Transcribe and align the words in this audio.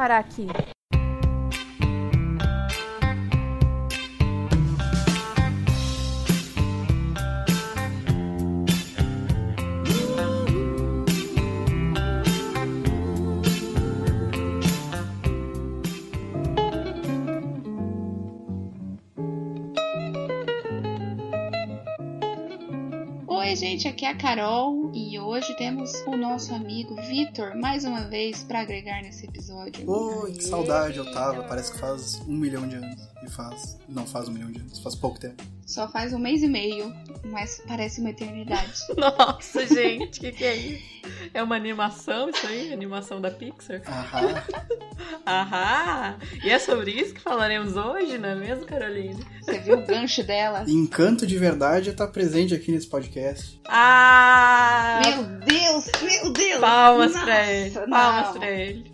parar 0.00 0.20
aqui. 0.20 0.46
Gente, 23.60 23.86
aqui 23.86 24.06
é 24.06 24.08
a 24.08 24.14
Carol 24.14 24.90
e 24.94 25.09
hoje 25.30 25.54
temos 25.54 25.92
o 26.08 26.16
nosso 26.16 26.52
amigo 26.52 26.96
Vitor 27.02 27.54
mais 27.54 27.84
uma 27.84 28.00
vez 28.08 28.42
para 28.42 28.62
agregar 28.62 29.00
nesse 29.00 29.26
episódio. 29.26 29.88
Oi, 29.88 30.32
que 30.32 30.42
saudade 30.42 30.98
eu 30.98 31.12
tava. 31.12 31.44
Parece 31.44 31.70
que 31.70 31.78
faz 31.78 32.20
um 32.26 32.34
milhão 32.34 32.66
de 32.66 32.74
anos. 32.74 33.00
Faz. 33.30 33.78
Não 33.88 34.06
faz 34.06 34.28
um 34.28 34.32
milhão 34.32 34.50
de 34.50 34.60
anos, 34.60 34.78
faz 34.80 34.94
pouco 34.94 35.18
tempo. 35.18 35.42
Só 35.66 35.88
faz 35.88 36.12
um 36.12 36.18
mês 36.18 36.42
e 36.42 36.48
meio, 36.48 36.92
mas 37.24 37.62
parece 37.66 38.00
uma 38.00 38.10
eternidade. 38.10 38.80
Nossa, 38.96 39.66
gente, 39.66 40.18
o 40.18 40.20
que, 40.20 40.32
que 40.32 40.44
é 40.44 40.56
isso? 40.56 41.00
É 41.32 41.42
uma 41.42 41.54
animação 41.56 42.28
isso 42.28 42.44
aí? 42.46 42.72
Animação 42.72 43.20
da 43.20 43.30
Pixar? 43.30 43.80
Aham. 43.86 44.42
Ahá! 45.24 46.16
E 46.42 46.50
é 46.50 46.58
sobre 46.58 46.90
isso 46.90 47.14
que 47.14 47.20
falaremos 47.20 47.76
hoje, 47.76 48.18
não 48.18 48.30
é 48.30 48.34
mesmo, 48.34 48.66
Caroline? 48.66 49.24
Você 49.40 49.58
viu 49.60 49.78
o 49.78 49.86
gancho 49.86 50.24
dela? 50.24 50.64
Encanto 50.68 51.26
de 51.26 51.38
verdade 51.38 51.92
tá 51.92 52.06
presente 52.06 52.52
aqui 52.54 52.72
nesse 52.72 52.86
podcast. 52.88 53.60
Ah! 53.68 55.00
Meu 55.04 55.24
Deus, 55.46 55.86
meu 56.02 56.32
Deus! 56.32 56.60
Palmas 56.60 57.12
Nossa, 57.12 57.24
pra 57.24 57.46
ele. 57.52 57.74
não. 57.74 57.88
Palmas 57.88 58.38
pra 58.38 58.50
ele. 58.50 58.92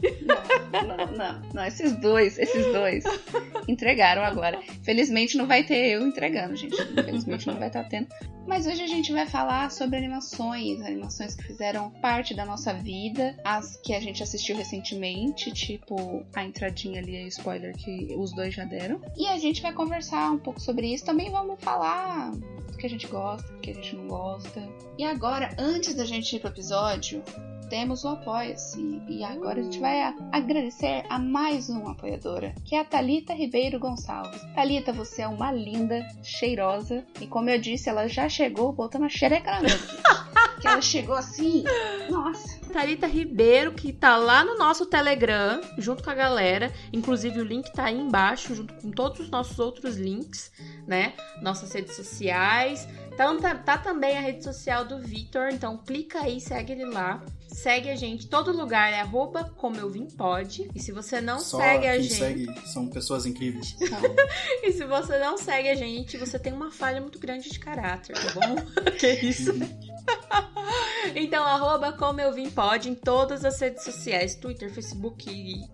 Não, 0.72 0.86
não, 0.86 1.06
não, 1.06 1.42
não, 1.54 1.64
esses 1.64 1.92
dois, 2.00 2.38
esses 2.38 2.66
dois 2.66 3.04
entregaram 3.66 4.22
agora. 4.26 4.60
Felizmente 4.82 5.36
não 5.36 5.46
vai 5.46 5.64
ter 5.64 5.92
eu 5.92 6.06
entregando, 6.06 6.56
gente. 6.56 6.74
Infelizmente 6.74 7.46
não 7.46 7.56
vai 7.56 7.68
estar 7.68 7.84
tendo. 7.84 8.08
Mas 8.46 8.64
hoje 8.66 8.82
a 8.82 8.86
gente 8.86 9.12
vai 9.12 9.26
falar 9.26 9.70
sobre 9.72 9.96
animações, 9.98 10.80
animações 10.80 11.34
que 11.34 11.42
fizeram 11.42 11.90
parte 11.90 12.32
da 12.32 12.46
nossa 12.46 12.72
vida, 12.72 13.36
as 13.44 13.76
que 13.78 13.92
a 13.92 14.00
gente 14.00 14.22
assistiu 14.22 14.56
recentemente, 14.56 15.50
tipo 15.50 16.24
a 16.34 16.44
entradinha 16.44 17.00
ali, 17.00 17.16
a 17.16 17.26
spoiler 17.26 17.76
que 17.76 18.14
os 18.16 18.32
dois 18.32 18.54
já 18.54 18.64
deram. 18.64 19.00
E 19.16 19.26
a 19.26 19.36
gente 19.36 19.60
vai 19.60 19.72
conversar 19.72 20.30
um 20.30 20.38
pouco 20.38 20.60
sobre 20.60 20.92
isso. 20.92 21.04
Também 21.04 21.30
vamos 21.30 21.60
falar 21.60 22.30
do 22.30 22.78
que 22.78 22.86
a 22.86 22.90
gente 22.90 23.08
gosta, 23.08 23.52
do 23.52 23.58
que 23.58 23.70
a 23.70 23.74
gente 23.74 23.96
não 23.96 24.06
gosta. 24.06 24.62
E 24.96 25.02
agora, 25.02 25.52
antes 25.58 25.94
da 25.94 26.04
gente 26.04 26.36
ir 26.36 26.38
pro 26.38 26.50
episódio, 26.50 27.24
temos 27.68 28.04
o 28.04 28.08
Apoia-se. 28.08 29.02
E 29.08 29.22
agora 29.24 29.60
a 29.60 29.62
gente 29.62 29.78
vai 29.78 30.00
a- 30.02 30.14
agradecer 30.32 31.04
a 31.08 31.18
mais 31.18 31.68
uma 31.68 31.92
apoiadora, 31.92 32.54
que 32.64 32.74
é 32.74 32.80
a 32.80 32.84
Talita 32.84 33.32
Ribeiro 33.34 33.78
Gonçalves. 33.78 34.40
Talita, 34.54 34.92
você 34.92 35.22
é 35.22 35.28
uma 35.28 35.52
linda, 35.52 36.06
cheirosa. 36.22 37.04
E 37.20 37.26
como 37.26 37.50
eu 37.50 37.60
disse, 37.60 37.88
ela 37.88 38.08
já 38.08 38.28
chegou 38.28 38.72
botando 38.72 39.04
a 39.04 39.08
xereca 39.08 39.50
na 39.52 39.60
mesa. 39.62 39.76
que 40.60 40.66
ela 40.66 40.80
chegou 40.80 41.14
assim. 41.14 41.64
Nossa. 42.10 42.56
Thalita 42.72 43.06
Ribeiro, 43.06 43.72
que 43.72 43.92
tá 43.92 44.16
lá 44.16 44.44
no 44.44 44.56
nosso 44.58 44.86
Telegram, 44.86 45.60
junto 45.78 46.02
com 46.02 46.10
a 46.10 46.14
galera. 46.14 46.72
Inclusive, 46.92 47.40
o 47.40 47.44
link 47.44 47.72
tá 47.72 47.84
aí 47.84 47.98
embaixo, 47.98 48.54
junto 48.54 48.74
com 48.74 48.90
todos 48.90 49.20
os 49.20 49.30
nossos 49.30 49.58
outros 49.58 49.96
links, 49.96 50.52
né? 50.86 51.14
Nossas 51.40 51.72
redes 51.72 51.96
sociais. 51.96 52.86
Então, 53.12 53.38
tá, 53.40 53.54
tá 53.54 53.78
também 53.78 54.16
a 54.18 54.20
rede 54.20 54.44
social 54.44 54.84
do 54.84 54.98
Vitor. 54.98 55.48
Então, 55.52 55.78
clica 55.78 56.20
aí, 56.20 56.38
segue 56.38 56.72
ele 56.72 56.84
lá. 56.84 57.22
Segue 57.48 57.90
a 57.90 57.96
gente. 57.96 58.26
Todo 58.28 58.52
lugar 58.52 58.92
é 58.92 59.00
arroba 59.00 59.44
como 59.56 59.76
eu 59.76 59.90
vim 59.90 60.06
pode. 60.06 60.68
E 60.74 60.80
se 60.80 60.92
você 60.92 61.20
não 61.20 61.40
Só 61.40 61.58
segue 61.58 61.86
a 61.86 61.92
quem 61.92 62.02
gente. 62.02 62.14
segue 62.14 62.68
são 62.68 62.88
pessoas 62.88 63.26
incríveis. 63.26 63.76
Então, 63.80 63.98
E 64.62 64.72
se 64.72 64.84
você 64.84 65.18
não 65.18 65.38
segue 65.38 65.68
a 65.68 65.74
gente, 65.74 66.16
você 66.16 66.38
tem 66.38 66.52
uma 66.52 66.70
falha 66.70 67.00
muito 67.00 67.18
grande 67.18 67.50
de 67.50 67.58
caráter, 67.58 68.16
tá 68.16 68.40
bom? 68.40 68.56
que 68.98 69.08
isso? 69.08 69.52
então, 71.14 71.44
arroba 71.44 71.92
como 71.92 72.20
eu 72.20 72.32
vim 72.32 72.50
pode 72.50 72.90
em 72.90 72.94
todas 72.94 73.44
as 73.44 73.60
redes 73.60 73.84
sociais, 73.84 74.34
Twitter, 74.34 74.72
Facebook, 74.72 75.26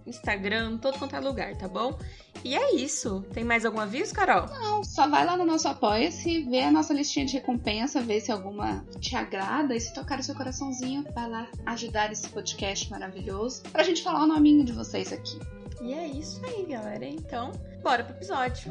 Instagram, 0.06 0.78
todo 0.78 0.98
quanto 0.98 1.16
é 1.16 1.20
lugar, 1.20 1.56
tá 1.56 1.68
bom? 1.68 1.98
E 2.44 2.56
é 2.56 2.74
isso. 2.74 3.24
Tem 3.32 3.44
mais 3.44 3.64
algum 3.64 3.78
aviso, 3.78 4.12
Carol? 4.14 4.46
Não, 4.48 4.82
só 4.82 5.08
vai 5.08 5.24
lá 5.24 5.36
no 5.36 5.44
nosso 5.44 5.68
Apoia-se, 5.68 6.42
vê 6.44 6.60
a 6.62 6.70
nossa 6.70 6.92
listinha 6.92 7.24
de 7.24 7.34
recompensa, 7.34 8.00
vê 8.00 8.20
se 8.20 8.32
alguma 8.32 8.84
te 9.00 9.14
agrada 9.14 9.74
e 9.76 9.80
se 9.80 9.94
tocar 9.94 10.18
o 10.18 10.22
seu 10.22 10.34
coraçãozinho, 10.34 11.04
vai 11.14 11.28
lá 11.28 11.48
ajudar 11.66 12.12
esse 12.12 12.28
podcast 12.28 12.90
maravilhoso 12.90 13.62
pra 13.72 13.82
gente 13.82 14.02
falar 14.02 14.24
o 14.24 14.26
nominho 14.26 14.64
de 14.64 14.72
vocês 14.72 15.12
aqui. 15.12 15.38
E 15.80 15.92
é 15.94 16.06
isso 16.06 16.40
aí, 16.44 16.64
galera. 16.66 17.04
Então, 17.04 17.52
bora 17.82 18.04
pro 18.04 18.14
episódio. 18.14 18.70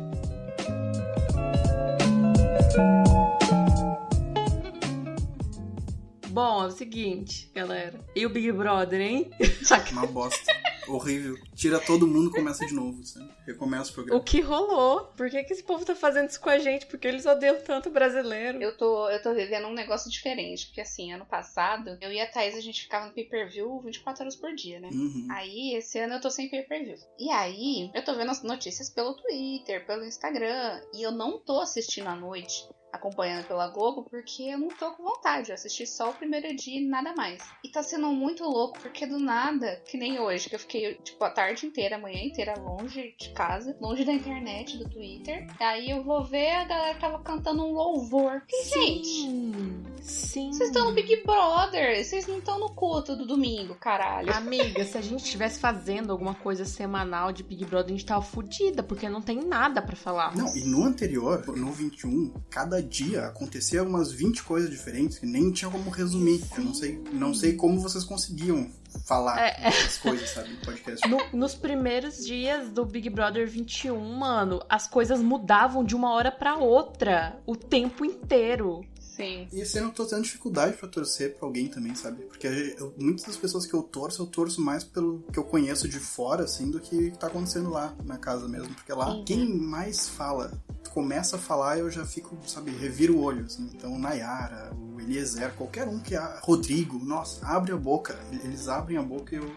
Bom, 6.32 6.64
é 6.64 6.68
o 6.68 6.72
seguinte, 6.72 7.52
galera. 7.54 8.00
E 8.16 8.26
o 8.26 8.30
Big 8.30 8.52
Brother, 8.52 9.02
hein? 9.02 9.30
Uma 9.92 10.08
bosta. 10.08 10.52
Horrível. 10.88 11.38
Tira 11.56 11.80
todo 11.80 12.08
mundo 12.08 12.30
e 12.30 12.34
começa 12.34 12.66
de 12.66 12.74
novo, 12.74 13.04
sabe? 13.06 13.30
Recomeça 13.46 13.90
o 13.90 13.92
O 13.92 13.94
programa. 13.94 14.24
que 14.24 14.42
rolou? 14.42 15.06
Por 15.16 15.30
que, 15.30 15.44
que 15.44 15.54
esse 15.54 15.64
povo 15.64 15.86
tá 15.86 15.96
fazendo 15.96 16.30
isso 16.30 16.42
com 16.42 16.50
a 16.50 16.58
gente? 16.58 16.88
Porque 16.88 17.08
eles 17.08 17.26
odeiam 17.26 17.62
tanto 17.62 17.90
o 17.90 17.92
brasileiro. 17.92 18.60
Eu 18.62 18.76
tô, 18.76 19.08
eu 19.10 19.22
tô 19.22 19.34
vivendo 19.34 19.68
um 19.68 19.74
negócio 19.74 20.10
diferente, 20.10 20.66
porque 20.68 20.82
assim, 20.82 21.14
ano 21.14 21.26
passado, 21.26 21.98
eu 22.02 22.12
e 22.12 22.20
a 22.20 22.26
Thaís, 22.28 22.56
a 22.56 22.62
gente 22.62 22.82
ficava 22.82 23.06
no 23.06 23.14
pay-per-view 23.14 23.80
24 23.82 24.24
horas 24.24 24.36
por 24.36 24.54
dia, 24.56 24.80
né? 24.80 24.90
Uhum. 24.92 25.28
Aí, 25.32 25.76
esse 25.76 26.00
ano 26.00 26.16
eu 26.16 26.22
tô 26.22 26.30
sem 26.32 26.50
pay-per-view. 26.50 26.96
E 27.20 27.30
aí, 27.30 27.92
eu 27.94 28.04
tô 28.04 28.16
vendo 28.16 28.32
as 28.32 28.42
notícias 28.42 28.90
pelo 28.90 29.16
Twitter, 29.16 29.86
pelo 29.86 30.04
Instagram, 30.04 30.82
e 30.96 31.04
eu 31.04 31.12
não 31.12 31.40
tô 31.40 31.60
assistindo 31.62 32.08
à 32.08 32.16
noite, 32.16 32.68
acompanhando 32.92 33.48
pela 33.48 33.68
Globo, 33.70 34.04
porque 34.10 34.44
eu 34.44 34.58
não 34.58 34.70
tô 34.70 34.92
com 34.92 35.04
vontade. 35.04 35.50
Eu 35.50 35.56
assisti 35.56 35.86
só 35.88 36.10
o 36.10 36.14
primeiro 36.14 36.54
dia 36.56 36.80
e 36.80 36.88
nada 36.88 37.14
mais. 37.14 37.42
E 37.64 37.70
tá 37.70 37.82
sendo 37.82 38.08
muito 38.08 38.44
louco, 38.44 38.80
porque 38.80 39.06
do 39.06 39.20
nada, 39.20 39.82
que 39.86 39.98
nem 39.98 40.20
hoje, 40.20 40.50
que 40.50 40.56
eu 40.56 40.60
fiquei, 40.60 40.96
tipo, 40.96 41.24
a 41.24 41.30
tarde 41.30 41.66
inteira, 41.66 41.96
a 41.96 42.00
manhã 42.00 42.22
inteira 42.22 42.60
longe 42.60 43.16
de 43.18 43.30
casa, 43.30 43.76
longe 43.80 44.04
da 44.04 44.14
internet, 44.14 44.78
do 44.78 44.90
Twitter. 44.90 45.48
Aí 45.60 45.90
eu 45.90 46.04
vou 46.04 46.24
ver, 46.24 46.52
a 46.52 46.64
galera 46.66 47.00
tava 47.00 47.20
cantando 47.20 47.64
um 47.64 47.72
louvor. 47.72 48.44
E, 48.50 48.66
gente, 48.66 49.08
Sim. 49.08 49.84
Sim. 50.02 50.52
vocês 50.52 50.70
estão 50.70 50.86
no 50.86 50.94
Big 50.94 51.24
Brother, 51.24 52.04
vocês 52.04 52.26
não 52.28 52.40
estão 52.40 52.60
no 52.60 52.70
culto 52.70 53.16
do 53.16 53.26
domingo, 53.26 53.76
caralho. 53.76 54.34
Amiga, 54.34 54.84
se 54.84 54.98
a 54.98 55.02
gente 55.02 55.24
estivesse 55.24 55.60
fazendo 55.60 56.12
alguma 56.12 56.34
coisa 56.34 56.66
semanal 56.66 57.32
de 57.32 57.44
Big 57.44 57.66
Brother, 57.66 57.94
a 57.94 57.98
gente 57.98 58.06
tava 58.06 58.22
fudida, 58.22 58.82
porque 58.82 59.08
não 59.08 59.22
tem 59.22 59.46
nada 59.46 59.82
pra 59.82 59.96
falar. 59.96 60.36
Não, 60.36 60.56
e 60.56 60.64
no 60.64 60.84
anterior, 60.84 61.46
no 61.56 61.72
21, 61.72 62.34
cada 62.50 62.81
dia 62.82 63.28
acontecia 63.28 63.84
umas 63.84 64.12
20 64.12 64.44
coisas 64.44 64.70
diferentes 64.70 65.18
que 65.20 65.26
nem 65.26 65.52
tinha 65.52 65.70
como 65.70 65.90
resumir. 65.90 66.42
Eu 66.58 66.64
não 66.64 66.74
sei, 66.74 67.04
não 67.14 67.34
sei 67.34 67.54
como 67.54 67.80
vocês 67.80 68.04
conseguiam 68.04 68.70
falar 69.06 69.40
É, 69.40 69.68
as 69.68 69.98
coisas, 69.98 70.30
sabe, 70.30 70.50
no 70.50 70.58
podcast. 70.62 71.08
No- 71.08 71.22
nos 71.32 71.56
primeiros 71.56 72.26
dias 72.26 72.70
do 72.70 72.86
Big 72.86 73.10
Brother 73.10 73.48
21, 73.50 73.98
mano, 74.18 74.62
as 74.70 74.88
coisas 74.88 75.22
mudavam 75.22 75.84
de 75.84 75.96
uma 75.96 76.12
hora 76.14 76.32
pra 76.32 76.58
outra 76.58 77.38
o 77.46 77.56
tempo 77.56 78.04
inteiro. 78.04 78.82
Sim. 79.26 79.48
E 79.52 79.78
ano 79.78 79.88
eu 79.88 79.92
tô 79.94 80.06
tendo 80.06 80.22
dificuldade 80.24 80.78
pra 80.78 80.88
torcer 80.88 81.36
pra 81.36 81.48
alguém 81.48 81.68
também, 81.68 81.94
sabe? 81.96 82.24
Porque 82.26 82.48
eu- 82.48 82.94
muitas 83.00 83.26
das 83.26 83.38
pessoas 83.38 83.66
que 83.66 83.74
eu 83.74 83.84
torço, 83.84 84.22
eu 84.22 84.28
torço 84.28 84.62
mais 84.62 84.84
pelo 84.84 85.24
que 85.32 85.38
eu 85.40 85.44
conheço 85.44 85.88
de 85.88 86.00
fora, 86.00 86.44
assim, 86.44 86.70
do 86.72 86.80
que 86.80 87.12
tá 87.12 87.28
acontecendo 87.28 87.70
lá 87.70 87.94
na 88.06 88.18
casa 88.18 88.48
mesmo. 88.48 88.74
Porque 88.74 88.92
lá, 88.94 89.10
Uhum. 89.14 89.24
quem 89.26 89.48
mais 89.58 90.10
fala, 90.10 90.52
começa 90.94 91.36
a 91.36 91.40
falar, 91.40 91.78
eu 91.80 91.90
já 91.90 92.06
fico, 92.06 92.38
sabe, 92.48 92.72
reviro 92.72 93.16
o 93.18 93.22
olho, 93.22 93.46
assim. 93.46 93.70
Então, 93.74 93.98
Nayara, 93.98 94.74
o 94.76 95.00
Eliezer, 95.00 95.54
qualquer 95.54 95.88
um 95.88 96.00
que... 96.00 96.16
A, 96.16 96.40
Rodrigo, 96.44 97.00
nossa, 97.04 97.46
abre 97.46 97.72
a 97.72 97.78
boca. 97.78 98.18
Eles 98.44 98.68
abrem 98.68 98.98
a 98.98 99.02
boca 99.02 99.34
e 99.36 99.38
eu 99.38 99.56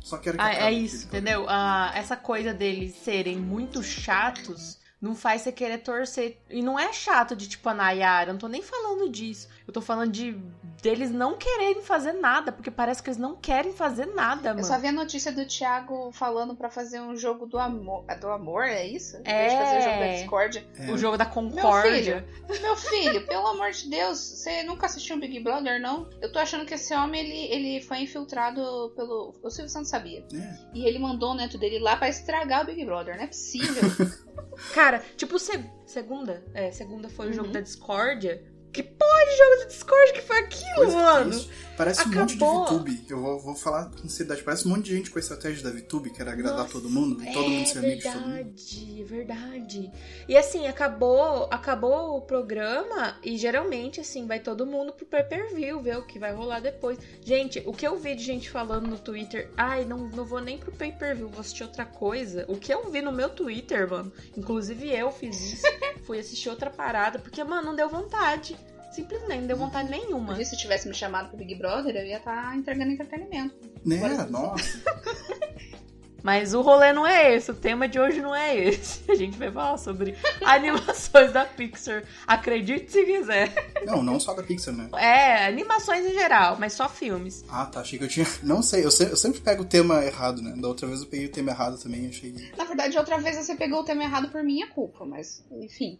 só 0.00 0.16
quero 0.16 0.36
que 0.38 0.42
Ah, 0.44 0.54
é 0.54 0.72
isso, 0.72 1.06
entendeu? 1.06 1.44
Ah, 1.48 1.92
essa 1.94 2.16
coisa 2.16 2.52
deles 2.54 2.94
serem 3.04 3.38
muito 3.38 3.82
chatos 3.82 4.78
não 5.02 5.16
faz 5.16 5.42
você 5.42 5.50
querer 5.50 5.78
torcer. 5.78 6.38
E 6.48 6.62
não 6.62 6.78
é 6.78 6.92
chato 6.92 7.34
de 7.34 7.48
tipo 7.48 7.68
a 7.68 7.74
Nayara, 7.74 8.32
não 8.32 8.38
tô 8.38 8.46
nem 8.46 8.62
falando 8.62 9.10
disso. 9.10 9.48
Eu 9.72 9.74
tô 9.74 9.80
falando 9.80 10.12
de 10.12 10.36
deles 10.82 11.10
não 11.10 11.34
quererem 11.38 11.80
fazer 11.80 12.12
nada, 12.12 12.52
porque 12.52 12.70
parece 12.70 13.02
que 13.02 13.08
eles 13.08 13.16
não 13.16 13.34
querem 13.36 13.72
fazer 13.72 14.04
nada, 14.06 14.50
Eu 14.50 14.54
mano. 14.56 14.66
só 14.66 14.76
vi 14.78 14.88
a 14.88 14.92
notícia 14.92 15.32
do 15.32 15.46
Thiago 15.46 16.10
falando 16.12 16.54
pra 16.54 16.68
fazer 16.68 17.00
um 17.00 17.16
jogo 17.16 17.46
do 17.46 17.56
amor. 17.58 18.04
é 18.06 18.14
Do 18.16 18.28
amor, 18.28 18.64
é 18.64 18.84
isso? 18.86 19.16
Em 19.18 19.22
É. 19.24 19.48
de 19.48 19.56
fazer 19.56 19.78
o 19.78 19.80
jogo 19.80 19.98
da 20.00 20.12
discórdia. 20.12 20.66
É, 20.76 20.90
O 20.92 20.98
jogo 20.98 21.16
da 21.16 21.24
Meu 21.24 21.32
concórdia. 21.32 22.26
filho, 22.46 22.60
meu 22.62 22.76
filho, 22.76 23.26
pelo 23.26 23.46
amor 23.46 23.70
de 23.70 23.88
Deus, 23.88 24.18
você 24.18 24.62
nunca 24.64 24.84
assistiu 24.84 25.16
um 25.16 25.20
Big 25.20 25.40
Brother, 25.40 25.80
não? 25.80 26.06
Eu 26.20 26.30
tô 26.30 26.38
achando 26.38 26.66
que 26.66 26.74
esse 26.74 26.92
homem, 26.94 27.24
ele, 27.24 27.54
ele 27.54 27.80
foi 27.86 28.00
infiltrado 28.00 28.92
pelo... 28.94 29.32
O 29.42 29.48
Silvio 29.48 29.70
Santos 29.70 29.88
sabia. 29.88 30.26
é. 30.34 30.54
E 30.74 30.84
ele 30.84 30.98
mandou 30.98 31.30
o 31.30 31.34
neto 31.34 31.56
dele 31.56 31.78
lá 31.78 31.96
pra 31.96 32.10
estragar 32.10 32.62
o 32.62 32.66
Big 32.66 32.84
Brother. 32.84 33.16
Não 33.16 33.22
é 33.24 33.26
possível. 33.28 33.82
Cara, 34.74 35.02
tipo, 35.16 35.38
se- 35.38 35.64
segunda, 35.86 36.44
é, 36.52 36.70
segunda 36.72 37.08
foi 37.08 37.30
o 37.30 37.32
jogo 37.32 37.46
Uhum. 37.46 37.52
da 37.54 37.60
discórdia. 37.60 38.44
Que 38.72 38.82
porra 38.82 39.24
de 39.26 39.36
jogo 39.36 39.56
do 39.62 39.68
Discord 39.68 40.12
que 40.12 40.22
foi 40.22 40.38
aquilo, 40.38 40.74
Coisa 40.76 40.96
mano? 40.96 41.44
Parece 41.76 42.06
um 42.06 42.12
monte 42.12 42.36
de 42.36 42.44
Acabou. 42.44 42.64
VTube. 42.64 43.06
Eu 43.08 43.20
vou, 43.20 43.40
vou 43.40 43.54
falar 43.54 43.90
com 43.90 44.08
seriedade. 44.08 44.42
Parece 44.42 44.66
um 44.66 44.70
monte 44.70 44.84
de 44.84 44.96
gente 44.96 45.10
com 45.10 45.18
a 45.18 45.20
estratégia 45.20 45.64
da 45.64 45.70
VTube, 45.70 46.10
que 46.10 46.20
era 46.20 46.32
agradar 46.32 46.58
Nossa, 46.58 46.72
todo 46.72 46.88
mundo 46.88 47.22
e 47.22 47.32
todo 47.32 47.48
mundo 47.48 47.66
ser 47.66 47.78
é 47.78 47.80
amigo 47.80 47.96
de 47.96 48.02
todo 48.02 48.20
mundo. 48.20 48.34
verdade, 48.34 49.00
é 49.00 49.04
verdade. 49.04 49.92
E 50.28 50.36
assim, 50.36 50.66
acabou, 50.66 51.48
acabou 51.50 52.16
o 52.16 52.22
programa 52.22 53.18
e 53.22 53.36
geralmente 53.36 54.00
assim 54.00 54.26
vai 54.26 54.38
todo 54.38 54.66
mundo 54.66 54.92
pro 54.92 55.06
pay-per-view 55.06 55.80
ver 55.80 55.98
o 55.98 56.06
que 56.06 56.18
vai 56.18 56.32
rolar 56.32 56.60
depois. 56.60 56.98
Gente, 57.24 57.62
o 57.66 57.72
que 57.72 57.86
eu 57.86 57.98
vi 57.98 58.14
de 58.14 58.22
gente 58.22 58.50
falando 58.50 58.86
no 58.86 58.98
Twitter, 58.98 59.50
ai, 59.56 59.84
não, 59.84 60.08
não 60.08 60.24
vou 60.24 60.40
nem 60.40 60.58
pro 60.58 60.72
pay-per-view, 60.72 61.28
vou 61.28 61.40
assistir 61.40 61.64
outra 61.64 61.86
coisa. 61.86 62.44
O 62.48 62.56
que 62.56 62.72
eu 62.72 62.90
vi 62.90 63.00
no 63.00 63.12
meu 63.12 63.30
Twitter, 63.30 63.88
mano, 63.90 64.12
inclusive 64.36 64.94
eu 64.94 65.10
fiz 65.10 65.54
isso, 65.54 65.66
fui 66.04 66.18
assistir 66.20 66.50
outra 66.50 66.70
parada 66.70 67.18
porque 67.18 67.42
mano, 67.42 67.68
não 67.68 67.74
deu 67.74 67.88
vontade. 67.88 68.56
Simplesmente 68.92 69.40
não 69.40 69.46
deu 69.46 69.56
vontade 69.56 69.88
nenhuma. 69.90 70.26
Porque 70.28 70.44
se 70.44 70.56
tivesse 70.56 70.86
me 70.88 70.94
chamado 70.94 71.28
pro 71.28 71.36
Big 71.38 71.54
Brother, 71.54 71.96
eu 71.96 72.06
ia 72.06 72.18
estar 72.18 72.56
entregando 72.56 72.92
entretenimento. 72.92 73.54
Né? 73.84 73.96
Agora- 74.04 74.26
Nossa. 74.26 74.82
Mas 76.22 76.54
o 76.54 76.60
rolê 76.60 76.92
não 76.92 77.06
é 77.06 77.34
esse, 77.34 77.50
o 77.50 77.54
tema 77.54 77.88
de 77.88 77.98
hoje 77.98 78.20
não 78.20 78.34
é 78.34 78.56
esse. 78.56 79.00
A 79.10 79.14
gente 79.14 79.36
vai 79.36 79.50
falar 79.50 79.76
sobre 79.76 80.14
animações 80.44 81.32
da 81.32 81.44
Pixar. 81.44 82.04
Acredite 82.26 82.90
se 82.92 83.04
quiser. 83.04 83.52
Não, 83.84 84.02
não 84.02 84.20
só 84.20 84.32
da 84.34 84.42
Pixar, 84.42 84.74
né? 84.74 84.88
É, 84.96 85.46
animações 85.46 86.06
em 86.06 86.12
geral, 86.12 86.56
mas 86.58 86.72
só 86.74 86.88
filmes. 86.88 87.44
Ah, 87.48 87.66
tá. 87.66 87.80
Achei 87.80 87.98
que 87.98 88.04
eu 88.04 88.08
tinha. 88.08 88.26
Não 88.42 88.62
sei, 88.62 88.84
eu, 88.84 88.90
se- 88.90 89.10
eu 89.10 89.16
sempre 89.16 89.40
pego 89.40 89.62
o 89.62 89.66
tema 89.66 90.04
errado, 90.04 90.40
né? 90.40 90.54
Da 90.56 90.68
outra 90.68 90.86
vez 90.86 91.00
eu 91.00 91.06
peguei 91.08 91.26
o 91.26 91.32
tema 91.32 91.50
errado 91.50 91.76
também. 91.82 92.06
Achei. 92.08 92.34
Na 92.56 92.64
verdade, 92.64 92.96
outra 92.98 93.18
vez 93.18 93.36
você 93.36 93.54
pegou 93.56 93.80
o 93.80 93.84
tema 93.84 94.04
errado 94.04 94.28
por 94.28 94.42
minha 94.42 94.66
culpa, 94.68 95.04
mas 95.04 95.44
enfim. 95.50 95.98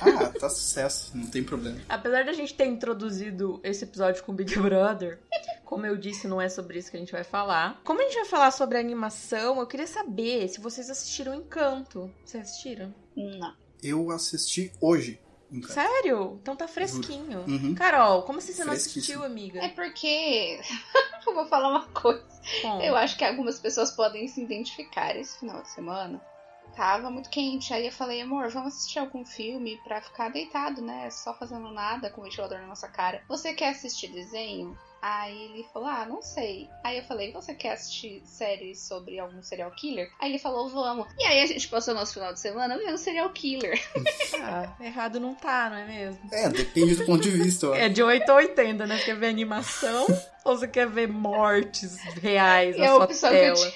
Ah, 0.00 0.26
tá 0.38 0.48
sucesso, 0.50 1.12
não 1.16 1.26
tem 1.26 1.42
problema. 1.42 1.78
Apesar 1.88 2.24
da 2.24 2.32
gente 2.32 2.54
ter 2.54 2.66
introduzido 2.66 3.60
esse 3.64 3.84
episódio 3.84 4.22
com 4.24 4.34
Big 4.34 4.58
Brother, 4.58 5.18
como 5.64 5.86
eu 5.86 5.96
disse, 5.96 6.28
não 6.28 6.40
é 6.40 6.48
sobre 6.50 6.78
isso 6.78 6.90
que 6.90 6.96
a 6.96 7.00
gente 7.00 7.12
vai 7.12 7.24
falar. 7.24 7.80
Como 7.84 8.00
a 8.00 8.04
gente 8.04 8.16
vai 8.16 8.24
falar 8.26 8.50
sobre 8.50 8.76
animação, 8.78 9.61
eu 9.62 9.66
queria 9.66 9.86
saber 9.86 10.48
se 10.48 10.60
vocês 10.60 10.90
assistiram 10.90 11.34
Encanto. 11.34 12.12
Vocês 12.24 12.42
assistiram? 12.42 12.94
Não. 13.16 13.54
Eu 13.82 14.10
assisti 14.10 14.72
hoje. 14.80 15.20
Encanto. 15.50 15.72
Sério? 15.72 16.38
Então 16.40 16.56
tá 16.56 16.66
fresquinho. 16.66 17.40
Uhum. 17.46 17.74
Carol, 17.74 18.22
como 18.22 18.38
assim 18.38 18.52
você 18.52 18.64
não 18.64 18.72
assistiu, 18.72 19.22
amiga? 19.22 19.60
É 19.60 19.68
porque. 19.68 20.60
eu 21.26 21.34
vou 21.34 21.46
falar 21.46 21.68
uma 21.68 21.86
coisa. 21.88 22.24
Como? 22.62 22.82
Eu 22.82 22.96
acho 22.96 23.16
que 23.16 23.24
algumas 23.24 23.60
pessoas 23.60 23.90
podem 23.90 24.26
se 24.28 24.42
identificar 24.42 25.14
esse 25.16 25.38
final 25.38 25.62
de 25.62 25.70
semana. 25.70 26.20
Tava 26.74 27.10
muito 27.10 27.28
quente, 27.28 27.74
aí 27.74 27.86
eu 27.86 27.92
falei, 27.92 28.22
amor, 28.22 28.48
vamos 28.48 28.74
assistir 28.74 28.98
algum 28.98 29.26
filme 29.26 29.78
pra 29.84 30.00
ficar 30.00 30.30
deitado, 30.30 30.80
né? 30.80 31.10
Só 31.10 31.34
fazendo 31.34 31.70
nada 31.70 32.08
com 32.08 32.22
o 32.22 32.24
ventilador 32.24 32.58
na 32.58 32.66
nossa 32.66 32.88
cara. 32.88 33.22
Você 33.28 33.52
quer 33.52 33.68
assistir 33.68 34.08
desenho? 34.08 34.76
Aí 35.02 35.46
ele 35.46 35.66
falou, 35.72 35.88
ah, 35.88 36.06
não 36.06 36.22
sei. 36.22 36.70
Aí 36.84 36.98
eu 36.98 37.02
falei, 37.02 37.32
você 37.32 37.52
quer 37.52 37.72
assistir 37.72 38.22
séries 38.24 38.80
sobre 38.86 39.18
algum 39.18 39.42
serial 39.42 39.72
killer? 39.72 40.08
Aí 40.20 40.30
ele 40.30 40.38
falou, 40.38 40.68
vamos. 40.68 41.08
E 41.18 41.24
aí 41.24 41.42
a 41.42 41.46
gente 41.46 41.66
passou 41.68 41.92
nosso 41.92 42.14
final 42.14 42.32
de 42.32 42.38
semana 42.38 42.78
vendo 42.78 42.96
serial 42.96 43.28
killer. 43.30 43.80
Ah, 44.44 44.74
errado 44.80 45.20
não 45.20 45.34
tá, 45.36 45.70
não 45.70 45.76
é 45.76 45.84
mesmo? 45.84 46.18
É, 46.32 46.48
depende 46.48 46.96
do 46.96 47.06
ponto 47.06 47.22
de 47.22 47.30
vista. 47.30 47.68
ó. 47.68 47.74
É 47.74 47.88
de 47.88 48.02
8 48.02 48.28
a 48.28 48.34
80, 48.36 48.86
né? 48.86 48.98
Você 48.98 49.04
quer 49.04 49.16
ver 49.16 49.28
animação 49.28 50.06
ou 50.44 50.56
você 50.56 50.66
quer 50.66 50.88
ver 50.88 51.06
mortes 51.06 51.96
reais 52.20 52.74
E 52.74 52.80
na 52.80 52.86
a 52.86 52.88
sua 52.88 53.04
opção 53.04 53.30
que 53.30 53.36
eu 53.36 53.54
tela? 53.54 53.72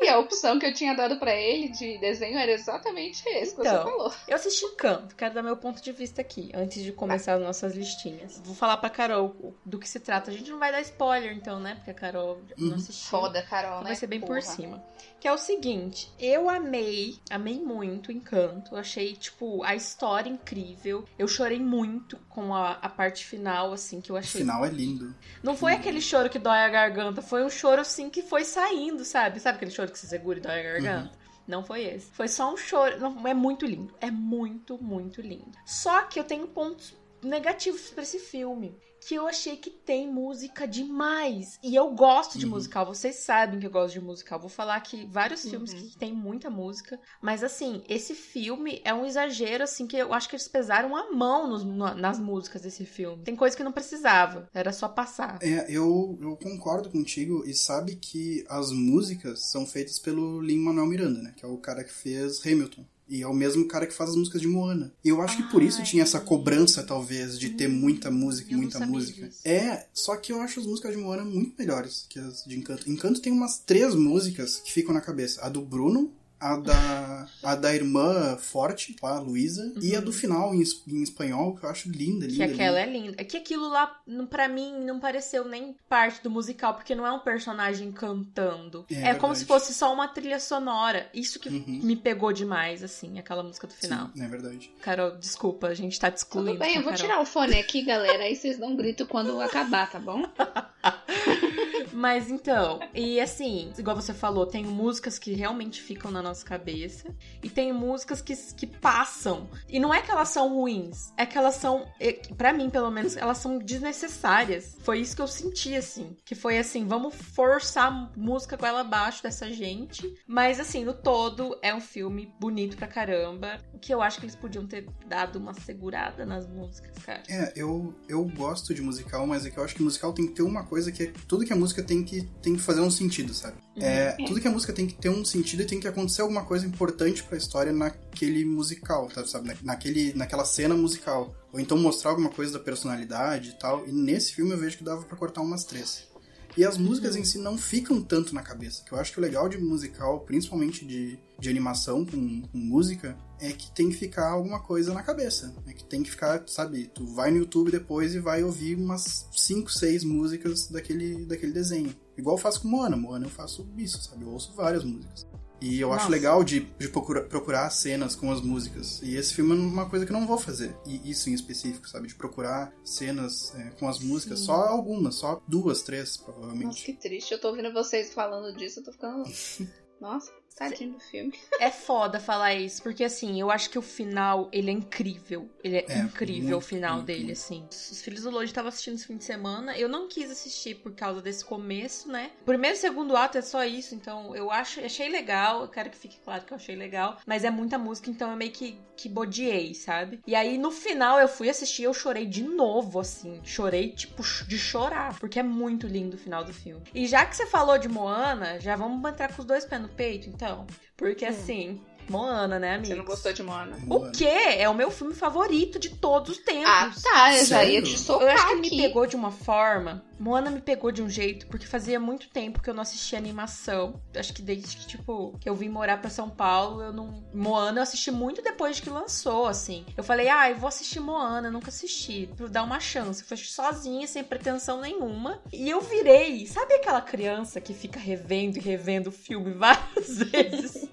E 0.00 0.08
a 0.08 0.18
opção 0.18 0.58
que 0.58 0.64
eu 0.66 0.72
tinha 0.72 0.94
dado 0.94 1.18
pra 1.18 1.34
ele 1.34 1.68
de 1.68 1.98
desenho 1.98 2.38
era 2.38 2.50
exatamente 2.52 3.22
esse 3.28 3.54
que 3.54 3.60
Então. 3.60 3.84
você 3.84 3.90
falou. 3.90 4.12
Eu 4.26 4.34
assisti 4.36 4.64
Encanto, 4.64 5.14
quero 5.14 5.34
dar 5.34 5.42
meu 5.42 5.56
ponto 5.56 5.82
de 5.82 5.92
vista 5.92 6.20
aqui, 6.22 6.50
antes 6.54 6.82
de 6.82 6.90
começar 6.92 7.34
as 7.34 7.40
nossas 7.42 7.74
listinhas. 7.74 8.40
Vou 8.44 8.54
falar 8.54 8.78
pra 8.78 8.88
Carol 8.88 9.54
do 9.64 9.78
que 9.78 9.86
se 9.88 10.00
trata. 10.00 10.30
A 10.30 10.34
gente 10.34 10.50
não 10.50 10.58
vai 10.58 10.72
dar 10.72 10.80
spoiler, 10.80 11.32
então, 11.36 11.60
né? 11.60 11.74
Porque 11.74 11.90
a 11.90 11.94
Carol 11.94 12.40
não 12.56 12.68
Uhum. 12.68 12.74
assistiu. 12.76 13.10
Foda, 13.10 13.42
Carol, 13.42 13.70
Então 13.72 13.82
né? 13.82 13.88
vai 13.88 13.96
ser 13.96 14.06
bem 14.06 14.20
por 14.20 14.28
Porra. 14.28 14.40
cima. 14.40 14.82
Que 15.20 15.28
é 15.28 15.32
o 15.32 15.36
seguinte, 15.36 16.10
eu 16.18 16.48
amei, 16.48 17.18
amei 17.28 17.60
muito 17.60 18.10
Encanto. 18.10 18.72
Eu 18.74 18.78
achei, 18.78 19.14
tipo, 19.14 19.62
a 19.62 19.74
história 19.76 20.30
incrível. 20.30 21.04
Eu 21.18 21.28
chorei 21.28 21.58
muito 21.60 22.16
com 22.30 22.54
a, 22.54 22.72
a 22.72 22.88
parte 22.88 23.26
final, 23.26 23.70
assim, 23.72 24.00
que 24.00 24.10
eu 24.10 24.16
O 24.16 24.18
achei. 24.18 24.40
final 24.40 24.64
é 24.64 24.70
lindo. 24.70 25.14
Não 25.42 25.54
foi 25.54 25.74
aquele 25.74 26.00
choro 26.00 26.30
que 26.30 26.38
dói 26.38 26.60
a 26.60 26.68
garganta, 26.70 27.20
foi 27.20 27.44
um 27.44 27.50
choro, 27.50 27.82
assim, 27.82 28.08
que 28.08 28.22
foi 28.22 28.44
saindo, 28.44 29.04
sabe? 29.04 29.38
Sabe 29.40 29.56
aquele 29.56 29.70
choro 29.70 29.92
que 29.92 29.98
se 29.98 30.06
segura 30.06 30.38
e 30.38 30.42
dói 30.42 30.58
a 30.60 30.62
garganta? 30.62 31.20
Não 31.46 31.62
foi 31.64 31.82
esse. 31.82 32.10
Foi 32.12 32.28
só 32.28 32.52
um 32.52 32.56
choro. 32.56 32.98
Não, 32.98 33.26
é 33.26 33.34
muito 33.34 33.66
lindo. 33.66 33.92
É 34.00 34.10
muito, 34.10 34.82
muito 34.82 35.20
lindo. 35.20 35.52
Só 35.66 36.02
que 36.02 36.18
eu 36.18 36.24
tenho 36.24 36.46
pontos 36.48 36.94
negativos 37.22 37.90
pra 37.90 38.04
esse 38.04 38.18
filme. 38.18 38.74
Que 39.06 39.14
eu 39.14 39.26
achei 39.26 39.56
que 39.56 39.70
tem 39.70 40.10
música 40.12 40.66
demais. 40.68 41.58
E 41.62 41.74
eu 41.74 41.90
gosto 41.94 42.38
de 42.38 42.44
Uhum. 42.44 42.52
musical. 42.52 42.84
Vocês 42.86 43.16
sabem 43.16 43.58
que 43.58 43.66
eu 43.66 43.70
gosto 43.70 43.94
de 43.94 44.00
musical. 44.00 44.38
Vou 44.38 44.48
falar 44.50 44.76
aqui 44.76 45.06
vários 45.10 45.42
filmes 45.42 45.72
Uhum. 45.72 45.80
que 45.88 45.96
tem 45.98 46.12
muita 46.12 46.50
música. 46.50 46.98
Mas 47.22 47.42
assim, 47.42 47.82
esse 47.88 48.14
filme 48.14 48.80
é 48.84 48.92
um 48.92 49.06
exagero, 49.06 49.64
assim, 49.64 49.86
que 49.86 49.96
eu 49.96 50.12
acho 50.12 50.28
que 50.28 50.36
eles 50.36 50.48
pesaram 50.48 50.94
a 50.94 51.10
mão 51.12 51.48
nos- 51.48 51.64
na- 51.64 51.94
nas 51.94 52.18
músicas 52.20 52.62
desse 52.62 52.84
filme. 52.84 53.22
Tem 53.24 53.34
coisa 53.34 53.56
que 53.56 53.64
não 53.64 53.72
precisava. 53.72 54.48
Era 54.52 54.72
só 54.72 54.88
passar. 54.88 55.38
É, 55.42 55.66
eu, 55.70 56.18
eu 56.20 56.36
concordo 56.36 56.90
contigo 56.90 57.42
e 57.46 57.54
sabe 57.54 57.96
que 57.96 58.44
as 58.48 58.70
músicas 58.70 59.50
são 59.50 59.64
feitas 59.66 59.98
pelo 59.98 60.40
Lin-Manuel 60.40 60.86
Miranda, 60.86 61.22
né? 61.22 61.34
Que 61.36 61.44
é 61.44 61.48
o 61.48 61.56
cara 61.58 61.82
que 61.84 61.92
fez 61.92 62.44
Hamilton. 62.46 62.84
E 63.10 63.22
é 63.22 63.26
o 63.26 63.34
mesmo 63.34 63.66
cara 63.66 63.86
que 63.86 63.92
faz 63.92 64.10
as 64.10 64.16
músicas 64.16 64.40
de 64.40 64.46
Moana. 64.46 64.92
E 65.04 65.08
eu 65.08 65.20
acho 65.20 65.36
que 65.36 65.42
por 65.50 65.62
isso 65.62 65.78
Ai. 65.78 65.84
tinha 65.84 66.02
essa 66.04 66.20
cobrança, 66.20 66.82
talvez, 66.82 67.38
de 67.38 67.50
ter 67.50 67.68
muita 67.68 68.10
música 68.10 68.50
e 68.50 68.52
eu 68.54 68.58
muita 68.58 68.86
música. 68.86 69.26
disso. 69.26 69.40
É, 69.44 69.86
só 69.92 70.16
que 70.16 70.32
eu 70.32 70.40
acho 70.40 70.60
as 70.60 70.66
músicas 70.66 70.94
de 70.94 71.02
Moana 71.02 71.24
muito 71.24 71.54
melhores 71.58 72.06
que 72.08 72.18
as 72.18 72.44
de 72.44 72.56
Encanto. 72.56 72.88
Encanto 72.88 73.20
tem 73.20 73.32
umas 73.32 73.58
três 73.58 73.94
músicas 73.94 74.60
que 74.60 74.72
ficam 74.72 74.94
na 74.94 75.00
cabeça. 75.00 75.44
A 75.44 75.48
do 75.48 75.60
Bruno, 75.60 76.12
a 76.40 76.56
da, 76.56 77.26
a 77.42 77.54
da 77.54 77.74
irmã 77.74 78.36
forte, 78.38 78.96
lá, 79.02 79.16
a 79.16 79.20
Luísa, 79.20 79.72
e 79.82 79.94
a 79.94 80.00
do 80.00 80.12
final 80.12 80.54
em, 80.54 80.62
em 80.88 81.02
espanhol, 81.02 81.54
que 81.54 81.64
eu 81.64 81.68
acho 81.70 81.90
linda, 81.90 82.26
linda. 82.26 82.36
Que 82.46 82.52
aquela 82.52 82.84
linda. 82.84 82.96
é 82.98 83.00
linda. 83.00 83.14
É 83.18 83.24
que 83.24 83.36
aquilo 83.36 83.68
lá, 83.68 84.00
não- 84.06 84.26
pra 84.26 84.48
mim, 84.48 84.72
não 84.84 84.98
pareceu 84.98 85.44
nem 85.46 85.76
parte 85.88 86.22
do 86.22 86.30
musical, 86.30 86.74
porque 86.74 86.94
não 86.94 87.06
é 87.06 87.12
um 87.12 87.18
personagem 87.20 87.92
cantando. 87.92 88.86
É 88.90 88.94
É, 88.94 89.00
como 89.14 89.34
verdade. 89.34 89.38
se 89.40 89.44
fosse 89.44 89.74
só 89.74 89.92
uma 89.92 90.08
trilha 90.08 90.40
sonora. 90.40 91.08
Isso 91.12 91.38
que 91.38 91.48
Uhum. 91.50 91.80
me 91.82 91.94
pegou 91.96 92.32
demais, 92.32 92.82
assim, 92.82 93.18
aquela 93.18 93.42
música 93.42 93.66
do 93.66 93.74
final. 93.74 94.08
Sim, 94.14 94.22
é 94.24 94.28
verdade. 94.28 94.72
Carol, 94.80 95.16
desculpa, 95.18 95.66
a 95.68 95.74
gente 95.74 96.00
tá 96.00 96.10
te 96.10 96.16
excluindo. 96.16 96.52
Tudo 96.52 96.58
bem, 96.60 96.70
eu 96.70 96.74
tá, 96.76 96.80
vou 96.88 96.92
Carol? 96.92 97.06
tirar 97.06 97.20
o 97.20 97.26
fone 97.26 97.58
aqui, 97.58 97.82
galera. 97.82 98.22
Aí 98.24 98.34
vocês 98.34 98.58
dão 98.58 98.70
um 98.70 98.76
grito 98.76 99.06
quando 99.06 99.38
acabar, 99.40 99.90
tá 99.90 99.98
bom? 99.98 100.22
Mas 101.92 102.30
então, 102.30 102.80
e 102.94 103.20
assim, 103.20 103.72
igual 103.78 103.96
você 103.96 104.12
falou, 104.14 104.46
tem 104.46 104.64
músicas 104.64 105.18
que 105.18 105.32
realmente 105.32 105.82
ficam 105.82 106.10
na 106.10 106.22
nossa 106.22 106.44
cabeça 106.44 107.14
e 107.42 107.48
tem 107.48 107.72
músicas 107.72 108.20
que, 108.20 108.34
que 108.54 108.66
passam. 108.66 109.48
E 109.68 109.78
não 109.78 109.92
é 109.92 110.02
que 110.02 110.10
elas 110.10 110.28
são 110.28 110.54
ruins, 110.54 111.12
é 111.16 111.26
que 111.26 111.36
elas 111.36 111.56
são, 111.56 111.86
é, 111.98 112.12
pra 112.36 112.52
mim 112.52 112.70
pelo 112.70 112.90
menos, 112.90 113.16
elas 113.16 113.38
são 113.38 113.58
desnecessárias. 113.58 114.76
Foi 114.80 115.00
isso 115.00 115.16
que 115.16 115.22
eu 115.22 115.28
senti, 115.28 115.74
assim. 115.74 116.16
Que 116.24 116.34
foi 116.34 116.58
assim, 116.58 116.86
vamos 116.86 117.14
forçar 117.14 118.10
música 118.16 118.56
com 118.56 118.66
ela 118.66 118.80
abaixo 118.80 119.22
dessa 119.22 119.50
gente. 119.50 120.14
Mas 120.26 120.60
assim, 120.60 120.84
no 120.84 120.94
todo, 120.94 121.58
é 121.62 121.74
um 121.74 121.80
filme 121.80 122.32
bonito 122.38 122.76
pra 122.76 122.86
caramba. 122.86 123.58
Que 123.80 123.92
eu 123.92 124.02
acho 124.02 124.18
que 124.18 124.26
eles 124.26 124.36
podiam 124.36 124.66
ter 124.66 124.86
dado 125.06 125.36
uma 125.36 125.54
segurada 125.54 126.24
nas 126.24 126.46
músicas, 126.46 126.96
cara. 126.98 127.22
É, 127.28 127.52
eu, 127.56 127.94
eu 128.08 128.24
gosto 128.24 128.74
de 128.74 128.82
musical, 128.82 129.26
mas 129.26 129.46
é 129.46 129.50
que 129.50 129.58
eu 129.58 129.64
acho 129.64 129.74
que 129.74 129.82
musical 129.82 130.12
tem 130.12 130.26
que 130.26 130.34
ter 130.34 130.42
uma 130.42 130.64
coisa 130.64 130.92
que 130.92 131.04
é. 131.04 131.12
Tudo 131.26 131.44
que 131.44 131.52
a 131.52 131.56
música 131.56 131.79
tem 131.82 132.02
que, 132.02 132.22
tem 132.42 132.54
que 132.56 132.62
fazer 132.62 132.80
um 132.80 132.90
sentido, 132.90 133.32
sabe? 133.34 133.56
É, 133.76 134.16
Uhum. 134.18 134.26
tudo 134.26 134.40
que 134.40 134.48
a 134.48 134.50
música 134.50 134.72
tem 134.72 134.86
que 134.86 134.94
ter 134.94 135.08
um 135.08 135.24
sentido 135.24 135.62
e 135.62 135.66
tem 135.66 135.80
que 135.80 135.88
acontecer 135.88 136.22
alguma 136.22 136.44
coisa 136.44 136.66
importante 136.66 137.22
pra 137.22 137.38
história 137.38 137.72
naquele 137.72 138.44
musical, 138.44 139.08
tá, 139.08 139.26
sabe? 139.26 139.48
Na- 139.48 139.56
Naquele, 139.62 140.12
naquela 140.14 140.44
cena 140.44 140.74
musical. 140.74 141.34
Ou 141.52 141.58
então 141.60 141.76
mostrar 141.78 142.10
alguma 142.10 142.30
coisa 142.30 142.52
da 142.52 142.58
personalidade 142.58 143.50
e 143.50 143.58
tal. 143.58 143.86
E 143.86 143.92
nesse 143.92 144.32
filme 144.34 144.52
eu 144.52 144.58
vejo 144.58 144.78
que 144.78 144.84
dava 144.84 145.02
pra 145.02 145.16
cortar 145.16 145.40
umas 145.40 145.64
três. 145.64 146.08
E 146.56 146.64
as 146.64 146.76
músicas 146.76 147.14
em 147.16 147.24
si 147.24 147.38
não 147.38 147.56
ficam 147.56 148.02
tanto 148.02 148.34
na 148.34 148.42
cabeça. 148.42 148.82
Que 148.84 148.92
eu 148.92 148.98
acho 148.98 149.12
que 149.12 149.18
o 149.18 149.22
legal 149.22 149.48
de 149.48 149.56
musical, 149.58 150.20
principalmente 150.20 150.84
de, 150.84 151.18
de 151.38 151.48
animação 151.48 152.04
com, 152.04 152.42
com 152.42 152.58
música, 152.58 153.16
é 153.40 153.52
que 153.52 153.70
tem 153.72 153.88
que 153.88 153.96
ficar 153.96 154.28
alguma 154.30 154.60
coisa 154.60 154.92
na 154.94 155.02
cabeça. 155.02 155.54
É 155.66 155.72
que 155.72 155.84
tem 155.84 156.02
que 156.02 156.10
ficar, 156.10 156.42
sabe, 156.46 156.86
tu 156.94 157.06
vai 157.06 157.30
no 157.30 157.38
YouTube 157.38 157.70
depois 157.70 158.14
e 158.14 158.18
vai 158.20 158.42
ouvir 158.44 158.76
umas 158.76 159.26
5, 159.32 159.70
6 159.72 160.04
músicas 160.04 160.68
daquele, 160.68 161.24
daquele 161.24 161.52
desenho. 161.52 161.94
Igual 162.16 162.36
eu 162.36 162.40
faço 162.42 162.62
com 162.62 162.68
Moana. 162.68 162.96
Moana 162.96 163.26
eu 163.26 163.30
faço 163.30 163.66
isso, 163.76 164.00
sabe? 164.02 164.24
Eu 164.24 164.30
ouço 164.30 164.52
várias 164.54 164.84
músicas. 164.84 165.26
E 165.62 165.78
eu 165.78 165.92
acho 165.92 166.04
Nossa. 166.04 166.10
legal 166.12 166.42
de, 166.42 166.60
de 166.78 166.88
procura- 166.88 167.22
procurar 167.22 167.68
cenas 167.68 168.14
com 168.16 168.32
as 168.32 168.40
músicas. 168.40 169.00
E 169.02 169.14
esse 169.14 169.34
filme 169.34 169.52
é 169.52 169.54
uma 169.54 169.88
coisa 169.90 170.06
que 170.06 170.12
eu 170.12 170.18
não 170.18 170.26
vou 170.26 170.38
fazer. 170.38 170.74
E 170.86 171.10
isso 171.10 171.28
em 171.28 171.34
específico, 171.34 171.86
sabe? 171.86 172.08
De 172.08 172.14
procurar 172.14 172.72
cenas 172.82 173.54
é, 173.54 173.70
com 173.78 173.86
as 173.86 173.98
músicas. 174.00 174.38
Sim. 174.38 174.46
Só 174.46 174.54
algumas, 174.54 175.16
só 175.16 175.42
duas, 175.46 175.82
três, 175.82 176.16
Nossa, 176.18 176.32
provavelmente. 176.32 176.82
que 176.82 176.94
triste. 176.94 177.32
Eu 177.34 177.38
tô 177.40 177.48
ouvindo 177.48 177.70
vocês 177.74 178.12
falando 178.14 178.56
disso, 178.56 178.80
eu 178.80 178.84
tô 178.84 178.92
ficando 178.92 179.22
Nossa, 180.00 180.32
tadinho 180.68 180.92
do 180.92 181.00
filme. 181.00 181.32
É 181.60 181.70
foda 181.70 182.18
falar 182.18 182.54
isso, 182.54 182.82
porque 182.82 183.04
assim, 183.04 183.38
eu 183.38 183.50
acho 183.50 183.68
que 183.68 183.78
o 183.78 183.82
final, 183.82 184.48
ele 184.50 184.70
é 184.70 184.72
incrível. 184.72 185.48
Ele 185.62 185.76
é, 185.76 185.84
É, 185.88 185.98
incrível 185.98 186.56
o 186.56 186.60
final 186.60 186.94
muito, 186.96 187.06
dele, 187.06 187.24
muito. 187.24 187.32
assim. 187.32 187.66
Os 187.70 188.00
Filhos 188.00 188.22
do 188.22 188.30
Lodge 188.30 188.46
estavam 188.46 188.68
assistindo 188.70 188.94
esse 188.94 189.06
fim 189.06 189.16
de 189.18 189.24
semana. 189.24 189.76
Eu 189.76 189.88
não 189.88 190.08
quis 190.08 190.30
assistir 190.30 190.76
por 190.76 190.92
causa 190.94 191.20
desse 191.20 191.44
começo, 191.44 192.08
né? 192.08 192.30
O 192.42 192.44
primeiro 192.46 192.76
e 192.76 192.78
segundo 192.80 193.14
ato 193.16 193.36
é 193.36 193.42
só 193.42 193.62
isso, 193.64 193.94
então 193.94 194.34
eu 194.34 194.50
acho, 194.50 194.80
achei 194.84 195.08
legal. 195.10 195.60
Eu 195.62 195.68
quero 195.68 195.90
que 195.90 195.96
fique 195.98 196.18
claro 196.20 196.44
que 196.44 196.52
eu 196.52 196.56
achei 196.56 196.74
legal. 196.76 197.18
Mas 197.26 197.44
é 197.44 197.50
muita 197.50 197.76
música, 197.76 198.08
então 198.10 198.30
eu 198.30 198.36
meio 198.36 198.52
que, 198.52 198.78
que 198.96 199.08
bodiei, 199.08 199.74
sabe? 199.74 200.20
E 200.26 200.34
aí 200.34 200.56
no 200.56 200.70
final 200.70 201.18
eu 201.18 201.28
fui 201.28 201.50
assistir 201.50 201.82
e 201.82 201.84
eu 201.84 201.92
chorei 201.94 202.24
de 202.26 202.42
novo, 202.42 203.00
assim. 203.00 203.40
Chorei, 203.44 203.90
tipo, 203.92 204.22
de 204.46 204.58
chorar. 204.58 205.18
Porque 205.18 205.38
é 205.38 205.42
muito 205.42 205.86
lindo 205.86 206.16
o 206.16 206.18
final 206.18 206.42
do 206.42 206.54
filme. 206.54 206.82
E 206.94 207.06
já 207.06 207.26
que 207.26 207.36
você 207.36 207.46
falou 207.46 207.76
de 207.76 207.88
Moana, 207.88 208.58
já 208.60 208.76
vamos 208.76 209.08
entrar 209.10 209.32
com 209.34 209.42
os 209.42 209.46
dois 209.46 209.64
pés 209.64 209.82
no 209.82 209.88
peito, 209.88 210.28
então. 210.28 210.49
Porque 210.96 211.24
assim, 211.24 211.82
Moana, 212.10 212.58
né, 212.58 212.74
amigo? 212.74 212.86
Você 212.88 212.94
não 212.94 213.04
gostou 213.04 213.32
de 213.32 213.42
Moana? 213.42 213.78
O 213.88 214.10
quê? 214.10 214.24
É 214.58 214.68
o 214.68 214.74
meu 214.74 214.90
filme 214.90 215.14
favorito 215.14 215.78
de 215.78 215.90
todos 215.90 216.30
os 216.30 216.38
tempos. 216.38 216.64
Ah, 216.66 216.90
tá. 217.02 217.36
Eu 217.36 217.44
já 217.44 217.64
ia 217.64 217.80
Sério? 217.80 217.82
te 217.84 217.92
Eu 217.92 217.98
socar 217.98 218.34
acho 218.34 218.46
que 218.46 218.52
ele 218.52 218.66
aqui. 218.66 218.76
me 218.76 218.82
pegou 218.82 219.06
de 219.06 219.16
uma 219.16 219.30
forma. 219.30 220.04
Moana 220.18 220.50
me 220.50 220.60
pegou 220.60 220.92
de 220.92 221.02
um 221.02 221.08
jeito, 221.08 221.46
porque 221.46 221.64
fazia 221.66 221.98
muito 221.98 222.28
tempo 222.28 222.60
que 222.60 222.68
eu 222.68 222.74
não 222.74 222.82
assistia 222.82 223.18
animação. 223.18 223.98
Acho 224.14 224.34
que 224.34 224.42
desde 224.42 224.76
que, 224.76 224.86
tipo, 224.86 225.34
que 225.40 225.48
eu 225.48 225.54
vim 225.54 225.70
morar 225.70 225.98
pra 225.98 226.10
São 226.10 226.28
Paulo, 226.28 226.82
eu 226.82 226.92
não. 226.92 227.24
Moana 227.32 227.78
eu 227.78 227.82
assisti 227.82 228.10
muito 228.10 228.42
depois 228.42 228.76
de 228.76 228.82
que 228.82 228.90
lançou, 228.90 229.46
assim. 229.46 229.86
Eu 229.96 230.04
falei, 230.04 230.28
ah, 230.28 230.50
eu 230.50 230.56
vou 230.56 230.68
assistir 230.68 231.00
Moana, 231.00 231.48
eu 231.48 231.52
nunca 231.52 231.68
assisti. 231.68 232.28
Pra 232.36 232.48
dar 232.48 232.64
uma 232.64 232.80
chance. 232.80 233.22
Eu 233.22 233.28
fui 233.28 233.36
sozinha, 233.38 234.06
sem 234.06 234.22
pretensão 234.22 234.80
nenhuma. 234.80 235.40
E 235.52 235.70
eu 235.70 235.80
virei. 235.80 236.46
Sabe 236.46 236.74
aquela 236.74 237.00
criança 237.00 237.58
que 237.60 237.72
fica 237.72 237.98
revendo 237.98 238.58
e 238.58 238.60
revendo 238.60 239.08
o 239.08 239.12
filme 239.12 239.52
várias 239.54 240.18
vezes? 240.30 240.86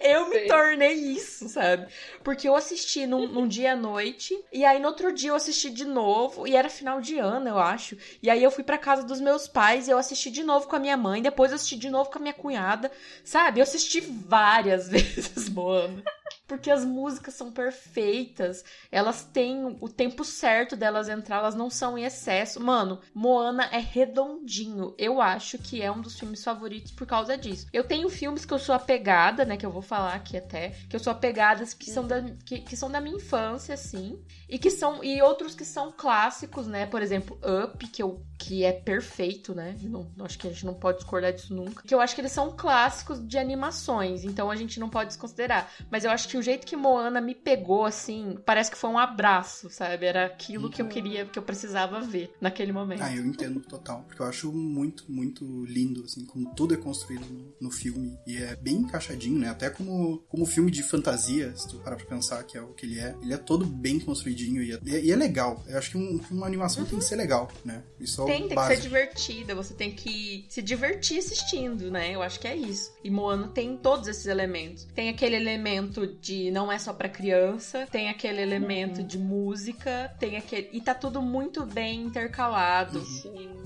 Eu 0.00 0.28
me 0.28 0.36
Sei. 0.36 0.46
tornei 0.46 0.92
isso, 0.92 1.48
sabe? 1.48 1.86
Porque 2.22 2.48
eu 2.48 2.54
assisti 2.54 3.06
num, 3.06 3.26
num 3.26 3.48
dia 3.48 3.72
à 3.72 3.76
noite, 3.76 4.38
e 4.52 4.64
aí 4.64 4.78
no 4.78 4.88
outro 4.88 5.12
dia 5.12 5.30
eu 5.30 5.34
assisti 5.34 5.70
de 5.70 5.84
novo, 5.84 6.46
e 6.46 6.54
era 6.54 6.68
final 6.68 7.00
de 7.00 7.18
ano, 7.18 7.48
eu 7.48 7.58
acho. 7.58 7.96
E 8.22 8.30
aí 8.30 8.42
eu 8.42 8.50
fui 8.50 8.64
pra 8.64 8.78
casa 8.78 9.02
dos 9.02 9.20
meus 9.20 9.48
pais 9.48 9.88
e 9.88 9.90
eu 9.90 9.98
assisti 9.98 10.30
de 10.30 10.42
novo 10.42 10.68
com 10.68 10.76
a 10.76 10.80
minha 10.80 10.96
mãe, 10.96 11.22
depois 11.22 11.50
eu 11.50 11.56
assisti 11.56 11.76
de 11.76 11.90
novo 11.90 12.10
com 12.10 12.18
a 12.18 12.22
minha 12.22 12.34
cunhada, 12.34 12.90
sabe? 13.24 13.60
Eu 13.60 13.64
assisti 13.64 14.00
várias 14.00 14.88
vezes 14.90 15.48
Moana. 15.48 16.02
Porque 16.48 16.70
as 16.70 16.84
músicas 16.84 17.34
são 17.34 17.52
perfeitas, 17.52 18.64
elas 18.90 19.22
têm 19.22 19.76
o 19.80 19.88
tempo 19.88 20.24
certo 20.24 20.74
delas 20.74 21.08
entrar, 21.08 21.36
elas 21.36 21.54
não 21.54 21.68
são 21.68 21.98
em 21.98 22.04
excesso. 22.04 22.58
Mano, 22.60 23.00
Moana 23.14 23.64
é 23.70 23.78
redondinho. 23.78 24.94
Eu 24.96 25.20
acho 25.20 25.58
que 25.58 25.82
é 25.82 25.92
um 25.92 26.00
dos 26.00 26.18
filmes 26.18 26.42
favoritos 26.42 26.90
por 26.90 27.06
causa 27.06 27.36
disso. 27.36 27.66
Eu 27.70 27.84
tenho 27.84 28.08
filmes 28.08 28.46
que 28.46 28.54
eu 28.54 28.58
sou 28.58 28.74
apegada, 28.74 29.44
né? 29.44 29.58
Que 29.58 29.66
eu 29.66 29.70
vou 29.70 29.82
falar 29.82 30.14
aqui 30.14 30.38
até. 30.38 30.70
Que 30.88 30.96
eu 30.96 31.00
sou 31.00 31.10
apegada, 31.12 31.64
que 31.66 31.90
são 31.90 32.06
da, 32.06 32.22
que, 32.44 32.60
que 32.60 32.76
são 32.76 32.90
da 32.90 33.00
minha 33.00 33.16
infância, 33.16 33.74
assim. 33.74 34.18
E 34.48 34.58
que 34.58 34.70
são. 34.70 35.04
E 35.04 35.20
outros 35.20 35.54
que 35.54 35.66
são 35.66 35.92
clássicos, 35.92 36.66
né? 36.66 36.86
Por 36.86 37.02
exemplo, 37.02 37.38
Up, 37.64 37.86
que, 37.88 38.02
eu, 38.02 38.24
que 38.38 38.62
é 38.64 38.72
perfeito, 38.72 39.54
né? 39.54 39.76
Não, 39.82 40.08
acho 40.20 40.38
que 40.38 40.46
a 40.46 40.50
gente 40.50 40.64
não 40.64 40.74
pode 40.74 40.98
discordar 40.98 41.32
disso 41.32 41.52
nunca. 41.54 41.82
Que 41.82 41.92
eu 41.94 42.00
acho 42.00 42.14
que 42.14 42.20
eles 42.20 42.30
são 42.32 42.52
clássicos 42.56 43.26
de 43.26 43.36
animações. 43.36 44.24
Então 44.24 44.50
a 44.50 44.56
gente 44.56 44.78
não 44.78 44.88
pode 44.88 45.08
desconsiderar. 45.08 45.70
Mas 45.90 46.04
eu 46.04 46.10
acho 46.10 46.28
que 46.28 46.36
o 46.36 46.42
jeito 46.42 46.66
que 46.66 46.76
Moana 46.76 47.20
me 47.20 47.34
pegou, 47.34 47.84
assim, 47.84 48.38
parece 48.46 48.70
que 48.70 48.76
foi 48.78 48.90
um 48.90 48.98
abraço, 48.98 49.68
sabe? 49.70 50.06
Era 50.06 50.26
aquilo 50.26 50.70
que 50.70 50.80
eu 50.80 50.86
queria, 50.88 51.26
que 51.26 51.38
eu 51.38 51.42
precisava 51.42 52.00
ver 52.00 52.32
naquele 52.40 52.70
momento. 52.72 53.02
Ah, 53.02 53.14
eu 53.14 53.24
entendo 53.26 53.60
total. 53.60 54.04
Porque 54.06 54.22
eu 54.22 54.26
acho 54.26 54.52
muito, 54.52 55.04
muito 55.10 55.64
lindo, 55.64 56.04
assim, 56.04 56.24
como 56.24 56.54
tudo 56.54 56.74
é 56.74 56.76
construído 56.76 57.26
no, 57.26 57.52
no 57.60 57.70
filme. 57.70 58.16
E 58.26 58.36
é 58.36 58.54
bem 58.56 58.76
encaixadinho, 58.76 59.38
né? 59.38 59.48
Até 59.48 59.68
como, 59.68 60.18
como 60.28 60.46
filme 60.46 60.70
de 60.70 60.82
fantasia, 60.82 61.54
se 61.56 61.66
tu 61.68 61.78
parar 61.78 61.96
pra 61.96 62.06
pensar 62.06 62.42
que 62.44 62.56
é 62.56 62.62
o 62.62 62.68
que 62.68 62.86
ele 62.86 63.00
é. 63.00 63.16
Ele 63.20 63.32
é 63.34 63.36
todo 63.36 63.66
bem 63.66 63.98
construidinho 63.98 64.62
e 64.62 64.72
é, 64.72 64.78
e 65.04 65.10
é 65.10 65.16
legal. 65.16 65.62
Eu 65.66 65.76
acho 65.78 65.90
que 65.90 65.98
um- 65.98 66.20
uma 66.30 66.46
animação 66.46 66.84
tem 66.84 66.98
que 66.98 67.04
ser 67.04 67.16
legal, 67.16 67.50
né? 67.64 67.82
Isso 67.98 68.27
Tem, 68.28 68.40
tem 68.40 68.48
que 68.48 68.54
ser 68.54 68.54
básico. 68.54 68.82
divertida, 68.82 69.54
você 69.54 69.74
tem 69.74 69.90
que 69.90 70.44
se 70.48 70.60
divertir 70.60 71.18
assistindo, 71.18 71.90
né? 71.90 72.14
Eu 72.14 72.22
acho 72.22 72.38
que 72.38 72.46
é 72.46 72.54
isso. 72.54 72.92
E 73.02 73.10
Moana 73.10 73.48
tem 73.48 73.76
todos 73.76 74.06
esses 74.06 74.26
elementos. 74.26 74.86
Tem 74.94 75.08
aquele 75.08 75.36
elemento 75.36 76.06
de 76.20 76.50
não 76.50 76.70
é 76.70 76.78
só 76.78 76.92
pra 76.92 77.08
criança, 77.08 77.86
tem 77.90 78.08
aquele 78.08 78.42
elemento 78.42 79.02
de 79.02 79.18
música, 79.18 80.14
tem 80.20 80.36
aquele. 80.36 80.68
E 80.72 80.80
tá 80.80 80.94
tudo 80.94 81.22
muito 81.22 81.64
bem 81.64 82.02
intercalado. 82.02 83.02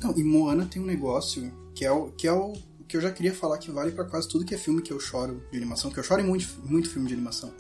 Não, 0.02 0.16
e 0.16 0.22
Moana 0.22 0.66
tem 0.66 0.80
um 0.80 0.86
negócio 0.86 1.52
que 1.74 1.84
é 1.84 1.90
o 1.90 2.12
que 2.12 2.26
é 2.26 2.32
o 2.32 2.52
que 2.86 2.96
eu 2.96 3.00
já 3.00 3.10
queria 3.10 3.32
falar 3.32 3.56
que 3.56 3.70
vale 3.70 3.90
pra 3.90 4.04
quase 4.04 4.28
tudo 4.28 4.44
que 4.44 4.54
é 4.54 4.58
filme 4.58 4.82
que 4.82 4.92
eu 4.92 5.00
choro 5.00 5.42
de 5.50 5.56
animação, 5.56 5.90
que 5.90 5.98
eu 5.98 6.04
choro 6.04 6.20
em 6.20 6.26
muito, 6.26 6.46
muito 6.62 6.90
filme 6.90 7.08
de 7.08 7.14
animação. 7.14 7.52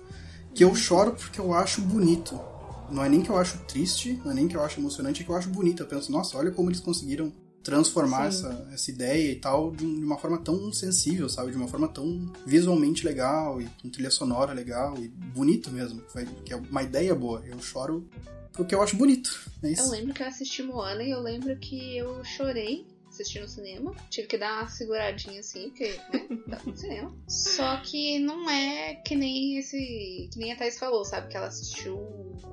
Que 0.54 0.62
eu 0.62 0.74
choro 0.74 1.12
porque 1.12 1.40
eu 1.40 1.54
acho 1.54 1.80
bonito. 1.80 2.38
Não 2.92 3.04
é 3.04 3.08
nem 3.08 3.22
que 3.22 3.30
eu 3.30 3.36
acho 3.36 3.58
triste, 3.66 4.20
não 4.24 4.32
é 4.32 4.34
nem 4.34 4.46
que 4.48 4.56
eu 4.56 4.62
acho 4.62 4.78
emocionante, 4.80 5.22
é 5.22 5.24
que 5.24 5.30
eu 5.30 5.36
acho 5.36 5.48
bonito. 5.48 5.82
Eu 5.82 5.86
penso, 5.86 6.10
nossa, 6.12 6.36
olha 6.36 6.50
como 6.50 6.68
eles 6.70 6.80
conseguiram 6.80 7.32
transformar 7.62 8.30
Sim. 8.32 8.46
essa, 8.48 8.68
essa 8.72 8.90
ideia 8.90 9.30
e 9.32 9.36
tal 9.36 9.70
de, 9.70 9.86
um- 9.86 10.04
uma 10.04 10.18
forma 10.18 10.36
tão 10.38 10.72
sensível, 10.72 11.28
sabe? 11.28 11.52
De 11.52 11.56
uma 11.56 11.68
forma 11.68 11.86
tão 11.88 12.30
visualmente 12.44 13.04
legal 13.04 13.60
e 13.60 13.68
com 13.80 13.88
trilha 13.88 14.10
sonora 14.10 14.52
legal 14.52 14.96
e 14.98 15.08
bonito 15.08 15.70
mesmo. 15.70 16.02
Que 16.44 16.52
é 16.52 16.56
uma 16.56 16.82
ideia 16.82 17.14
boa. 17.14 17.40
Eu 17.46 17.60
choro 17.60 18.06
porque 18.52 18.74
eu 18.74 18.82
acho 18.82 18.96
bonito. 18.96 19.48
É 19.62 19.72
Eu 19.78 19.88
lembro 19.90 20.12
que 20.12 20.22
eu 20.22 20.26
assisti 20.26 20.62
Moana 20.62 21.02
e 21.02 21.10
eu 21.10 21.20
lembro 21.20 21.56
que 21.58 21.96
eu 21.96 22.22
chorei 22.24 22.84
assistindo 23.12 23.42
no 23.42 23.48
cinema. 23.48 23.94
Tive 24.10 24.26
que 24.26 24.38
dar 24.38 24.62
uma 24.62 24.68
seguradinha 24.68 25.40
assim, 25.40 25.68
porque, 25.70 25.98
né? 26.12 26.26
Tava 26.50 26.70
no 26.70 26.76
cinema. 26.76 27.14
Só 27.28 27.76
que 27.78 28.18
não 28.18 28.48
é 28.48 28.94
que 28.96 29.14
nem 29.14 29.58
esse. 29.58 30.28
Que 30.32 30.38
nem 30.38 30.52
a 30.52 30.56
Thais 30.56 30.78
falou, 30.78 31.04
sabe? 31.04 31.28
Que 31.28 31.36
ela 31.36 31.46
assistiu 31.46 31.98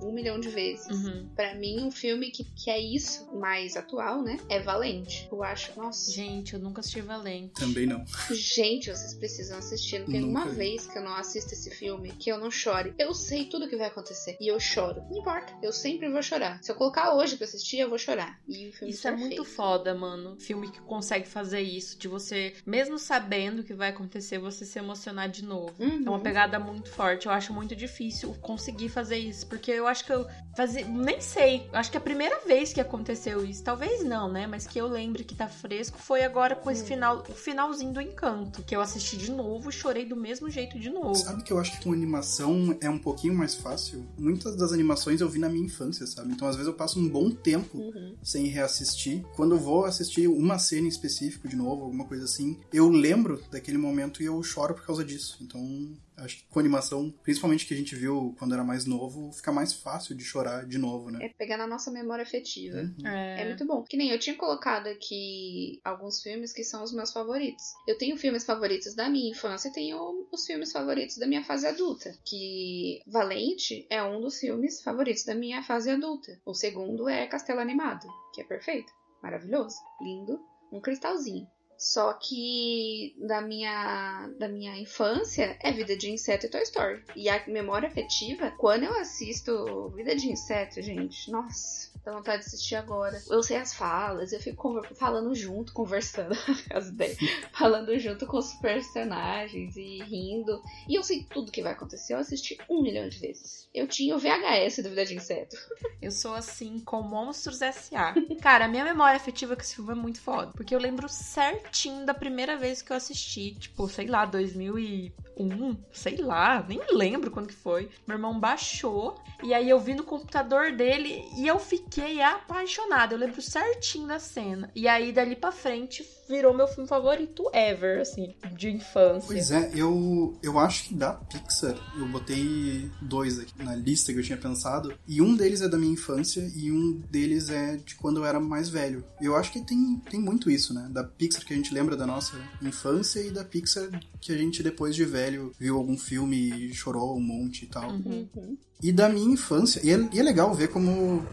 um 0.03 0.11
milhão 0.11 0.39
de 0.39 0.49
vezes. 0.49 0.87
Uhum. 0.87 1.29
Pra 1.35 1.55
mim, 1.55 1.81
um 1.81 1.91
filme 1.91 2.31
que, 2.31 2.43
que 2.43 2.69
é 2.69 2.79
isso, 2.79 3.27
mais 3.35 3.75
atual, 3.75 4.21
né? 4.21 4.37
É 4.49 4.59
Valente. 4.59 5.27
Eu 5.31 5.43
acho, 5.43 5.77
nossa. 5.79 6.11
Gente, 6.11 6.53
eu 6.53 6.59
nunca 6.59 6.81
assisti 6.81 7.01
Valente. 7.01 7.53
Também 7.53 7.85
não. 7.85 8.05
Gente, 8.31 8.89
vocês 8.89 9.13
precisam 9.13 9.57
assistir. 9.57 9.99
Não 9.99 10.05
tem 10.07 10.21
Nunca 10.21 10.39
uma 10.39 10.49
vi. 10.49 10.55
vez 10.55 10.85
que 10.85 10.97
eu 10.97 11.03
não 11.03 11.15
assisto 11.15 11.53
esse 11.53 11.69
filme 11.71 12.11
que 12.11 12.29
eu 12.31 12.37
não 12.37 12.51
chore. 12.51 12.93
Eu 12.97 13.13
sei 13.13 13.45
tudo 13.45 13.65
o 13.65 13.69
que 13.69 13.75
vai 13.75 13.87
acontecer. 13.87 14.37
E 14.39 14.47
eu 14.47 14.59
choro. 14.59 15.01
Não 15.09 15.19
importa. 15.19 15.53
Eu 15.61 15.71
sempre 15.71 16.09
vou 16.09 16.21
chorar. 16.21 16.61
Se 16.63 16.71
eu 16.71 16.75
colocar 16.75 17.13
hoje 17.15 17.35
pra 17.37 17.45
assistir, 17.45 17.79
eu 17.79 17.89
vou 17.89 17.97
chorar. 17.97 18.39
E 18.47 18.67
o 18.69 18.73
filme 18.73 18.93
Isso 18.93 19.07
é 19.07 19.15
muito 19.15 19.43
foda, 19.45 19.93
mano. 19.93 20.37
Filme 20.49 20.71
que 20.71 20.81
consegue 20.81 21.27
fazer 21.27 21.61
isso, 21.61 21.95
de 21.99 22.07
você, 22.07 22.53
mesmo 22.65 22.97
sabendo 22.97 23.59
o 23.59 23.63
que 23.63 23.71
vai 23.75 23.89
acontecer, 23.89 24.39
você 24.39 24.65
se 24.65 24.79
emocionar 24.79 25.29
de 25.29 25.45
novo. 25.45 25.75
Uhum. 25.77 26.01
É 26.03 26.09
uma 26.09 26.19
pegada 26.19 26.57
muito 26.59 26.89
forte. 26.89 27.27
Eu 27.27 27.31
acho 27.31 27.53
muito 27.53 27.75
difícil 27.75 28.33
conseguir 28.41 28.89
fazer 28.89 29.17
isso. 29.17 29.45
Porque 29.45 29.69
eu 29.69 29.85
acho 29.85 30.03
que 30.03 30.11
eu 30.11 30.25
fazia. 30.57 30.83
Nem 30.87 31.21
sei. 31.21 31.67
Eu 31.71 31.77
acho 31.77 31.91
que 31.91 31.97
a 31.97 32.01
primeira 32.01 32.39
vez 32.47 32.73
que 32.73 32.81
aconteceu 32.81 33.45
isso, 33.45 33.63
talvez 33.63 34.03
não, 34.03 34.27
né? 34.31 34.47
Mas 34.47 34.65
que 34.65 34.79
eu 34.81 34.87
lembre 34.87 35.23
que 35.23 35.35
tá 35.35 35.47
fresco 35.47 35.99
foi 35.99 36.23
agora 36.23 36.55
com 36.55 36.71
esse 36.71 36.83
final, 36.83 37.23
o 37.29 37.33
finalzinho 37.33 37.93
do 37.93 38.01
encanto. 38.01 38.63
Que 38.63 38.75
eu 38.75 38.81
assisti 38.81 39.17
de 39.17 39.29
novo 39.29 39.69
e 39.69 39.71
chorei 39.71 40.03
do 40.03 40.15
mesmo 40.15 40.49
jeito 40.49 40.79
de 40.79 40.89
novo. 40.89 41.13
Sabe 41.13 41.43
que 41.43 41.53
eu 41.53 41.59
acho 41.59 41.77
que 41.77 41.83
com 41.83 41.93
animação 41.93 42.75
é 42.81 42.89
um 42.89 42.97
pouquinho 42.97 43.35
mais 43.35 43.53
fácil? 43.53 44.03
Muitas 44.17 44.55
das 44.55 44.73
animações 44.73 45.21
eu 45.21 45.29
vi 45.29 45.37
na 45.37 45.47
minha 45.47 45.65
infância, 45.67 46.07
sabe? 46.07 46.31
Então 46.31 46.47
às 46.47 46.55
vezes 46.55 46.67
eu 46.67 46.73
passo 46.75 46.99
um 46.99 47.07
bom 47.07 47.29
tempo 47.29 47.77
Uhum. 47.77 48.15
sem 48.23 48.47
reassistir. 48.47 49.23
Quando 49.35 49.53
eu 49.53 49.59
vou 49.59 49.85
assistir 49.85 50.27
uma 50.39 50.57
cena 50.59 50.85
em 50.85 50.89
específico 50.89 51.47
de 51.47 51.55
novo, 51.55 51.83
alguma 51.83 52.05
coisa 52.05 52.25
assim, 52.25 52.59
eu 52.73 52.87
lembro 52.89 53.41
daquele 53.51 53.77
momento 53.77 54.21
e 54.21 54.25
eu 54.25 54.41
choro 54.43 54.73
por 54.73 54.85
causa 54.85 55.03
disso. 55.03 55.37
Então 55.41 55.97
acho 56.17 56.37
que 56.37 56.43
com 56.49 56.59
animação, 56.59 57.13
principalmente 57.23 57.65
que 57.65 57.73
a 57.73 57.77
gente 57.77 57.95
viu 57.95 58.35
quando 58.37 58.53
era 58.53 58.63
mais 58.63 58.85
novo, 58.85 59.31
fica 59.31 59.51
mais 59.53 59.71
fácil 59.73 60.13
de 60.15 60.23
chorar 60.23 60.65
de 60.65 60.77
novo, 60.77 61.09
né? 61.09 61.19
É 61.25 61.29
pegar 61.29 61.55
na 61.57 61.65
nossa 61.65 61.89
memória 61.91 62.23
afetiva. 62.23 62.77
Uhum. 62.77 63.07
É 63.07 63.41
É. 63.41 63.45
muito 63.45 63.65
bom. 63.65 63.83
Que 63.83 63.95
nem 63.95 64.09
eu 64.11 64.19
tinha 64.19 64.35
colocado 64.35 64.87
aqui 64.87 65.79
alguns 65.83 66.21
filmes 66.21 66.51
que 66.53 66.63
são 66.63 66.83
os 66.83 66.93
meus 66.93 67.11
favoritos. 67.11 67.63
Eu 67.87 67.97
tenho 67.97 68.17
filmes 68.17 68.43
favoritos 68.43 68.93
da 68.95 69.09
minha 69.09 69.31
infância 69.31 69.69
e 69.69 69.73
tenho 69.73 70.27
os 70.31 70.45
filmes 70.45 70.71
favoritos 70.71 71.17
da 71.17 71.25
minha 71.27 71.43
fase 71.43 71.65
adulta. 71.67 72.13
Que 72.25 73.01
Valente 73.07 73.85
é 73.89 74.03
um 74.03 74.19
dos 74.21 74.37
filmes 74.39 74.81
favoritos 74.81 75.23
da 75.23 75.35
minha 75.35 75.63
fase 75.63 75.89
adulta. 75.89 76.39
O 76.45 76.53
segundo 76.53 77.07
é 77.07 77.27
Castelo 77.27 77.59
Animado, 77.61 78.07
que 78.33 78.41
é 78.41 78.43
perfeito, 78.43 78.91
maravilhoso, 79.21 79.77
lindo, 80.01 80.39
um 80.71 80.79
cristalzinho. 80.79 81.47
Só 81.79 82.11
que 82.11 83.15
da 83.17 83.41
minha, 83.41 84.29
da 84.37 84.49
minha 84.49 84.77
infância 84.77 85.57
é 85.61 85.71
Vida 85.71 85.95
de 85.95 86.11
Inseto 86.11 86.45
e 86.45 86.49
Toy 86.49 86.61
Story. 86.63 87.01
E 87.15 87.29
a 87.29 87.41
memória 87.47 87.87
afetiva, 87.87 88.51
quando 88.57 88.83
eu 88.83 88.93
assisto 88.99 89.89
Vida 89.95 90.13
de 90.13 90.29
Inseto, 90.29 90.81
gente, 90.81 91.31
nossa, 91.31 91.89
dá 92.03 92.11
vontade 92.11 92.41
de 92.41 92.47
assistir 92.47 92.75
agora. 92.75 93.21
Eu 93.29 93.41
sei 93.41 93.55
as 93.55 93.73
falas, 93.73 94.33
eu 94.33 94.41
fico 94.41 94.81
falando 94.93 95.33
junto, 95.33 95.71
conversando, 95.71 96.35
as 96.69 96.89
ideias, 96.89 97.17
falando 97.53 97.97
junto 97.97 98.27
com 98.27 98.37
os 98.39 98.51
personagens 98.55 99.77
e 99.77 100.03
rindo. 100.03 100.61
E 100.85 100.95
eu 100.95 101.03
sei 101.03 101.23
tudo 101.23 101.49
que 101.49 101.61
vai 101.61 101.71
acontecer. 101.71 102.13
Eu 102.13 102.17
assisti 102.17 102.57
um 102.69 102.81
milhão 102.81 103.07
de 103.07 103.19
vezes. 103.19 103.69
Eu 103.73 103.87
tinha 103.87 104.17
o 104.17 104.19
VHS 104.19 104.83
do 104.83 104.89
Vida 104.89 105.05
de 105.05 105.15
Inseto. 105.15 105.55
Eu 106.01 106.11
sou 106.11 106.33
assim 106.33 106.79
com 106.79 107.01
Monstros 107.01 107.61
S.A. 107.61 108.15
Cara, 108.41 108.65
a 108.65 108.67
minha 108.69 108.85
memória 108.85 109.17
afetiva 109.17 109.53
com 109.53 109.61
esse 109.61 109.75
filme 109.75 109.91
é 109.91 109.95
muito 109.95 110.21
foda. 110.21 110.53
Porque 110.53 110.73
eu 110.73 110.79
lembro 110.79 111.09
certinho 111.09 111.68
certinho 111.69 112.05
da 112.05 112.13
primeira 112.13 112.57
vez 112.57 112.81
que 112.81 112.91
eu 112.91 112.97
assisti, 112.97 113.55
tipo, 113.55 113.87
sei 113.87 114.07
lá, 114.07 114.25
2001, 114.25 115.77
sei 115.93 116.17
lá, 116.17 116.65
nem 116.67 116.81
lembro 116.91 117.29
quando 117.29 117.47
que 117.47 117.53
foi. 117.53 117.89
Meu 118.07 118.17
irmão 118.17 118.39
baixou 118.39 119.21
e 119.43 119.53
aí 119.53 119.69
eu 119.69 119.79
vi 119.79 119.93
no 119.93 120.03
computador 120.03 120.71
dele 120.71 121.23
e 121.37 121.47
eu 121.47 121.59
fiquei 121.59 122.21
apaixonada. 122.21 123.13
Eu 123.13 123.19
lembro 123.19 123.41
certinho 123.41 124.07
da 124.07 124.19
cena. 124.19 124.69
E 124.75 124.87
aí 124.87 125.11
dali 125.11 125.35
para 125.35 125.51
frente 125.51 126.03
virou 126.29 126.53
meu 126.53 126.67
filme 126.67 126.87
favorito 126.87 127.49
ever, 127.53 128.01
assim, 128.01 128.35
de 128.55 128.69
infância. 128.69 129.27
Pois 129.27 129.51
é, 129.51 129.71
eu, 129.75 130.37
eu 130.43 130.59
acho 130.59 130.85
que 130.85 130.93
da 130.93 131.13
Pixar, 131.13 131.75
eu 131.97 132.07
botei 132.07 132.89
dois 133.01 133.39
aqui 133.39 133.63
na 133.63 133.75
lista 133.75 134.13
que 134.13 134.19
eu 134.19 134.23
tinha 134.23 134.37
pensado, 134.37 134.93
e 135.07 135.21
um 135.21 135.35
deles 135.35 135.61
é 135.61 135.67
da 135.67 135.77
minha 135.77 135.93
infância 135.93 136.49
e 136.55 136.71
um 136.71 137.01
deles 137.09 137.49
é 137.49 137.77
de 137.77 137.95
quando 137.95 138.17
eu 138.17 138.25
era 138.25 138.39
mais 138.39 138.69
velho. 138.69 139.03
Eu 139.19 139.35
acho 139.35 139.51
que 139.51 139.61
tem, 139.61 139.99
tem 140.09 140.19
muito 140.19 140.49
isso, 140.49 140.73
né? 140.73 140.87
Da 140.91 141.03
Pixar 141.03 141.43
que 141.43 141.53
a 141.53 141.57
gente 141.57 141.73
lembra 141.73 141.97
da 141.97 142.05
nossa 142.05 142.37
infância 142.61 143.19
e 143.19 143.31
da 143.31 143.43
Pixar 143.43 143.89
que 144.21 144.31
a 144.31 144.37
gente 144.37 144.61
depois 144.61 144.95
de 144.95 145.05
velho 145.05 145.51
viu 145.59 145.77
algum 145.77 145.97
filme 145.97 146.37
e 146.37 146.73
chorou 146.73 147.17
um 147.17 147.21
monte 147.21 147.63
e 147.63 147.67
tal. 147.67 147.89
Uhum. 147.89 148.57
E 148.81 148.91
da 148.91 149.09
minha 149.09 149.33
infância, 149.33 149.81
e 149.83 149.91
é, 149.91 150.09
e 150.13 150.19
é 150.19 150.23
legal 150.23 150.53
ver 150.53 150.69
como, 150.69 151.25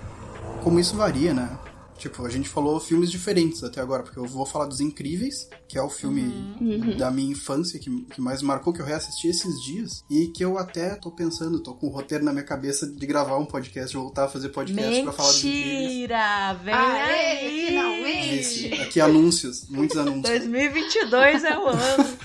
como 0.62 0.80
isso 0.80 0.96
varia, 0.96 1.34
né? 1.34 1.58
Tipo, 1.98 2.24
a 2.26 2.30
gente 2.30 2.48
falou 2.48 2.78
filmes 2.78 3.10
diferentes 3.10 3.64
até 3.64 3.80
agora, 3.80 4.02
porque 4.02 4.18
eu 4.18 4.26
vou 4.26 4.44
falar 4.46 4.66
dos 4.66 4.80
Incríveis, 4.80 5.48
que 5.68 5.78
é 5.78 5.82
o 5.82 5.88
filme 5.88 6.22
Uhum. 6.60 6.96
da 6.96 7.10
minha 7.10 7.30
infância 7.32 7.78
que, 7.80 7.90
que 8.06 8.20
mais 8.20 8.42
marcou, 8.42 8.72
que 8.72 8.80
eu 8.80 8.84
reassisti 8.86 9.28
esses 9.28 9.60
dias, 9.62 10.04
e 10.10 10.28
que 10.28 10.44
eu 10.44 10.58
até 10.58 10.94
tô 10.94 11.10
pensando, 11.10 11.58
tô 11.60 11.74
com 11.74 11.86
o 11.86 11.90
roteiro 11.90 12.24
na 12.24 12.32
minha 12.32 12.44
cabeça 12.44 12.86
de 12.86 13.06
gravar 13.06 13.38
um 13.38 13.46
podcast, 13.46 13.96
voltar 13.96 14.24
a 14.24 14.28
fazer 14.28 14.50
podcast 14.50 15.02
pra 15.02 15.12
falar 15.12 15.28
dos 15.30 15.44
Incríveis. 15.44 15.90
Mentira! 15.92 16.52
Vem 16.64 16.74
Aê, 16.74 17.12
aí! 17.46 17.66
finalmente! 17.68 18.34
Esse, 18.36 18.74
aqui 18.74 19.00
anúncios, 19.00 19.66
muitos 19.68 19.96
anúncios. 19.96 20.22
2022 20.46 21.44
é 21.44 21.58
o 21.58 21.66
ano. 21.68 22.18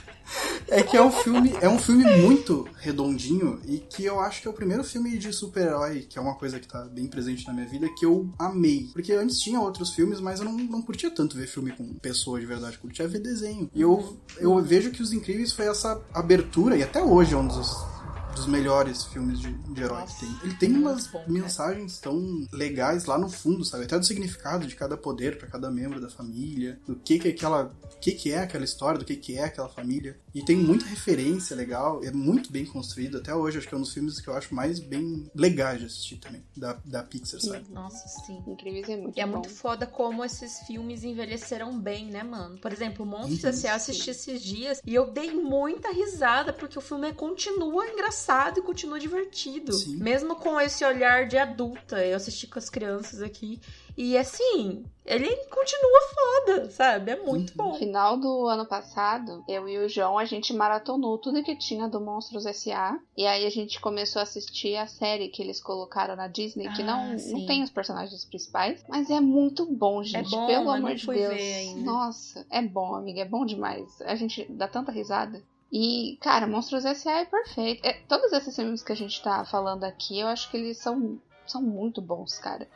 É 0.67 0.83
que 0.83 0.95
é 0.95 1.01
um 1.01 1.11
filme, 1.11 1.53
é 1.61 1.67
um 1.67 1.77
filme 1.77 2.05
muito 2.21 2.67
redondinho 2.77 3.59
e 3.65 3.77
que 3.77 4.05
eu 4.05 4.19
acho 4.19 4.41
que 4.41 4.47
é 4.47 4.51
o 4.51 4.53
primeiro 4.53 4.83
filme 4.83 5.17
de 5.17 5.33
super-herói, 5.33 6.01
que 6.09 6.17
é 6.17 6.21
uma 6.21 6.35
coisa 6.35 6.59
que 6.59 6.67
tá 6.67 6.85
bem 6.85 7.07
presente 7.07 7.45
na 7.45 7.53
minha 7.53 7.67
vida, 7.67 7.89
que 7.89 8.05
eu 8.05 8.29
amei. 8.39 8.89
Porque 8.93 9.11
antes 9.13 9.39
tinha 9.39 9.59
outros 9.59 9.91
filmes, 9.91 10.19
mas 10.19 10.39
eu 10.39 10.45
não, 10.45 10.53
não 10.53 10.81
curtia 10.81 11.11
tanto 11.11 11.35
ver 11.35 11.47
filme 11.47 11.71
com 11.71 11.93
pessoa 11.95 12.39
de 12.39 12.45
verdade, 12.45 12.77
curtia 12.77 13.07
ver 13.07 13.19
desenho. 13.19 13.69
E 13.73 13.81
eu, 13.81 14.17
eu 14.38 14.61
vejo 14.61 14.91
que 14.91 15.01
Os 15.01 15.11
Incríveis 15.11 15.51
foi 15.51 15.67
essa 15.67 16.01
abertura, 16.13 16.77
e 16.77 16.83
até 16.83 17.03
hoje 17.03 17.33
é 17.33 17.38
um 17.38 17.47
dos 17.47 17.91
dos 18.35 18.45
melhores 18.47 19.03
filmes 19.05 19.39
de, 19.39 19.51
de 19.53 19.81
herói 19.81 20.03
que 20.05 20.19
tem. 20.19 20.35
Ele 20.43 20.53
tem 20.55 20.73
umas 20.75 21.07
bom, 21.07 21.23
mensagens 21.27 22.00
tão 22.00 22.47
legais 22.51 23.05
lá 23.05 23.17
no 23.17 23.29
fundo, 23.29 23.63
sabe? 23.65 23.83
Até 23.85 23.97
do 24.00 24.05
significado 24.05 24.65
de 24.65 24.75
cada 24.75 24.95
poder 24.97 25.38
pra 25.38 25.47
cada 25.47 25.69
membro 25.69 26.00
da 26.00 26.09
família, 26.09 26.79
do 26.88 26.95
que 26.95 27.19
que 27.19 27.27
é 27.27 27.31
aquela, 27.31 27.65
o 27.83 28.00
que 28.00 28.11
que 28.13 28.31
é 28.31 28.39
aquela 28.39 28.63
história, 28.63 28.97
do 29.00 29.05
que 29.05 29.15
que 29.15 29.38
é 29.38 29.43
aquela 29.45 29.69
família. 29.69 30.17
E 30.33 30.43
tem 30.43 30.55
muita 30.55 30.85
referência 30.85 31.55
legal, 31.55 32.01
é 32.03 32.11
muito 32.11 32.51
bem 32.51 32.65
construído. 32.65 33.17
Até 33.17 33.33
hoje 33.35 33.57
acho 33.57 33.67
que 33.67 33.73
é 33.75 33.77
um 33.77 33.81
dos 33.81 33.93
filmes 33.93 34.19
que 34.19 34.27
eu 34.29 34.33
acho 34.33 34.55
mais 34.55 34.79
bem 34.79 35.29
legais 35.35 35.79
de 35.79 35.85
assistir 35.88 36.17
também, 36.17 36.43
da, 36.55 36.77
da 36.85 37.03
Pixar, 37.03 37.39
sabe? 37.41 37.65
Nossa, 37.69 38.07
sim. 38.25 38.41
Incríveis 38.47 38.88
é 38.89 38.95
muito 38.97 39.17
E 39.17 39.21
é 39.21 39.25
bom. 39.25 39.33
muito 39.33 39.50
foda 39.50 39.85
como 39.85 40.23
esses 40.23 40.59
filmes 40.65 41.03
envelheceram 41.03 41.77
bem, 41.79 42.07
né, 42.09 42.23
mano? 42.23 42.57
Por 42.59 42.71
exemplo, 42.71 43.05
Monstros 43.05 43.41
Uhum. 43.43 43.50
S.A. 43.50 43.71
eu 43.71 43.75
assisti 43.75 44.09
esses 44.09 44.41
dias 44.41 44.81
e 44.85 44.95
eu 44.95 45.11
dei 45.11 45.31
muita 45.33 45.91
risada 45.91 46.53
porque 46.53 46.77
o 46.77 46.81
filme 46.81 47.11
continua 47.13 47.85
engraçado 47.88 48.21
e 48.60 48.62
continua 48.62 49.00
divertido. 49.00 49.74
Sim. 49.74 49.98
Mesmo 49.98 50.36
com 50.36 50.60
esse 50.60 50.84
olhar 50.86 51.28
de 51.28 51.38
adulta. 51.38 52.04
Eu 52.06 52.16
assisti 52.18 52.48
com 52.48 52.60
as 52.60 52.70
crianças 52.70 53.22
aqui. 53.22 53.60
E 53.98 54.18
assim, 54.18 54.86
ele 55.06 55.28
continua 55.48 56.01
foda, 56.13 56.70
sabe? 56.72 57.12
É 57.12 57.22
muito 57.22 57.51
Uhum. 57.60 57.66
No 57.66 57.72
bom. 57.74 57.78
final 57.78 58.18
do 58.18 58.48
ano 58.48 58.66
passado, 58.66 59.44
eu 59.50 59.68
e 59.68 59.78
o 59.80 59.90
João, 59.90 60.18
a 60.18 60.24
gente 60.24 60.54
maratonou 60.54 61.18
tudo 61.18 61.44
que 61.44 61.56
tinha 61.58 61.90
do 61.90 62.00
Monstros 62.00 62.46
S.A. 62.46 62.98
E 63.18 63.28
aí 63.28 63.46
a 63.46 63.50
gente 63.50 63.82
começou 63.82 64.22
a 64.22 64.24
assistir 64.24 64.78
a 64.78 64.88
série 64.88 65.28
que 65.28 65.42
eles 65.42 65.60
colocaram 65.60 66.16
na 66.16 66.28
Disney, 66.28 66.70
que 66.74 66.82
Ah, 66.84 66.86
não, 66.86 67.20
sim. 67.20 67.34
não 67.34 67.46
tem 67.46 67.63
os 67.63 67.70
personagens 67.70 68.24
principais. 68.24 68.84
Mas 68.88 69.10
é 69.10 69.20
muito 69.20 69.66
bom, 69.66 70.01
gente. 70.04 70.32
bom, 70.32 70.48
Pelo 70.48 70.63
eu 70.66 70.72
amor 70.72 70.96
de 70.96 71.06
Deus. 71.06 71.75
Nossa, 71.84 72.46
é 72.50 72.62
bom, 72.62 72.96
amiga. 72.96 73.22
É 73.22 73.25
bom 73.25 73.46
demais. 73.46 74.01
A 74.04 74.16
gente 74.16 74.46
dá 74.50 74.68
tanta 74.70 74.92
risada. 74.92 75.44
E, 75.72 76.18
cara, 76.22 76.46
Monstros 76.46 76.84
S.A. 76.84 77.20
é 77.20 77.25
perfeito. 77.25 77.86
É, 77.86 77.94
todos 78.07 78.34
esses 78.34 78.55
filmes 78.55 78.84
que 78.84 78.92
a 78.92 78.96
gente 78.96 79.22
tá 79.22 79.46
falando 79.46 79.86
aqui, 79.86 80.20
eu 80.20 80.27
acho 80.27 80.51
que 80.51 80.57
eles 80.57 80.77
são, 80.77 81.18
são 81.48 81.62
muito 81.62 82.01
bons, 82.01 82.38
cara. 82.40 82.68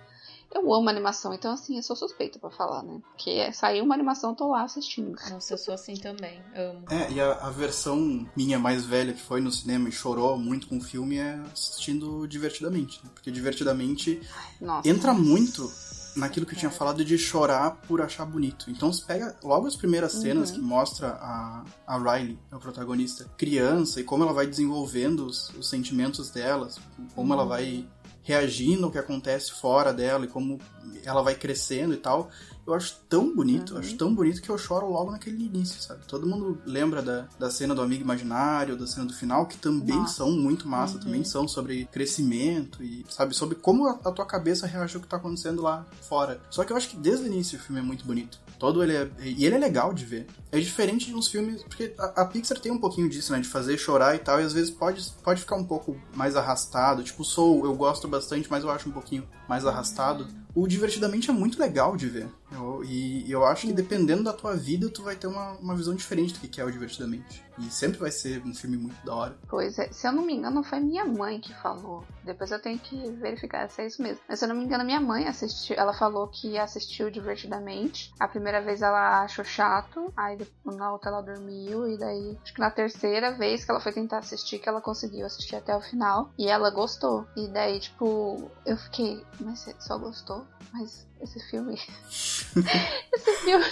Eu 0.53 0.73
amo 0.73 0.87
animação, 0.87 1.33
então 1.33 1.51
assim, 1.51 1.75
eu 1.75 1.83
sou 1.83 1.97
suspeita 1.97 2.39
pra 2.39 2.49
falar, 2.49 2.81
né? 2.81 3.01
Porque 3.11 3.51
saiu 3.51 3.83
uma 3.83 3.93
animação, 3.93 4.29
eu 4.29 4.35
tô 4.37 4.47
lá 4.47 4.63
assistindo. 4.63 5.13
Nossa, 5.29 5.53
eu 5.53 5.57
sou 5.57 5.73
assim 5.73 5.95
também. 5.95 6.41
Amo. 6.55 6.85
É, 6.89 7.11
e 7.11 7.19
a, 7.19 7.33
a 7.33 7.49
versão 7.49 8.25
minha 8.37 8.57
mais 8.57 8.85
velha 8.85 9.11
que 9.11 9.21
foi 9.21 9.41
no 9.41 9.51
cinema 9.51 9.89
e 9.89 9.91
chorou 9.91 10.37
muito 10.37 10.67
com 10.67 10.77
o 10.77 10.81
filme 10.81 11.17
é 11.17 11.33
assistindo 11.51 12.25
divertidamente. 12.25 13.03
Né? 13.03 13.09
Porque 13.13 13.29
divertidamente 13.29 14.21
Nossa. 14.61 14.87
entra 14.87 15.13
muito 15.13 15.69
naquilo 16.15 16.45
que 16.45 16.53
eu 16.53 16.59
tinha 16.59 16.71
falado 16.71 17.03
de 17.03 17.17
chorar 17.17 17.71
por 17.87 18.01
achar 18.01 18.25
bonito. 18.25 18.69
Então 18.69 18.91
você 18.91 19.03
pega 19.05 19.35
logo 19.43 19.67
as 19.67 19.75
primeiras 19.75 20.13
cenas 20.13 20.51
que 20.51 20.59
mostra 20.59 21.09
a, 21.09 21.63
a 21.85 21.97
Riley, 21.97 22.39
a 22.51 22.57
protagonista, 22.57 23.25
criança, 23.37 23.99
e 23.99 24.03
como 24.03 24.23
ela 24.23 24.33
vai 24.33 24.47
desenvolvendo 24.47 25.25
os, 25.25 25.49
os 25.49 25.69
sentimentos 25.69 26.29
dela, 26.29 26.69
como 27.13 27.33
ela 27.33 27.45
vai 27.45 27.85
reagindo 28.23 28.85
ao 28.85 28.91
que 28.91 28.97
acontece 28.97 29.51
fora 29.51 29.93
dela 29.93 30.25
e 30.25 30.27
como 30.27 30.59
ela 31.03 31.21
vai 31.21 31.35
crescendo 31.35 31.93
e 31.93 31.97
tal. 31.97 32.29
Eu 32.65 32.73
acho 32.73 32.99
tão 33.07 33.35
bonito, 33.35 33.73
eu 33.73 33.79
acho 33.79 33.95
tão 33.95 34.13
bonito 34.13 34.41
que 34.41 34.49
eu 34.49 34.57
choro 34.57 34.89
logo 34.89 35.11
naquele 35.11 35.45
início, 35.45 35.79
sabe? 35.81 36.01
Todo 36.07 36.25
mundo 36.25 36.59
lembra 36.65 37.01
da, 37.01 37.27
da 37.37 37.49
cena 37.49 37.75
do 37.75 37.81
amigo 37.81 38.01
imaginário, 38.01 38.75
da 38.75 38.87
cena 38.87 39.05
do 39.05 39.13
final, 39.13 39.45
que 39.45 39.57
também 39.57 39.95
Nossa. 39.95 40.15
são 40.15 40.31
muito 40.31 40.67
massa, 40.67 40.97
também 40.97 41.23
são 41.23 41.47
sobre 41.47 41.85
crescimento 41.85 42.83
e, 42.83 43.05
sabe, 43.07 43.35
sobre 43.35 43.55
como 43.55 43.87
a, 43.87 43.99
a 44.03 44.11
tua 44.11 44.25
cabeça 44.25 44.65
reage 44.65 44.95
ao 44.95 45.01
que 45.01 45.07
tá 45.07 45.17
acontecendo 45.17 45.61
lá 45.61 45.85
fora. 46.01 46.41
Só 46.49 46.63
que 46.63 46.73
eu 46.73 46.77
acho 46.77 46.89
que 46.89 46.97
desde 46.97 47.25
o 47.25 47.27
início 47.27 47.59
o 47.59 47.61
filme 47.61 47.81
é 47.81 47.83
muito 47.83 48.03
bonito. 48.03 48.39
Todo 48.57 48.81
ele 48.81 48.95
é. 48.95 49.09
E 49.21 49.45
ele 49.45 49.55
é 49.55 49.59
legal 49.59 49.93
de 49.93 50.05
ver. 50.05 50.27
É 50.51 50.59
diferente 50.59 51.07
de 51.07 51.15
uns 51.15 51.27
filmes. 51.27 51.61
Porque 51.63 51.93
a, 51.99 52.21
a 52.21 52.25
Pixar 52.25 52.59
tem 52.59 52.71
um 52.71 52.79
pouquinho 52.79 53.09
disso, 53.09 53.31
né? 53.31 53.39
De 53.39 53.47
fazer 53.47 53.77
chorar 53.77 54.15
e 54.15 54.19
tal, 54.19 54.39
e 54.39 54.43
às 54.43 54.53
vezes 54.53 54.71
pode, 54.71 55.07
pode 55.23 55.41
ficar 55.41 55.55
um 55.55 55.65
pouco 55.65 55.99
mais 56.15 56.35
arrastado. 56.35 57.03
Tipo, 57.03 57.23
Soul, 57.23 57.65
eu 57.65 57.75
gosto 57.75 58.07
bastante, 58.07 58.49
mas 58.49 58.63
eu 58.63 58.71
acho 58.71 58.89
um 58.89 58.91
pouquinho 58.91 59.27
mais 59.47 59.65
arrastado. 59.65 60.27
O 60.55 60.67
Divertidamente 60.67 61.29
é 61.29 61.33
muito 61.33 61.59
legal 61.59 61.97
de 61.97 62.07
ver. 62.07 62.27
Eu- 62.51 62.81
e 62.85 63.29
eu 63.29 63.45
acho 63.45 63.67
que 63.67 63.73
dependendo 63.73 64.23
da 64.23 64.31
tua 64.31 64.55
vida, 64.55 64.89
tu 64.89 65.03
vai 65.03 65.15
ter 65.15 65.27
uma, 65.27 65.51
uma 65.53 65.75
visão 65.75 65.93
diferente 65.93 66.33
do 66.33 66.39
que 66.39 66.61
é 66.61 66.63
o 66.63 66.71
Divertidamente. 66.71 67.43
E 67.59 67.63
sempre 67.69 67.97
vai 67.99 68.11
ser 68.11 68.41
um 68.45 68.53
filme 68.53 68.77
muito 68.77 68.95
da 69.05 69.13
hora. 69.15 69.37
Pois 69.49 69.77
é, 69.79 69.89
se 69.91 70.05
eu 70.07 70.11
não 70.11 70.23
me 70.25 70.33
engano, 70.33 70.63
foi 70.63 70.79
minha 70.79 71.05
mãe 71.05 71.39
que 71.39 71.53
falou. 71.55 72.03
Depois 72.23 72.51
eu 72.51 72.59
tenho 72.61 72.77
que 72.79 73.11
verificar 73.13 73.69
se 73.69 73.81
é 73.81 73.87
isso 73.87 74.01
mesmo. 74.01 74.19
Mas 74.27 74.39
se 74.39 74.45
eu 74.45 74.49
não 74.49 74.55
me 74.55 74.63
engano, 74.65 74.83
minha 74.85 74.99
mãe 74.99 75.27
assistiu. 75.27 75.75
Ela 75.77 75.93
falou 75.93 76.27
que 76.27 76.57
assistiu 76.57 77.09
divertidamente. 77.09 78.13
A 78.19 78.27
primeira 78.27 78.61
vez 78.61 78.81
ela 78.81 79.21
achou 79.23 79.43
chato, 79.45 80.11
aí 80.17 80.37
na 80.65 80.91
outra 80.91 81.09
ela 81.11 81.21
dormiu, 81.21 81.87
e 81.87 81.97
daí 81.97 82.37
acho 82.43 82.53
que 82.53 82.59
na 82.59 82.71
terceira 82.71 83.31
vez 83.37 83.63
que 83.65 83.71
ela 83.71 83.79
foi 83.79 83.91
tentar 83.93 84.19
assistir, 84.19 84.59
que 84.59 84.67
ela 84.69 84.81
conseguiu 84.81 85.25
assistir 85.25 85.55
até 85.55 85.75
o 85.75 85.81
final. 85.81 86.31
E 86.37 86.47
ela 86.47 86.69
gostou. 86.69 87.25
E 87.37 87.47
daí, 87.47 87.79
tipo, 87.79 88.49
eu 88.65 88.77
fiquei, 88.77 89.23
mas 89.39 89.59
você 89.59 89.75
só 89.79 89.97
gostou? 89.97 90.44
Mas 90.73 91.07
esse 91.21 91.39
filme. 91.49 91.75
esse 93.13 93.37
filme. 93.43 93.65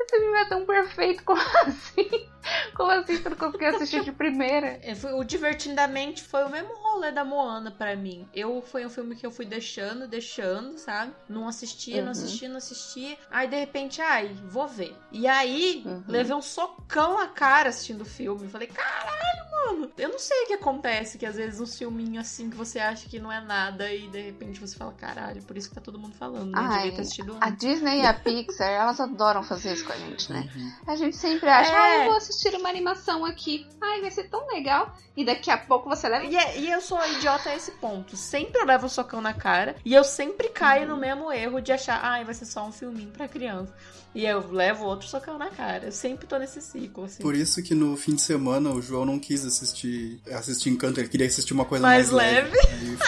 Esse 0.00 0.18
filme 0.20 0.38
é 0.38 0.44
tão 0.46 0.66
perfeito, 0.66 1.24
como 1.24 1.40
assim? 1.66 2.28
Como 2.74 2.90
assim 2.92 3.16
você 3.16 3.28
não 3.30 3.36
conseguiu 3.36 3.68
assistir 3.70 4.04
de 4.04 4.12
primeira? 4.12 4.78
É, 4.82 4.94
foi- 4.94 5.14
O 5.14 5.24
Divertidamente 5.24 6.22
foi 6.22 6.44
o 6.44 6.50
mesmo 6.50 6.74
rolê 6.76 7.10
da 7.10 7.24
Moana 7.24 7.70
pra 7.70 7.96
mim. 7.96 8.28
Eu 8.34 8.60
foi 8.60 8.84
um 8.84 8.90
filme 8.90 9.16
que 9.16 9.26
eu 9.26 9.30
fui 9.30 9.46
deixando, 9.46 10.06
deixando, 10.06 10.76
sabe? 10.78 11.12
Não 11.28 11.48
assistia, 11.48 11.96
não 11.96 12.04
Uhum. 12.04 12.10
assistia, 12.10 12.48
não 12.50 12.58
assistia. 12.58 13.16
Aí 13.30 13.48
de 13.48 13.56
repente, 13.58 14.00
ai, 14.02 14.28
vou 14.44 14.68
ver. 14.68 14.94
E 15.10 15.26
aí, 15.26 15.82
Uhum. 15.86 16.04
levei 16.06 16.36
um 16.36 16.42
socão 16.42 17.14
na 17.18 17.28
cara 17.28 17.70
assistindo 17.70 18.02
o 18.02 18.04
filme. 18.06 18.48
Falei, 18.48 18.68
caralho, 18.68 19.45
mano. 19.64 19.90
Eu 19.96 20.08
não 20.10 20.18
sei 20.18 20.44
o 20.44 20.46
que 20.46 20.52
acontece, 20.54 21.18
que 21.18 21.26
às 21.26 21.36
vezes 21.36 21.60
um 21.60 21.66
filminho 21.66 22.20
assim 22.20 22.50
que 22.50 22.56
você 22.56 22.78
acha 22.78 23.08
que 23.08 23.18
não 23.18 23.30
é 23.32 23.40
nada 23.40 23.92
e 23.92 24.08
de 24.08 24.20
repente 24.20 24.60
você 24.60 24.76
fala, 24.76 24.92
caralho, 24.92 25.42
por 25.42 25.56
isso 25.56 25.68
que 25.68 25.74
tá 25.74 25.80
todo 25.80 25.98
mundo 25.98 26.14
falando, 26.16 26.50
né? 26.52 26.58
Ai, 26.60 26.76
Devia 26.82 26.92
ter 26.96 27.00
assistido 27.02 27.36
A. 27.40 27.50
Disney 27.50 28.00
e 28.02 28.06
a 28.06 28.14
Pixar, 28.14 28.68
elas 28.68 29.00
adoram 29.00 29.42
fazer 29.42 29.72
isso 29.74 29.84
com 29.84 29.92
a 29.92 29.96
gente, 29.96 30.32
né? 30.32 30.48
Uhum. 30.54 30.72
A 30.86 30.96
gente 30.96 31.16
sempre 31.16 31.48
acha, 31.48 31.70
É. 31.72 31.74
ah, 31.76 31.98
eu 31.98 32.04
vou 32.06 32.16
assistir 32.16 32.54
uma 32.54 32.68
animação 32.68 33.24
aqui. 33.24 33.66
Ai, 33.80 34.00
vai 34.00 34.10
ser 34.10 34.24
tão 34.28 34.46
legal. 34.48 34.94
E 35.16 35.24
daqui 35.24 35.50
a 35.50 35.56
pouco 35.56 35.88
você 35.88 36.08
leva. 36.08 36.24
E, 36.26 36.36
é- 36.36 36.58
e 36.58 36.70
eu 36.70 36.80
sou 36.80 36.98
idiota 37.16 37.48
a 37.48 37.56
esse 37.56 37.70
ponto. 37.72 38.16
Sempre 38.16 38.60
eu 38.60 38.66
levo 38.66 38.84
um 38.86 38.88
socão 38.88 39.20
na 39.20 39.32
cara 39.32 39.76
e 39.84 39.94
eu 39.94 40.04
sempre 40.04 40.50
caio 40.50 40.86
no 40.86 40.96
mesmo 40.96 41.32
erro 41.32 41.60
de 41.60 41.72
achar, 41.72 42.00
ai, 42.04 42.22
vai 42.24 42.34
ser 42.34 42.44
só 42.44 42.66
um 42.66 42.72
filminho 42.72 43.10
pra 43.10 43.26
criança. 43.26 43.74
E 44.14 44.24
eu 44.24 44.50
levo 44.50 44.84
outro 44.84 45.06
socão 45.08 45.38
na 45.38 45.50
cara. 45.50 45.86
Eu 45.86 45.92
sempre 45.92 46.26
tô 46.26 46.38
nesse 46.38 46.60
ciclo, 46.62 47.04
assim. 47.04 47.22
Por 47.22 47.34
isso 47.34 47.62
que 47.62 47.74
no 47.74 47.96
fim 47.96 48.14
de 48.14 48.22
semana 48.22 48.70
o 48.70 48.80
João 48.80 49.04
não 49.04 49.18
quis 49.18 49.44
assistir, 49.46 50.20
assistir 50.32 50.70
Encanto, 50.70 51.00
ele 51.00 51.08
queria 51.08 51.26
assistir 51.26 51.52
uma 51.52 51.64
coisa 51.64 51.82
mais, 51.82 52.10
mais 52.10 52.32
leve. 52.32 52.56
leve. 52.56 52.98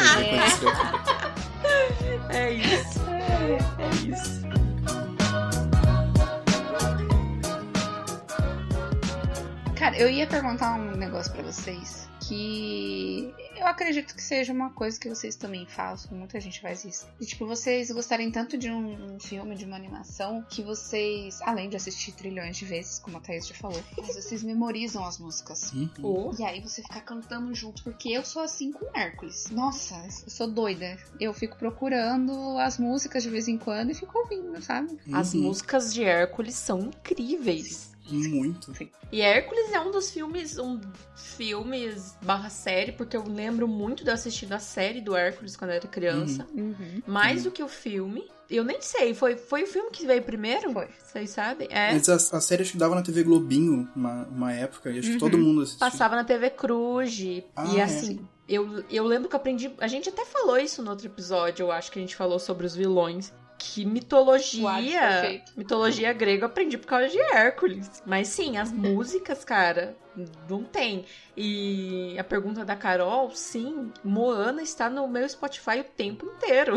é. 2.31 2.37
é 2.39 2.53
isso. 2.53 3.01
É 3.79 3.91
isso. 4.09 4.49
Cara, 9.77 9.97
eu 9.97 10.11
ia 10.11 10.27
perguntar 10.27 10.75
um 10.75 10.97
negócio 10.97 11.33
para 11.33 11.43
vocês 11.45 12.09
que 12.29 13.35
eu 13.57 13.67
acredito 13.67 14.15
que 14.15 14.23
seja 14.23 14.53
uma 14.53 14.71
coisa 14.71 14.99
que 15.01 15.09
vocês 15.09 15.35
também 15.35 15.67
façam, 15.67 16.17
muita 16.17 16.39
gente 16.41 16.61
faz 16.61 16.85
isso. 16.85 17.07
E, 17.21 17.25
tipo, 17.25 17.47
vocês 17.47 17.91
gostarem 17.91 18.31
tanto 18.31 18.59
de 18.59 18.71
um, 18.71 19.15
um, 19.15 19.21
filme, 19.21 19.57
de 19.57 19.65
uma 19.65 19.77
animação, 19.77 20.45
que 20.49 20.63
vocês, 20.63 21.41
além 21.43 21.69
de 21.69 21.77
assistir 21.77 22.13
trilhões 22.13 22.57
de 22.57 22.65
vezes, 22.65 22.99
como 22.99 23.17
a 23.17 23.21
Thaís 23.21 23.47
já 23.49 23.55
falou, 23.55 23.83
mas 23.97 24.15
vocês 24.15 24.43
memorizam 24.43 25.05
as 25.05 25.19
músicas. 25.19 25.73
Uhum. 25.73 26.33
E 26.39 26.45
aí 26.45 26.61
você 26.61 26.83
fica 26.83 27.01
cantando 27.01 27.53
junto, 27.55 27.83
porque 27.83 28.11
eu 28.11 28.25
sou 28.25 28.43
assim 28.43 28.73
com 28.73 28.87
Hércules. 28.95 29.51
Nossa, 29.51 29.95
eu 30.25 30.31
sou 30.31 30.47
doida. 30.47 30.99
Eu 31.19 31.33
fico 31.33 31.57
procurando 31.57 32.59
as 32.59 32.79
músicas 32.79 33.23
de 33.23 33.31
vez 33.31 33.49
em 33.49 33.57
quando 33.57 33.91
e 33.91 33.95
fico 33.95 34.19
ouvindo, 34.19 34.61
sabe? 34.63 34.99
As 35.13 35.33
Uhum. 35.35 35.43
músicas 35.43 35.93
de 35.95 36.05
Hércules 36.05 36.55
são 36.55 36.81
incríveis. 36.81 37.97
Muito. 38.15 38.73
E 39.13 39.21
Hércules 39.21 39.73
é 39.73 39.81
um 39.81 39.91
dos 39.91 40.11
filmes, 40.11 40.59
um 40.59 40.81
filmes 41.15 42.17
barra 42.23 42.51
série, 42.51 42.93
porque 42.93 43.17
eu 43.17 43.25
lembro 43.27 43.67
muito 43.69 44.03
de 44.05 44.11
eu 44.11 44.15
assistir 44.15 44.53
a 44.53 44.59
série 44.59 45.01
do 45.01 45.15
Hércules 45.17 45.57
quando 45.57 45.71
eu 45.71 45.77
era 45.77 45.87
criança. 45.89 46.47
Uhum. 46.55 47.03
Mais 47.07 47.39
Uhum. 47.39 47.43
do 47.45 47.51
que 47.51 47.63
o 47.63 47.69
filme. 47.69 48.27
Eu 48.51 48.65
nem 48.65 48.81
sei, 48.81 49.13
foi, 49.15 49.37
foi 49.37 49.65
o 49.65 49.67
filme 49.67 49.91
que 49.91 50.07
veio 50.07 50.23
primeiro? 50.23 50.73
Foi. 50.73 50.89
Vocês 51.05 51.29
sabem? 51.31 51.69
É. 51.71 51.93
Mas 51.93 52.09
a, 52.09 52.15
a 52.15 52.41
série 52.41 52.63
acho 52.63 52.73
que 52.73 52.79
dava 52.79 52.95
na 52.95 53.03
TV 53.03 53.23
Globinho 53.23 53.87
uma, 53.95 54.25
uma 54.27 54.53
época, 54.53 54.91
e 54.91 54.99
acho 54.99 55.09
que 55.09 55.15
Uhum. 55.15 55.19
todo 55.21 55.37
mundo 55.39 55.63
assistia. 55.63 55.81
Passava 55.91 56.17
na 56.17 56.25
TV 56.25 56.49
Cruz. 56.51 57.19
E 57.21 57.45
Ah, 57.55 57.77
é. 57.77 57.83
assim, 57.83 58.21
eu, 58.49 58.83
eu 58.91 59.05
lembro 59.05 59.29
que 59.29 59.35
eu 59.35 59.39
aprendi. 59.41 59.71
A 59.79 59.87
gente 59.87 60.09
até 60.09 60.25
falou 60.25 60.57
isso 60.59 60.83
no 60.83 60.91
outro 60.91 61.07
episódio, 61.07 61.65
eu 61.65 61.71
acho 61.73 61.93
que 61.93 61.99
a 61.99 62.03
gente 62.03 62.17
falou 62.17 62.39
sobre 62.39 62.67
os 62.67 62.75
vilões. 62.75 63.33
Que 63.59 63.85
mitologia. 63.85 65.43
Mitologia 65.57 66.13
grega 66.13 66.45
eu 66.45 66.47
aprendi 66.47 66.79
por 66.79 66.87
causa 66.87 67.09
de 67.09 67.21
Hércules. 67.21 68.03
Mas 68.07 68.29
sim, 68.29 68.57
as 68.57 68.71
músicas, 68.73 69.45
cara, 69.45 69.97
não 70.49 70.63
tem. 70.63 71.05
E 71.37 72.17
a 72.19 72.23
pergunta 72.23 72.65
da 72.65 72.77
Carol, 72.77 73.31
sim, 73.33 73.93
Moana 74.05 74.63
está 74.63 74.89
no 74.89 75.09
meu 75.09 75.29
Spotify 75.29 75.81
o 75.81 75.85
tempo 75.85 76.27
inteiro. 76.27 76.77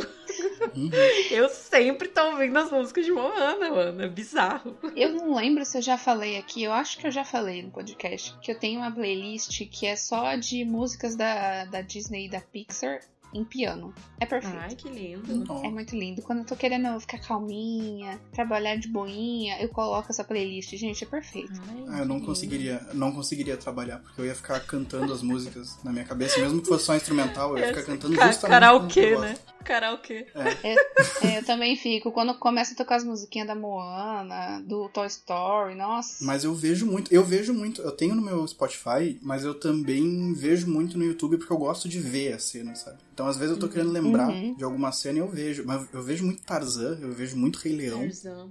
Uhum. 0.76 0.90
Eu 1.30 1.50
sempre 1.50 2.08
tô 2.08 2.32
ouvindo 2.32 2.58
as 2.58 2.72
músicas 2.72 3.06
de 3.06 3.12
Moana, 3.12 3.70
mano. 3.70 4.02
É 4.02 4.08
bizarro. 4.08 4.76
Eu 4.96 5.10
não 5.14 5.36
lembro 5.36 5.64
se 5.64 5.78
eu 5.78 5.82
já 5.82 5.98
falei 5.98 6.38
aqui, 6.38 6.64
eu 6.64 6.72
acho 6.72 6.98
que 6.98 7.08
eu 7.08 7.12
já 7.12 7.24
falei 7.24 7.62
no 7.62 7.72
podcast, 7.72 8.38
que 8.42 8.52
eu 8.52 8.60
tenho 8.60 8.80
uma 8.80 8.92
playlist 8.92 9.68
que 9.70 9.86
é 9.86 9.96
só 9.96 10.36
de 10.36 10.66
músicas 10.66 11.16
da, 11.16 11.66
da 11.66 11.82
Disney 11.82 12.26
e 12.26 12.30
da 12.30 12.42
Pixar 12.42 13.02
em 13.34 13.44
piano. 13.44 13.94
É 14.20 14.26
perfeito. 14.26 14.58
Ai, 14.60 14.76
que 14.76 14.90
lindo. 14.90 15.54
É 15.64 15.70
muito 15.70 15.96
lindo. 15.96 16.22
Quando 16.22 16.40
eu 16.40 16.46
tô 16.46 16.56
querendo 16.56 17.00
ficar 17.00 17.20
calminha, 17.20 18.20
trabalhar 18.32 18.76
de 18.76 18.88
boinha, 18.88 19.60
eu 19.62 19.70
coloco 19.70 20.08
essa 20.12 20.24
playlist. 20.24 20.76
Gente, 20.76 21.04
é 21.04 21.08
perfeito. 21.08 21.60
Ai, 21.70 21.84
Ah, 21.88 22.00
eu 22.00 22.06
não 22.06 22.20
que 22.20 22.26
conseguiria, 22.26 22.86
não 22.94 23.12
conseguiria 23.12 23.58
trabalhar, 23.58 24.00
porque 24.00 24.22
eu 24.22 24.26
ia 24.26 24.36
ficar 24.36 24.60
cantando 24.62 25.12
as 25.14 25.22
músicas 25.22 25.78
na 25.84 25.92
minha 25.92 26.06
cabeça, 26.06 26.40
mesmo 26.40 26.62
que 26.62 26.68
fosse 26.68 26.86
só 26.86 26.96
instrumental, 26.96 27.52
eu 27.58 27.60
ia 27.60 27.68
ficar 27.68 27.84
cantando 27.84 28.16
Ca 28.16 28.28
justamente 28.28 28.52
karaokê, 28.52 29.02
como 29.02 29.16
eu 29.16 29.22
né? 29.22 29.30
gosto. 29.30 29.52
Karaokê. 29.64 30.26
É, 30.64 31.38
eu 31.38 31.46
também 31.46 31.76
fico. 31.76 32.12
Quando 32.12 32.34
começa 32.36 32.74
a 32.74 32.78
tocar 32.78 32.96
as 32.96 33.04
musiquinhas 33.04 33.48
da 33.48 33.56
Moana, 33.56 34.60
do 34.62 34.90
Toy 34.90 35.06
Story, 35.08 35.76
nossa. 35.76 36.24
Mas 36.26 36.44
eu 36.44 36.54
vejo 36.54 36.86
muito, 36.86 37.14
eu 37.14 37.24
vejo 37.24 37.54
muito, 37.54 37.82
eu 37.82 37.92
tenho 37.92 38.16
no 38.16 38.22
meu 38.22 38.46
Spotify, 38.48 39.20
mas 39.22 39.44
eu 39.44 39.54
também 39.54 40.34
vejo 40.34 40.68
muito 40.68 40.98
no 40.98 41.04
YouTube 41.04 41.38
porque 41.38 41.54
eu 41.54 41.58
gosto 41.58 41.88
de 41.88 42.00
ver 42.00 42.34
a 42.34 42.40
cena, 42.40 42.74
sabe? 42.76 42.98
Então 43.22 43.30
às 43.30 43.38
vezes 43.38 43.54
eu 43.54 43.60
tô 43.60 43.70
querendo 43.70 43.92
lembrar 43.92 44.30
Uhum. 44.30 44.56
de 44.56 44.64
alguma 44.64 44.92
cena 44.92 45.20
e 45.20 45.22
eu 45.22 45.28
vejo, 45.30 45.64
mas 45.64 45.88
eu 45.94 46.02
vejo 46.02 46.26
muito 46.26 46.42
Tarzan, 46.42 46.98
eu 47.02 47.12
vejo 47.12 47.38
muito 47.38 47.60
Rei 47.60 47.76
Leão 47.76 48.00
Tarzan. 48.02 48.50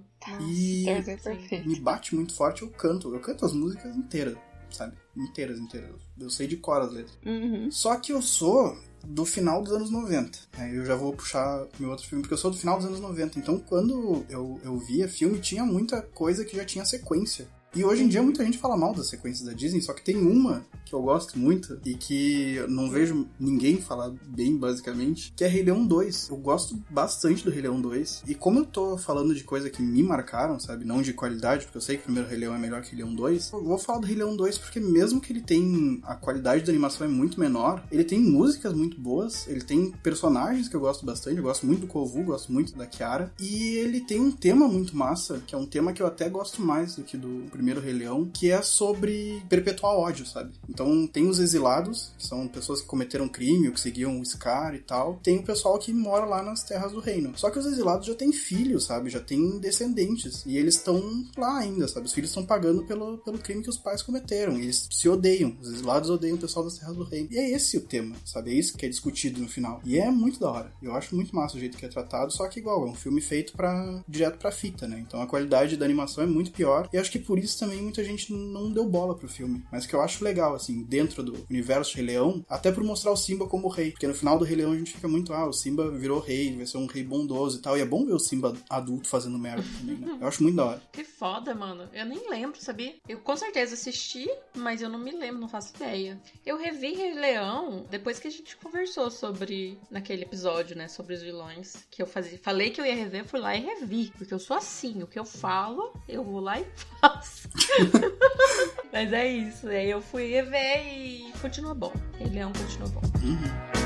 e 0.48 0.84
Tarzan 0.86 1.10
é 1.12 1.16
perfeito. 1.16 1.68
me 1.68 1.80
bate 1.80 2.14
muito 2.14 2.32
forte, 2.34 2.62
eu 2.62 2.68
canto, 2.70 3.12
eu 3.12 3.18
canto 3.18 3.44
as 3.44 3.52
músicas 3.52 3.96
inteiras, 3.96 4.36
sabe? 4.70 4.94
Inteiras, 5.16 5.58
inteiras. 5.58 5.90
Eu 6.16 6.30
sei 6.30 6.46
de 6.46 6.56
cor 6.56 6.80
as 6.82 6.92
letras. 6.92 7.18
Uhum. 7.26 7.68
Só 7.68 7.96
que 7.96 8.12
eu 8.12 8.22
sou 8.22 8.78
do 9.04 9.24
final 9.24 9.60
dos 9.60 9.72
anos 9.72 9.90
90. 9.90 10.38
Aí 10.52 10.76
eu 10.76 10.86
já 10.86 10.94
vou 10.94 11.12
puxar 11.14 11.66
meu 11.80 11.90
outro 11.90 12.06
filme, 12.06 12.22
porque 12.22 12.34
eu 12.34 12.38
sou 12.38 12.52
do 12.52 12.56
final 12.56 12.76
dos 12.76 12.86
anos 12.86 13.00
90. 13.00 13.40
Então, 13.40 13.58
quando 13.58 14.24
eu, 14.28 14.60
eu 14.62 14.78
via 14.78 15.08
filme, 15.08 15.40
tinha 15.40 15.64
muita 15.64 16.00
coisa 16.00 16.44
que 16.44 16.54
já 16.56 16.64
tinha 16.64 16.84
sequência. 16.84 17.48
E 17.74 17.84
hoje 17.84 18.02
em 18.02 18.08
dia 18.08 18.20
muita 18.20 18.44
gente 18.44 18.58
fala 18.58 18.76
mal 18.76 18.92
das 18.92 19.06
sequências 19.06 19.46
da 19.46 19.52
Disney, 19.52 19.80
só 19.80 19.92
que 19.92 20.02
tem 20.02 20.16
uma 20.16 20.64
que 20.84 20.92
eu 20.92 21.00
gosto 21.00 21.38
muito 21.38 21.78
e 21.84 21.94
que 21.94 22.56
eu 22.56 22.68
não 22.68 22.90
vejo 22.90 23.28
ninguém 23.38 23.80
falar 23.80 24.10
bem, 24.26 24.56
basicamente, 24.56 25.32
que 25.36 25.44
é 25.44 25.46
Rei 25.46 25.62
Leão 25.62 25.86
2. 25.86 26.30
Eu 26.30 26.36
gosto 26.36 26.76
bastante 26.90 27.44
do 27.44 27.50
Rei 27.50 27.62
Leão 27.62 27.80
2. 27.80 28.24
E 28.26 28.34
como 28.34 28.58
eu 28.58 28.64
tô 28.64 28.98
falando 28.98 29.32
de 29.32 29.44
coisa 29.44 29.70
que 29.70 29.80
me 29.80 30.02
marcaram, 30.02 30.58
sabe? 30.58 30.84
Não 30.84 31.00
de 31.00 31.12
qualidade, 31.12 31.64
porque 31.64 31.78
eu 31.78 31.82
sei 31.82 31.96
que 31.96 32.02
o 32.02 32.04
primeiro 32.06 32.28
Rei 32.28 32.38
Leão 32.38 32.56
é 32.56 32.58
melhor 32.58 32.82
que 32.82 32.88
o 32.88 32.90
Rei 32.90 33.04
Leão 33.04 33.14
2. 33.14 33.52
Eu 33.52 33.62
vou 33.62 33.78
falar 33.78 34.00
do 34.00 34.06
Rei 34.08 34.16
Leão 34.16 34.36
2 34.36 34.58
porque 34.58 34.80
mesmo 34.80 35.20
que 35.20 35.32
ele 35.32 35.40
tem 35.40 36.00
a 36.02 36.16
qualidade 36.16 36.64
da 36.64 36.72
animação 36.72 37.06
é 37.06 37.10
muito 37.10 37.38
menor, 37.38 37.84
ele 37.92 38.02
tem 38.02 38.18
músicas 38.18 38.72
muito 38.72 39.00
boas, 39.00 39.46
ele 39.46 39.60
tem 39.60 39.92
personagens 40.02 40.68
que 40.68 40.74
eu 40.74 40.80
gosto 40.80 41.06
bastante, 41.06 41.36
eu 41.36 41.44
gosto 41.44 41.64
muito 41.66 41.82
do 41.82 41.86
Kovu, 41.86 42.24
gosto 42.24 42.52
muito 42.52 42.76
da 42.76 42.84
Kiara, 42.84 43.32
e 43.38 43.76
ele 43.76 44.00
tem 44.00 44.20
um 44.20 44.32
tema 44.32 44.66
muito 44.66 44.96
massa, 44.96 45.40
que 45.46 45.54
é 45.54 45.58
um 45.58 45.66
tema 45.66 45.92
que 45.92 46.02
eu 46.02 46.06
até 46.08 46.28
gosto 46.28 46.60
mais 46.60 46.96
do 46.96 47.04
que 47.04 47.16
do 47.16 47.44
primeiro 47.60 47.80
Rei 47.80 47.92
Leão, 47.92 48.30
que 48.32 48.50
é 48.50 48.62
sobre 48.62 49.42
perpetuar 49.48 49.94
ódio, 49.94 50.24
sabe? 50.24 50.54
Então 50.66 51.06
tem 51.06 51.28
os 51.28 51.38
exilados, 51.38 52.10
que 52.16 52.26
são 52.26 52.48
pessoas 52.48 52.80
que 52.80 52.86
cometeram 52.86 53.28
crime 53.28 53.68
ou 53.68 53.74
que 53.74 53.80
seguiam 53.80 54.18
o 54.18 54.24
Scar 54.24 54.74
e 54.74 54.78
tal. 54.78 55.20
Tem 55.22 55.38
o 55.38 55.42
pessoal 55.42 55.78
que 55.78 55.92
mora 55.92 56.24
lá 56.24 56.42
nas 56.42 56.62
terras 56.64 56.92
do 56.92 57.00
reino. 57.00 57.36
Só 57.36 57.50
que 57.50 57.58
os 57.58 57.66
exilados 57.66 58.06
já 58.06 58.14
têm 58.14 58.32
filhos, 58.32 58.86
sabe? 58.86 59.10
Já 59.10 59.20
têm 59.20 59.58
descendentes. 59.58 60.42
E 60.46 60.56
eles 60.56 60.76
estão 60.76 61.02
lá 61.36 61.58
ainda, 61.58 61.86
sabe? 61.86 62.06
Os 62.06 62.14
filhos 62.14 62.30
estão 62.30 62.46
pagando 62.46 62.82
pelo, 62.84 63.18
pelo 63.18 63.38
crime 63.38 63.62
que 63.62 63.68
os 63.68 63.76
pais 63.76 64.00
cometeram. 64.00 64.56
Eles 64.56 64.88
se 64.90 65.06
odeiam. 65.06 65.54
Os 65.60 65.70
exilados 65.70 66.08
odeiam 66.08 66.36
o 66.36 66.40
pessoal 66.40 66.64
das 66.64 66.78
terras 66.78 66.96
do 66.96 67.04
reino. 67.04 67.28
E 67.30 67.38
é 67.38 67.50
esse 67.50 67.76
o 67.76 67.82
tema, 67.82 68.16
sabe? 68.24 68.52
É 68.52 68.54
isso 68.54 68.76
que 68.76 68.86
é 68.86 68.88
discutido 68.88 69.38
no 69.38 69.48
final. 69.48 69.82
E 69.84 69.98
é 69.98 70.10
muito 70.10 70.40
da 70.40 70.50
hora. 70.50 70.72
Eu 70.82 70.94
acho 70.94 71.14
muito 71.14 71.36
massa 71.36 71.58
o 71.58 71.60
jeito 71.60 71.76
que 71.76 71.84
é 71.84 71.88
tratado, 71.88 72.32
só 72.32 72.48
que 72.48 72.58
igual, 72.58 72.86
é 72.86 72.90
um 72.90 72.94
filme 72.94 73.20
feito 73.20 73.52
para 73.52 74.02
direto 74.08 74.38
pra 74.38 74.50
fita, 74.50 74.88
né? 74.88 75.04
Então 75.06 75.20
a 75.20 75.26
qualidade 75.26 75.76
da 75.76 75.84
animação 75.84 76.24
é 76.24 76.26
muito 76.26 76.50
pior. 76.50 76.88
E 76.90 76.96
acho 76.96 77.10
que 77.10 77.18
por 77.18 77.38
isso 77.50 77.58
também 77.58 77.82
muita 77.82 78.02
gente 78.02 78.32
não 78.32 78.70
deu 78.70 78.88
bola 78.88 79.14
pro 79.14 79.28
filme. 79.28 79.62
Mas 79.70 79.86
que 79.86 79.94
eu 79.94 80.00
acho 80.00 80.24
legal, 80.24 80.54
assim, 80.54 80.82
dentro 80.82 81.22
do 81.22 81.46
universo 81.50 81.96
Rei 81.96 82.06
Leão, 82.06 82.44
até 82.48 82.72
por 82.72 82.82
mostrar 82.82 83.10
o 83.10 83.16
Simba 83.16 83.46
como 83.46 83.68
rei. 83.68 83.90
Porque 83.90 84.06
no 84.06 84.14
final 84.14 84.38
do 84.38 84.44
Rei 84.44 84.56
Leão 84.56 84.72
a 84.72 84.78
gente 84.78 84.92
fica 84.92 85.08
muito, 85.08 85.32
ah, 85.32 85.46
o 85.46 85.52
Simba 85.52 85.90
virou 85.90 86.20
rei, 86.20 86.56
vai 86.56 86.66
ser 86.66 86.78
um 86.78 86.86
rei 86.86 87.02
bondoso 87.02 87.58
e 87.58 87.62
tal. 87.62 87.76
E 87.76 87.80
é 87.80 87.84
bom 87.84 88.06
ver 88.06 88.14
o 88.14 88.18
Simba 88.18 88.56
adulto 88.68 89.08
fazendo 89.08 89.38
merda 89.38 89.64
também, 89.78 89.96
né? 89.96 90.18
Eu 90.20 90.28
acho 90.28 90.42
muito 90.42 90.56
da 90.56 90.64
hora. 90.64 90.82
Que 90.92 91.04
foda, 91.04 91.54
mano. 91.54 91.88
Eu 91.92 92.06
nem 92.06 92.28
lembro, 92.30 92.60
sabia? 92.60 92.94
Eu 93.08 93.20
com 93.20 93.36
certeza 93.36 93.74
assisti, 93.74 94.28
mas 94.56 94.80
eu 94.80 94.88
não 94.88 94.98
me 94.98 95.10
lembro, 95.10 95.40
não 95.40 95.48
faço 95.48 95.74
ideia. 95.76 96.20
Eu 96.44 96.56
revi 96.56 96.94
Rei 96.94 97.14
Leão 97.14 97.86
depois 97.90 98.18
que 98.18 98.28
a 98.28 98.30
gente 98.30 98.56
conversou 98.56 99.10
sobre, 99.10 99.78
naquele 99.90 100.22
episódio, 100.22 100.76
né, 100.76 100.88
sobre 100.88 101.14
os 101.14 101.22
vilões. 101.22 101.86
Que 101.90 102.02
eu 102.02 102.06
fazia, 102.06 102.38
falei 102.38 102.70
que 102.70 102.80
eu 102.80 102.86
ia 102.86 102.94
rever, 102.94 103.24
fui 103.24 103.40
lá 103.40 103.56
e 103.56 103.60
revi. 103.60 104.12
Porque 104.16 104.32
eu 104.32 104.38
sou 104.38 104.56
assim, 104.56 105.02
o 105.02 105.06
que 105.06 105.18
eu 105.18 105.24
falo, 105.24 105.92
eu 106.08 106.22
vou 106.22 106.40
lá 106.40 106.60
e 106.60 106.66
faço. 107.00 107.39
mas 108.92 109.12
é 109.12 109.28
isso, 109.28 109.68
aí 109.68 109.90
eu 109.90 110.00
fui 110.00 110.30
rever 110.30 110.86
e 110.86 111.32
continua 111.40 111.74
bom. 111.74 111.92
Rei 112.18 112.28
Leão 112.28 112.52
continua 112.52 112.88
bom. 112.88 113.02
Uhum. 113.22 113.80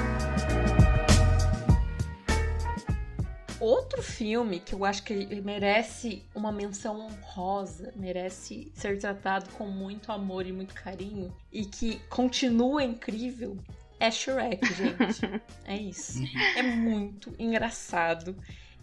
Outro 3.60 4.02
filme 4.02 4.60
que 4.60 4.74
eu 4.74 4.84
acho 4.84 5.02
que 5.02 5.40
merece 5.40 6.22
uma 6.34 6.52
menção 6.52 7.00
honrosa, 7.00 7.92
merece 7.96 8.70
ser 8.74 8.98
tratado 8.98 9.48
com 9.52 9.66
muito 9.66 10.12
amor 10.12 10.46
e 10.46 10.52
muito 10.52 10.74
carinho, 10.74 11.34
e 11.50 11.64
que 11.64 11.98
continua 12.10 12.84
incrível, 12.84 13.56
é 13.98 14.10
Shrek, 14.10 14.66
gente. 14.74 15.42
é 15.64 15.76
isso. 15.76 16.22
É 16.56 16.62
muito 16.62 17.34
engraçado. 17.38 18.36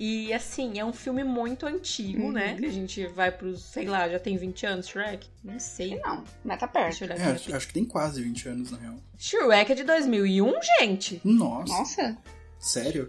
E 0.03 0.33
assim, 0.33 0.79
é 0.79 0.83
um 0.83 0.91
filme 0.91 1.23
muito 1.23 1.67
antigo, 1.67 2.23
Uhum. 2.23 2.31
né? 2.31 2.55
Que 2.57 2.65
a 2.65 2.71
gente 2.71 3.05
vai 3.05 3.31
pros, 3.31 3.61
sei 3.61 3.85
lá, 3.85 4.09
já 4.09 4.17
tem 4.17 4.35
20 4.35 4.65
anos, 4.65 4.87
Shrek? 4.87 5.27
Não 5.43 5.59
sei. 5.59 5.99
Não, 5.99 6.23
mas 6.43 6.59
tá 6.59 6.67
perto. 6.67 6.95
Shrek, 6.95 7.21
É, 7.21 7.25
acho, 7.25 7.55
acho 7.55 7.67
que 7.67 7.73
tem 7.73 7.85
quase 7.85 8.19
20 8.23 8.49
anos, 8.49 8.71
na 8.71 8.79
real. 8.79 8.95
Shrek 9.19 9.71
é 9.71 9.75
de 9.75 9.83
2001, 9.83 10.51
gente! 10.79 11.21
Nossa, 11.23 11.71
Nossa, 11.71 12.17
sério? 12.59 13.07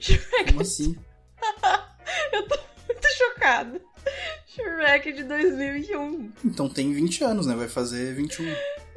Como 0.49 0.61
assim? 0.61 0.95
Muito 2.87 3.09
chocada. 3.17 3.81
Shrek 4.55 5.13
de 5.13 5.25
2001. 5.25 6.31
Então 6.45 6.69
tem 6.69 6.93
20 6.93 7.25
anos, 7.25 7.47
né? 7.47 7.55
Vai 7.55 7.69
fazer 7.69 8.15
21. 8.15 8.45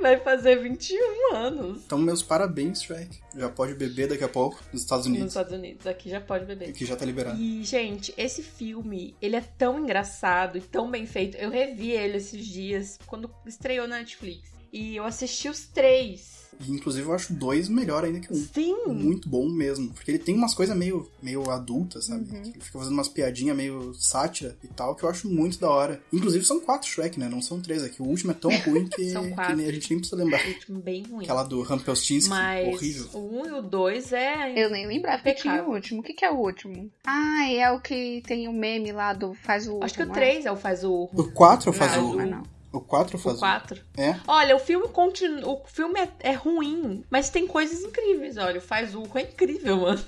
Vai 0.02 0.20
fazer 0.20 0.58
21 0.58 1.36
anos. 1.36 1.84
Então, 1.86 1.98
meus 1.98 2.22
parabéns, 2.22 2.82
Shrek. 2.82 3.18
Já 3.34 3.50
pode 3.50 3.74
beber 3.74 4.10
daqui 4.10 4.24
a 4.24 4.28
pouco 4.30 4.62
nos 4.74 4.82
Estados 4.82 5.06
Nos 5.06 5.16
Unidos. 5.16 5.32
Estados 5.32 5.54
Unidos. 5.54 5.88
Aqui 5.88 6.10
já 6.10 6.20
pode 6.20 6.46
beber. 6.46 6.74
Que 6.74 6.86
já 6.86 6.98
tá 6.98 7.06
liberado. 7.06 7.40
E, 7.40 7.64
gente, 7.64 8.14
esse 8.18 8.44
filme, 8.44 9.16
ele 9.22 9.38
é 9.38 9.42
tão 9.42 9.80
engraçado 9.80 10.58
e 10.58 10.62
tão 10.62 10.92
bem 10.92 11.06
feito. 11.06 11.38
Eu 11.38 11.50
revi 11.50 11.92
ele 11.92 12.18
esses 12.18 12.46
dias, 12.46 13.00
quando 13.08 13.32
estreou 13.46 13.88
na 13.88 14.00
Netflix. 14.00 14.55
E 14.78 14.96
eu 14.98 15.06
assisti 15.06 15.48
os 15.50 15.66
três. 15.66 16.36
E, 16.58 16.72
inclusive, 16.72 17.06
eu 17.06 17.14
acho 17.14 17.34
dois 17.34 17.68
melhor 17.68 18.06
ainda 18.06 18.22
que 18.22 18.32
um. 18.32 18.36
Sim! 18.54 18.86
Muito 18.88 19.28
bom 19.28 19.50
mesmo. 19.50 19.92
Porque 19.94 20.10
ele 20.10 20.18
tem 20.20 20.34
umas 20.36 20.54
coisas 20.54 20.74
meio, 20.76 21.12
meio 21.22 21.50
adultas, 21.52 22.06
sabe? 22.06 22.30
Uhum. 22.32 22.44
Ele 22.44 22.62
fica 22.62 22.80
fazendo 22.80 22.94
umas 22.94 23.10
piadinhas 23.10 23.58
meio 23.58 23.94
sátira 23.94 24.58
e 24.64 24.68
tal, 24.70 24.96
que 24.96 25.04
eu 25.04 25.10
acho 25.10 25.28
muito 25.30 25.60
da 25.60 25.70
hora. 25.70 26.02
Inclusive, 26.14 26.46
são 26.46 26.62
quatro 26.62 26.88
Shrek, 26.88 27.20
né? 27.20 27.28
Não 27.28 27.42
são 27.42 27.60
três 27.62 27.84
aqui. 27.84 28.02
O 28.02 28.06
último 28.06 28.32
é 28.32 28.34
tão 28.34 28.50
ruim 28.60 28.88
que, 28.96 29.10
São 29.10 29.24
que 29.26 29.32
quatro. 29.34 29.54
a 29.54 29.72
gente 29.72 29.90
nem 29.90 30.00
precisa 30.00 30.16
lembrar. 30.16 30.46
O 30.46 30.48
último 30.48 30.80
bem 30.80 31.04
ruim. 31.04 31.24
Aquela 31.26 31.44
do 31.44 31.62
Rumpelstiltskin, 31.62 32.30
Mas 32.30 32.74
horrível. 32.74 33.10
o 33.14 33.42
1 33.42 33.46
e 33.48 33.52
o 33.52 33.62
2 33.62 34.14
é. 34.14 34.64
Eu 34.66 34.70
nem 34.70 34.88
lembrava 34.88 35.22
que 35.24 35.34
tinha 35.34 35.56
Impecável. 35.56 35.72
o 35.72 35.76
último. 35.76 36.00
O 36.00 36.04
que, 36.04 36.14
que 36.14 36.24
é 36.24 36.32
o 36.32 36.38
último? 36.38 36.90
Ah, 37.06 37.50
é 37.52 37.70
o 37.70 37.82
que 37.82 38.24
tem 38.26 38.48
o 38.48 38.54
meme 38.54 38.94
lá 38.94 39.12
do 39.12 39.34
faz 39.34 39.68
o. 39.68 39.84
Acho 39.84 39.94
que 39.96 40.04
o 40.04 40.06
não 40.06 40.14
3 40.14 40.46
é 40.46 40.52
o 40.54 40.56
faz 40.56 40.86
o. 40.86 41.10
O 41.14 41.32
4 41.34 41.74
faz 41.74 41.98
Não, 41.98 42.12
o. 42.12 42.16
Não, 42.16 42.26
não. 42.26 42.55
O 42.78 42.82
4 42.82 43.18
faz 43.18 43.36
O 43.36 43.38
o. 43.38 43.42
4. 43.42 43.82
É? 43.98 44.16
Olha, 44.28 44.56
o 44.56 44.60
filme 44.60 44.88
continua. 44.90 45.50
O 45.50 45.62
filme 45.66 46.00
é, 46.00 46.10
é 46.20 46.32
ruim, 46.34 47.04
mas 47.10 47.30
tem 47.30 47.48
coisas 47.48 47.82
incríveis. 47.84 48.38
Olha, 48.38 48.58
o 48.60 48.62
faz 48.62 48.94
o 48.96 49.04
é 49.16 49.22
incrível, 49.22 49.78
mano. 49.78 50.04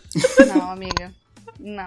Não, 0.47 0.71
amiga. 0.71 1.13
Não. 1.59 1.85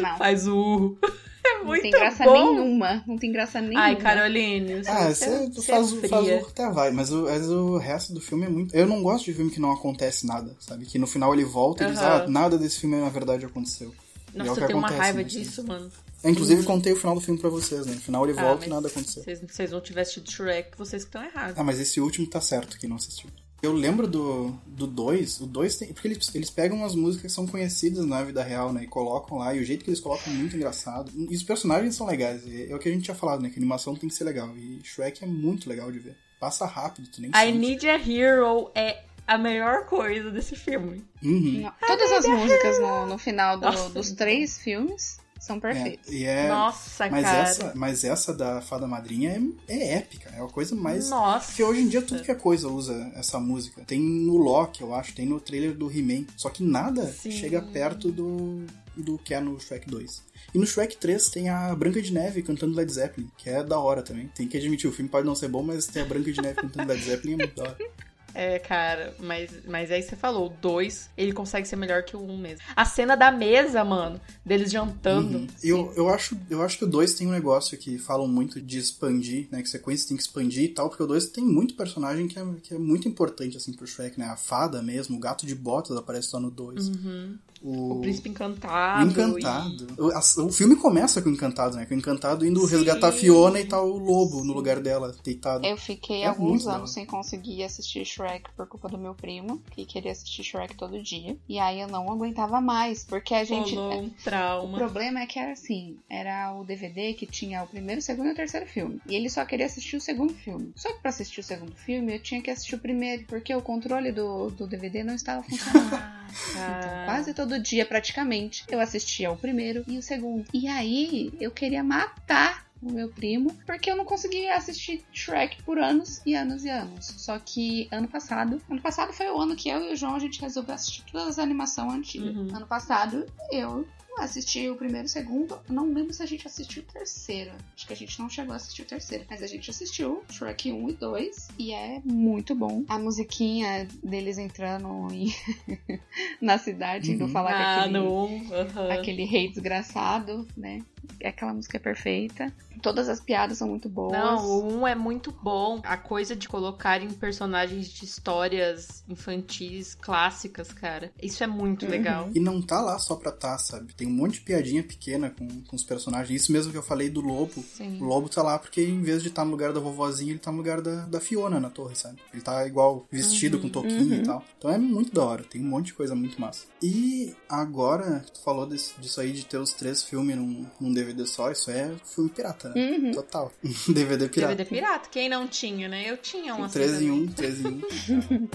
Não. 0.00 0.16
Faz 0.18 0.46
o. 0.46 0.96
É 1.44 1.58
Não 1.60 1.64
muito 1.64 1.82
tem 1.82 1.90
graça 1.90 2.24
bom. 2.24 2.32
nenhuma. 2.52 3.02
Não 3.06 3.16
tem 3.16 3.32
graça 3.32 3.58
nenhuma. 3.60 3.80
Ai, 3.80 3.96
Caroline. 3.96 4.82
Ah, 4.86 5.08
você, 5.14 5.24
faz, 5.62 5.92
é 5.92 5.94
o- 5.94 6.08
faz 6.08 6.28
o 6.28 6.46
até 6.46 6.70
vai, 6.70 6.90
mas 6.90 7.10
o, 7.10 7.22
mas 7.22 7.48
o 7.48 7.78
resto 7.78 8.12
do 8.12 8.20
filme 8.20 8.44
é 8.44 8.48
muito. 8.50 8.76
Eu 8.76 8.86
não 8.86 9.02
gosto 9.02 9.24
de 9.24 9.32
filme 9.32 9.50
que 9.50 9.58
não 9.58 9.72
acontece 9.72 10.26
nada, 10.26 10.54
sabe? 10.60 10.84
Que 10.84 10.98
no 10.98 11.06
final 11.06 11.32
ele 11.32 11.44
volta 11.46 11.84
e 11.84 11.86
diz, 11.86 11.98
Aham. 11.98 12.24
ah, 12.24 12.28
nada 12.28 12.58
desse 12.58 12.80
filme 12.80 12.96
na 12.96 13.08
verdade 13.08 13.46
aconteceu. 13.46 13.94
É 14.34 14.38
Nossa, 14.38 14.54
que 14.54 14.60
eu 14.60 14.66
tenho 14.66 14.78
uma 14.78 14.90
raiva 14.90 15.24
disso, 15.24 15.66
mano. 15.66 15.90
Eu, 16.22 16.30
inclusive, 16.30 16.62
contei 16.64 16.92
o 16.92 16.96
final 16.96 17.14
do 17.14 17.20
filme 17.20 17.40
pra 17.40 17.48
vocês, 17.50 17.86
né? 17.86 17.94
No 17.94 18.00
final 18.00 18.28
ele 18.28 18.38
Ah, 18.38 18.42
volta 18.42 18.66
e 18.66 18.68
nada 18.68 18.88
aconteceu. 18.88 19.22
Se 19.22 19.36
vocês- 19.36 19.40
vocês 19.50 19.70
não 19.70 19.80
tivessem 19.80 20.20
assistido 20.20 20.30
Shrek, 20.32 20.76
vocês 20.76 21.04
que 21.04 21.08
estão 21.08 21.22
errados. 21.24 21.54
Ah, 21.58 21.62
mas 21.64 21.78
esse 21.78 22.00
último 22.00 22.26
tá 22.26 22.40
certo 22.40 22.78
que 22.78 22.88
não 22.88 22.96
assistiu. 22.96 23.30
Eu 23.60 23.72
lembro 23.72 24.06
do 24.06 24.86
2, 24.86 25.40
o 25.40 25.46
2 25.46 25.76
tem. 25.76 25.92
Porque 25.92 26.06
eles, 26.06 26.32
eles 26.34 26.48
pegam 26.50 26.76
umas 26.78 26.94
músicas 26.94 27.30
que 27.30 27.34
são 27.34 27.46
conhecidas 27.46 28.06
na 28.06 28.22
vida 28.22 28.42
real, 28.42 28.72
né? 28.72 28.84
E 28.84 28.86
colocam 28.86 29.38
lá, 29.38 29.52
e 29.54 29.58
o 29.60 29.64
jeito 29.64 29.84
que 29.84 29.90
eles 29.90 29.98
colocam 30.00 30.32
é 30.32 30.36
muito 30.36 30.54
engraçado. 30.54 31.10
E 31.28 31.34
os 31.34 31.42
personagens 31.42 31.94
são 31.96 32.06
legais. 32.06 32.42
É 32.46 32.72
o 32.74 32.78
que 32.78 32.88
a 32.88 32.92
gente 32.92 33.04
tinha 33.04 33.16
falado, 33.16 33.42
né? 33.42 33.48
Que 33.48 33.56
a 33.56 33.58
animação 33.58 33.96
tem 33.96 34.08
que 34.08 34.14
ser 34.14 34.24
legal. 34.24 34.56
E 34.56 34.80
Shrek 34.84 35.24
é 35.24 35.26
muito 35.26 35.68
legal 35.68 35.90
de 35.90 35.98
ver. 35.98 36.16
Passa 36.38 36.66
rápido, 36.66 37.08
tu 37.10 37.20
nem 37.20 37.30
I 37.30 37.46
sente. 37.46 37.58
Need 37.58 37.88
a 37.88 37.96
Hero 37.96 38.70
é 38.76 39.02
a 39.26 39.36
melhor 39.36 39.86
coisa 39.86 40.30
desse 40.30 40.54
filme. 40.54 41.04
Uhum. 41.22 41.68
Todas 41.84 42.12
as 42.12 42.26
músicas 42.26 42.78
no, 42.80 43.06
no 43.06 43.18
final 43.18 43.58
do- 43.58 43.88
dos 43.90 44.12
três 44.12 44.56
filmes 44.58 45.18
são 45.38 45.56
É, 45.56 45.60
perfeitas. 45.60 46.12
e 46.12 46.24
é. 46.24 46.48
Nossa, 46.48 47.08
mas, 47.10 47.22
cara. 47.24 47.48
essa, 47.48 47.72
mas 47.74 48.04
essa 48.04 48.34
da 48.34 48.60
Fada 48.60 48.86
Madrinha 48.86 49.42
é, 49.68 49.74
é 49.74 49.94
épica. 49.96 50.30
É 50.30 50.40
a 50.42 50.46
coisa 50.48 50.74
mais. 50.74 51.08
Nossa. 51.10 51.46
Porque 51.46 51.62
hoje 51.64 51.80
em 51.80 51.88
dia 51.88 52.02
tudo 52.02 52.22
que 52.22 52.30
é 52.30 52.34
coisa 52.34 52.68
usa 52.68 53.10
essa 53.14 53.38
música. 53.38 53.82
Tem 53.86 54.00
no 54.00 54.36
Loki, 54.36 54.82
eu 54.82 54.94
acho, 54.94 55.14
tem 55.14 55.26
no 55.26 55.40
trailer 55.40 55.74
do 55.74 55.90
He-Man. 55.90 56.24
Só 56.36 56.50
que 56.50 56.62
nada 56.62 57.06
Sim. 57.06 57.30
chega 57.30 57.60
perto 57.62 58.10
do, 58.10 58.64
do 58.96 59.18
que 59.18 59.34
é 59.34 59.40
no 59.40 59.58
Shrek 59.60 59.88
2. 59.88 60.22
E 60.54 60.58
no 60.58 60.66
Shrek 60.66 60.96
3 60.96 61.28
tem 61.28 61.48
a 61.50 61.74
Branca 61.74 62.00
de 62.00 62.12
Neve 62.12 62.42
cantando 62.42 62.74
Led 62.74 62.90
Zeppelin, 62.90 63.30
que 63.36 63.50
é 63.50 63.62
da 63.62 63.78
hora 63.78 64.02
também. 64.02 64.28
Tem 64.34 64.48
que 64.48 64.56
admitir, 64.56 64.88
o 64.88 64.92
filme 64.92 65.10
pode 65.10 65.26
não 65.26 65.34
ser 65.34 65.48
bom, 65.48 65.62
mas 65.62 65.86
ter 65.86 66.00
a 66.00 66.04
Branca 66.04 66.32
de 66.32 66.40
Neve 66.40 66.54
cantando 66.54 66.88
Led 66.88 67.02
Zeppelin 67.04 67.34
é 67.34 67.36
muito 67.36 67.54
da 67.54 67.62
hora. 67.64 67.76
É, 68.40 68.56
cara, 68.60 69.16
mas, 69.18 69.50
mas 69.66 69.90
aí 69.90 70.00
você 70.00 70.14
falou, 70.14 70.46
o 70.46 70.48
2, 70.48 71.10
ele 71.16 71.32
consegue 71.32 71.66
ser 71.66 71.74
melhor 71.74 72.04
que 72.04 72.16
o 72.16 72.20
1 72.20 72.30
um 72.30 72.38
mesmo. 72.38 72.64
A 72.76 72.84
cena 72.84 73.16
da 73.16 73.32
mesa, 73.32 73.82
mano, 73.82 74.20
deles 74.46 74.70
jantando. 74.70 75.38
Uhum. 75.38 75.46
Eu, 75.60 75.92
eu, 75.96 76.08
acho, 76.08 76.38
eu 76.48 76.62
acho 76.62 76.78
que 76.78 76.84
o 76.84 76.86
2 76.86 77.14
tem 77.14 77.26
um 77.26 77.32
negócio 77.32 77.76
que 77.76 77.98
falam 77.98 78.28
muito 78.28 78.60
de 78.60 78.78
expandir, 78.78 79.48
né? 79.50 79.60
Que 79.60 79.68
sequência 79.68 80.06
tem 80.06 80.16
que 80.16 80.22
expandir 80.22 80.62
e 80.62 80.68
tal, 80.68 80.88
porque 80.88 81.02
o 81.02 81.06
2 81.08 81.30
tem 81.30 81.42
muito 81.42 81.74
personagem 81.74 82.28
que 82.28 82.38
é, 82.38 82.46
que 82.62 82.74
é 82.74 82.78
muito 82.78 83.08
importante, 83.08 83.56
assim, 83.56 83.72
pro 83.72 83.88
Shrek, 83.88 84.16
né? 84.16 84.26
A 84.26 84.36
fada 84.36 84.80
mesmo, 84.80 85.16
o 85.16 85.20
gato 85.20 85.44
de 85.44 85.56
botas 85.56 85.96
aparece 85.96 86.28
só 86.28 86.38
no 86.38 86.48
2. 86.48 86.90
Uhum. 86.90 87.38
O... 87.62 87.94
O 87.94 88.00
príncipe 88.00 88.28
O 88.28 88.32
encantado. 88.32 89.10
Encantado. 89.10 89.86
O, 89.98 90.44
o 90.46 90.52
filme 90.52 90.76
começa 90.76 91.20
com 91.22 91.28
o 91.28 91.32
Encantado, 91.32 91.76
né? 91.76 91.86
Com 91.86 91.94
o 91.94 91.98
Encantado 91.98 92.46
indo 92.46 92.60
Sim. 92.66 92.76
resgatar 92.76 93.08
a 93.08 93.12
Fiona 93.12 93.60
e 93.60 93.64
tá 93.64 93.80
o 93.80 93.98
lobo 93.98 94.44
no 94.44 94.52
lugar 94.52 94.80
dela, 94.80 95.14
deitado. 95.24 95.66
Eu 95.66 95.76
fiquei 95.76 96.22
É 96.22 96.26
alguns 96.26 96.66
anos 96.66 96.92
sem 96.92 97.04
conseguir 97.06 97.62
assistir 97.64 98.04
Shrek 98.04 98.50
por 98.56 98.66
culpa 98.66 98.88
do 98.88 98.98
meu 98.98 99.14
primo, 99.14 99.60
que 99.70 99.84
queria 99.84 100.12
assistir 100.12 100.42
Shrek 100.44 100.76
todo 100.76 101.02
dia. 101.02 101.36
E 101.48 101.58
aí 101.58 101.80
eu 101.80 101.88
não 101.88 102.10
aguentava 102.10 102.60
mais, 102.60 103.04
porque 103.04 103.34
a 103.34 103.42
E 103.42 103.46
gente. 103.46 103.74
rolou 103.74 104.02
um 104.02 104.06
O 104.06 104.10
trauma. 104.24 104.78
problema 104.78 105.20
é 105.20 105.26
que 105.26 105.38
era 105.38 105.52
assim, 105.52 105.96
era 106.08 106.52
o 106.54 106.64
DVD 106.64 107.14
que 107.14 107.26
tinha 107.26 107.62
o 107.62 107.66
primeiro, 107.66 107.98
o 108.00 108.02
segundo 108.02 108.28
e 108.28 108.32
o 108.32 108.36
terceiro 108.36 108.66
filme. 108.66 109.00
E 109.08 109.14
ele 109.14 109.28
só 109.28 109.44
queria 109.44 109.66
assistir 109.66 109.96
o 109.96 110.00
segundo 110.00 110.32
filme. 110.34 110.72
Só 110.76 110.92
que 110.92 111.00
pra 111.00 111.10
assistir 111.10 111.40
o 111.40 111.44
segundo 111.44 111.74
filme, 111.74 112.14
eu 112.14 112.20
tinha 112.22 112.40
que 112.42 112.50
assistir 112.50 112.74
o 112.74 112.78
primeiro, 112.78 113.24
porque 113.26 113.54
o 113.54 113.62
controle 113.62 114.12
do, 114.12 114.50
do 114.50 114.66
DVD 114.66 115.02
não 115.02 115.14
estava 115.14 115.42
funcionando. 115.42 115.94
Ah. 115.94 116.78
Então, 116.78 117.04
quase 117.06 117.32
todo 117.34 117.47
dia, 117.56 117.86
praticamente, 117.86 118.64
eu 118.68 118.80
assistia 118.80 119.30
o 119.30 119.36
primeiro 119.36 119.84
e 119.86 119.96
o 119.96 120.02
segundo. 120.02 120.44
E 120.52 120.66
aí, 120.66 121.32
eu 121.40 121.52
queria 121.52 121.84
matar 121.84 122.66
o 122.82 122.92
meu 122.92 123.08
primo, 123.08 123.52
porque 123.66 123.90
eu 123.90 123.96
não 123.96 124.04
conseguia 124.04 124.56
assistir 124.56 125.04
Shrek 125.12 125.62
por 125.62 125.78
anos 125.78 126.20
e 126.24 126.34
anos 126.34 126.64
e 126.64 126.68
anos. 126.68 127.06
Só 127.16 127.38
que 127.38 127.88
ano 127.90 128.08
passado, 128.08 128.60
ano 128.68 128.80
passado 128.80 129.12
foi 129.12 129.28
o 129.30 129.40
ano 129.40 129.56
que 129.56 129.68
eu 129.68 129.82
e 129.82 129.92
o 129.92 129.96
João 129.96 130.14
a 130.14 130.18
gente 130.18 130.40
resolveu 130.40 130.74
assistir 130.74 131.04
todas 131.10 131.28
as 131.28 131.38
animações 131.38 131.92
antigas. 131.92 132.36
Uhum. 132.36 132.54
Ano 132.54 132.66
passado, 132.66 133.26
eu 133.52 133.86
assisti 134.20 134.68
o 134.68 134.76
primeiro 134.76 135.06
e 135.06 135.08
o 135.08 135.10
segundo. 135.10 135.58
Não 135.68 135.92
lembro 135.92 136.12
se 136.12 136.22
a 136.22 136.26
gente 136.26 136.46
assistiu 136.46 136.82
o 136.82 136.92
terceiro. 136.92 137.52
Acho 137.76 137.86
que 137.86 137.92
a 137.92 137.96
gente 137.96 138.18
não 138.20 138.28
chegou 138.28 138.52
a 138.52 138.56
assistir 138.56 138.82
o 138.82 138.86
terceiro. 138.86 139.24
Mas 139.30 139.42
a 139.42 139.46
gente 139.46 139.70
assistiu 139.70 140.22
Shrek 140.30 140.70
1 140.72 140.88
e 140.90 140.92
2. 140.94 141.48
E 141.58 141.72
é 141.72 142.00
muito 142.04 142.54
bom. 142.54 142.84
A 142.88 142.98
musiquinha 142.98 143.86
deles 144.02 144.38
entrando 144.38 145.08
em- 145.12 145.32
na 146.40 146.58
cidade, 146.58 147.12
indo 147.12 147.24
Uhum. 147.24 147.30
falar 147.30 147.52
Ah, 147.52 147.80
aquele, 147.84 147.98
no 147.98 148.24
1. 148.26 148.52
aham. 148.54 148.90
aquele 148.92 149.24
rei 149.24 149.48
desgraçado, 149.48 150.46
né? 150.56 150.82
Aquela 151.24 151.54
música 151.54 151.76
é 151.76 151.80
perfeita. 151.80 152.52
Todas 152.82 153.08
as 153.08 153.20
piadas 153.20 153.58
são 153.58 153.68
muito 153.68 153.88
boas. 153.88 154.12
Não, 154.12 154.44
o 154.46 154.72
1 154.82 154.86
é 154.86 154.94
muito 154.94 155.32
bom. 155.42 155.80
A 155.82 155.96
coisa 155.96 156.36
de 156.36 156.48
colocarem 156.48 157.08
personagens 157.10 157.88
de 157.88 158.04
histórias 158.04 159.02
infantis 159.08 159.94
clássicas, 159.96 160.72
cara. 160.72 161.12
Isso 161.20 161.42
é 161.42 161.46
muito 161.46 161.84
Uhum. 161.86 161.90
legal. 161.90 162.30
E 162.34 162.38
não 162.38 162.62
tá 162.62 162.80
lá 162.80 162.98
só 162.98 163.16
pra 163.16 163.32
tá, 163.32 163.58
sabe? 163.58 163.94
Tem 163.94 164.07
um 164.08 164.12
monte 164.14 164.34
de 164.34 164.40
piadinha 164.40 164.82
pequena 164.82 165.30
com, 165.30 165.46
com 165.64 165.76
os 165.76 165.84
personagens. 165.84 166.42
Isso 166.42 166.52
mesmo 166.52 166.72
que 166.72 166.78
eu 166.78 166.82
falei 166.82 167.08
do 167.08 167.20
lobo. 167.20 167.62
Sim. 167.76 167.98
O 168.00 168.04
lobo 168.04 168.28
tá 168.28 168.42
lá 168.42 168.58
porque 168.58 168.82
em 168.82 169.02
vez 169.02 169.22
de 169.22 169.28
estar 169.28 169.44
no 169.44 169.50
lugar 169.50 169.72
da 169.72 169.80
vovozinha, 169.80 170.32
ele 170.32 170.38
tá 170.38 170.50
no 170.50 170.56
lugar 170.58 170.80
da, 170.80 171.06
da 171.06 171.20
Fiona 171.20 171.60
na 171.60 171.70
torre, 171.70 171.94
sabe? 171.94 172.18
Ele 172.32 172.42
tá 172.42 172.66
igual 172.66 173.06
vestido 173.10 173.56
Uhum, 173.56 173.62
com 173.64 173.68
toquinho 173.68 174.14
uhum. 174.14 174.20
e 174.20 174.22
tal. 174.22 174.44
Então 174.58 174.70
é 174.70 174.78
muito 174.78 175.12
da 175.12 175.24
hora, 175.24 175.42
tem 175.44 175.60
um 175.60 175.68
monte 175.68 175.86
de 175.86 175.94
coisa 175.94 176.14
muito 176.14 176.40
massa. 176.40 176.66
E 176.82 177.34
agora, 177.48 178.24
tu 178.32 178.40
falou 178.42 178.66
desse- 178.66 178.92
disso 179.00 179.20
aí 179.20 179.32
de 179.32 179.44
ter 179.44 179.58
os 179.58 179.72
três 179.72 180.02
filmes 180.02 180.36
num, 180.36 180.66
num 180.80 180.92
DVD 180.92 181.26
só, 181.26 181.50
isso 181.50 181.70
é 181.70 181.92
filme 182.04 182.30
pirata, 182.30 182.70
né? 182.70 182.74
Uhum. 182.98 183.12
Total. 183.12 183.52
DVD 183.88 184.28
pirata. 184.28 184.54
DVD 184.54 184.64
pirata. 184.68 185.08
Quem 185.10 185.28
não 185.28 185.46
tinha, 185.46 185.88
né? 185.88 186.08
Eu 186.10 186.16
tinha 186.16 186.54
um 186.54 186.64
assim. 186.64 186.74
3 186.74 186.92
em 187.02 187.06
também. 187.06 187.20
1, 187.22 187.26
3 187.32 187.60
em 187.60 187.66
1. 187.68 188.48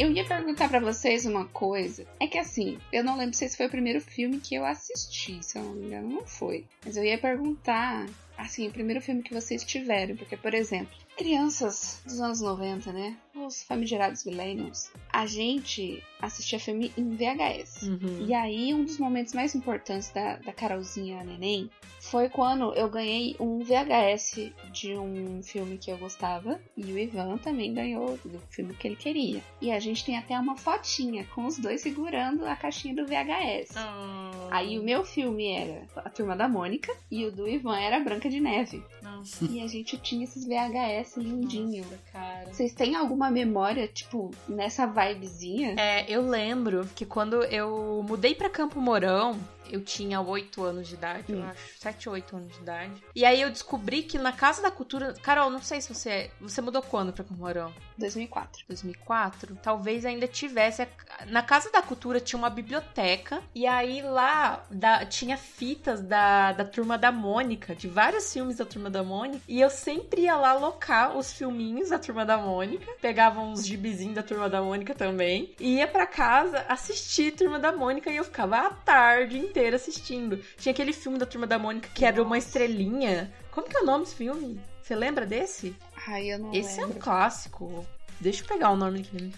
Eu 0.00 0.10
ia 0.10 0.24
perguntar 0.24 0.70
pra 0.70 0.80
vocês 0.80 1.26
uma 1.26 1.44
coisa. 1.44 2.06
É 2.18 2.26
que 2.26 2.38
assim, 2.38 2.78
eu 2.90 3.04
não 3.04 3.18
lembro 3.18 3.36
se 3.36 3.44
esse 3.44 3.54
foi 3.54 3.66
o 3.66 3.70
primeiro 3.70 4.00
filme 4.00 4.40
que 4.40 4.54
eu 4.54 4.64
assisti, 4.64 5.38
se 5.42 5.58
eu 5.58 5.62
não 5.62 5.74
me 5.74 5.88
engano, 5.88 6.08
não 6.08 6.26
foi. 6.26 6.64
Mas 6.82 6.96
eu 6.96 7.04
ia 7.04 7.18
perguntar, 7.18 8.06
assim, 8.38 8.66
o 8.66 8.72
primeiro 8.72 9.02
filme 9.02 9.22
que 9.22 9.34
vocês 9.34 9.62
tiveram. 9.62 10.16
Porque, 10.16 10.38
por 10.38 10.54
exemplo, 10.54 10.96
crianças 11.24 12.00
dos 12.06 12.18
anos 12.18 12.40
90, 12.40 12.92
né? 12.94 13.14
Os 13.34 13.62
famigerados 13.62 14.24
millennials, 14.24 14.90
a 15.12 15.26
gente 15.26 16.02
assistia 16.20 16.58
filme 16.58 16.90
em 16.96 17.10
VHS. 17.14 17.82
Uhum. 17.82 18.26
E 18.26 18.32
aí, 18.32 18.72
um 18.72 18.84
dos 18.84 18.98
momentos 18.98 19.34
mais 19.34 19.54
importantes 19.54 20.10
da, 20.10 20.36
da 20.36 20.52
Carolzinha 20.52 21.22
Neném 21.22 21.70
foi 22.00 22.30
quando 22.30 22.72
eu 22.74 22.88
ganhei 22.88 23.36
um 23.38 23.58
VHS 23.60 24.50
de 24.72 24.94
um 24.96 25.42
filme 25.42 25.76
que 25.76 25.90
eu 25.90 25.98
gostava. 25.98 26.58
E 26.76 26.84
o 26.84 26.98
Ivan 26.98 27.36
também 27.36 27.74
ganhou 27.74 28.18
do 28.24 28.38
filme 28.50 28.74
que 28.74 28.88
ele 28.88 28.96
queria. 28.96 29.42
E 29.60 29.70
a 29.70 29.78
gente 29.78 30.04
tem 30.04 30.16
até 30.16 30.38
uma 30.38 30.56
fotinha 30.56 31.26
com 31.34 31.46
os 31.46 31.58
dois 31.58 31.82
segurando 31.82 32.46
a 32.46 32.56
caixinha 32.56 32.94
do 32.94 33.06
VHS. 33.06 33.76
Ah, 33.76 34.48
Aí 34.50 34.78
o 34.78 34.82
meu 34.82 35.04
filme 35.04 35.48
era 35.52 35.86
A 35.96 36.08
Turma 36.10 36.34
da 36.34 36.48
Mônica 36.48 36.92
e 37.10 37.24
o 37.26 37.30
do 37.32 37.46
Ivan 37.46 37.78
era 37.78 38.00
Branca 38.00 38.28
de 38.28 38.40
Neve. 38.40 38.82
nossa, 39.02 39.44
E 39.44 39.60
a 39.60 39.66
gente 39.66 39.96
tinha 39.98 40.24
esses 40.24 40.44
VHS 40.46 41.09
lindinho. 41.18 41.82
nossa, 41.84 41.98
cara. 42.12 42.52
Vocês 42.52 42.72
têm 42.72 42.94
alguma 42.94 43.30
memória, 43.30 43.88
tipo, 43.88 44.30
nessa 44.48 44.86
vibezinha? 44.86 45.74
É, 45.78 46.04
eu 46.08 46.22
lembro 46.22 46.86
que 46.94 47.06
quando 47.06 47.42
eu 47.44 48.04
mudei 48.06 48.34
pra 48.34 48.50
Campo 48.50 48.80
Mourão, 48.80 49.38
eu 49.70 49.82
tinha 49.84 50.20
8 50.20 50.62
anos 50.62 50.88
de 50.88 50.94
idade, 50.94 51.24
eu 51.32 51.38
Hum. 51.38 51.48
acho. 51.48 51.78
7 51.78 52.08
ou 52.08 52.14
8 52.14 52.36
anos 52.36 52.52
de 52.52 52.58
idade. 52.60 53.02
E 53.14 53.24
aí 53.24 53.40
eu 53.40 53.50
descobri 53.50 54.02
que 54.02 54.18
na 54.18 54.32
Casa 54.32 54.62
da 54.62 54.70
Cultura. 54.70 55.14
Carol, 55.22 55.50
não 55.50 55.62
sei 55.62 55.80
se 55.80 55.92
você. 55.92 56.30
Você 56.40 56.60
mudou 56.60 56.82
quando 56.82 57.12
pra 57.12 57.24
Camorão? 57.24 57.72
2004. 57.98 58.64
2004, 58.68 59.56
talvez 59.62 60.04
ainda 60.04 60.26
tivesse. 60.26 60.86
Na 61.26 61.42
Casa 61.42 61.70
da 61.70 61.82
Cultura 61.82 62.18
tinha 62.20 62.38
uma 62.38 62.50
biblioteca, 62.50 63.42
e 63.54 63.66
aí 63.66 64.00
lá 64.02 64.64
da- 64.70 65.04
tinha 65.04 65.36
fitas 65.36 66.00
da, 66.00 66.52
da 66.52 66.64
Turma 66.64 66.96
da 66.96 67.12
Mônica, 67.12 67.74
de 67.74 67.88
vários 67.88 68.32
filmes 68.32 68.56
da 68.56 68.64
Turma 68.64 68.88
da 68.90 69.02
Mônica, 69.02 69.42
e 69.46 69.60
eu 69.60 69.68
sempre 69.70 70.22
ia 70.22 70.36
lá 70.36 70.50
alocar 70.50 71.16
os 71.16 71.32
filminhos 71.32 71.90
da 71.90 71.98
Turma 71.98 72.24
da 72.24 72.38
Mônica, 72.38 72.86
pegava 73.00 73.40
uns 73.40 73.66
gibizinhos 73.66 74.14
da 74.14 74.22
Turma 74.22 74.48
da 74.48 74.62
Mônica 74.62 74.94
também, 74.94 75.54
e 75.60 75.76
ia 75.76 75.86
pra 75.86 76.06
casa 76.06 76.64
assistir 76.68 77.32
Turma 77.32 77.58
da 77.58 77.72
Mônica, 77.72 78.10
e 78.10 78.16
eu 78.16 78.24
ficava 78.24 78.56
a 78.58 78.70
tarde 78.70 79.38
inteira 79.38 79.59
assistindo. 79.76 80.38
Tinha 80.58 80.72
aquele 80.72 80.92
filme 80.92 81.18
da 81.18 81.26
Turma 81.26 81.46
da 81.46 81.58
Mônica 81.58 81.88
que 81.94 82.04
era 82.04 82.22
uma 82.22 82.38
estrelinha. 82.38 83.32
Como 83.50 83.68
que 83.68 83.76
é 83.76 83.80
o 83.80 83.84
nome 83.86 84.04
desse 84.04 84.16
filme? 84.16 84.60
Você 84.82 84.94
lembra 84.96 85.24
desse? 85.26 85.74
Ai, 86.06 86.32
eu 86.32 86.38
não 86.38 86.52
Esse 86.52 86.80
é 86.80 86.84
um 86.84 86.88
lembro. 86.88 87.02
clássico. 87.02 87.86
Deixa 88.20 88.42
eu 88.42 88.48
pegar 88.48 88.70
o 88.70 88.76
nome 88.76 89.00
aqui. 89.00 89.32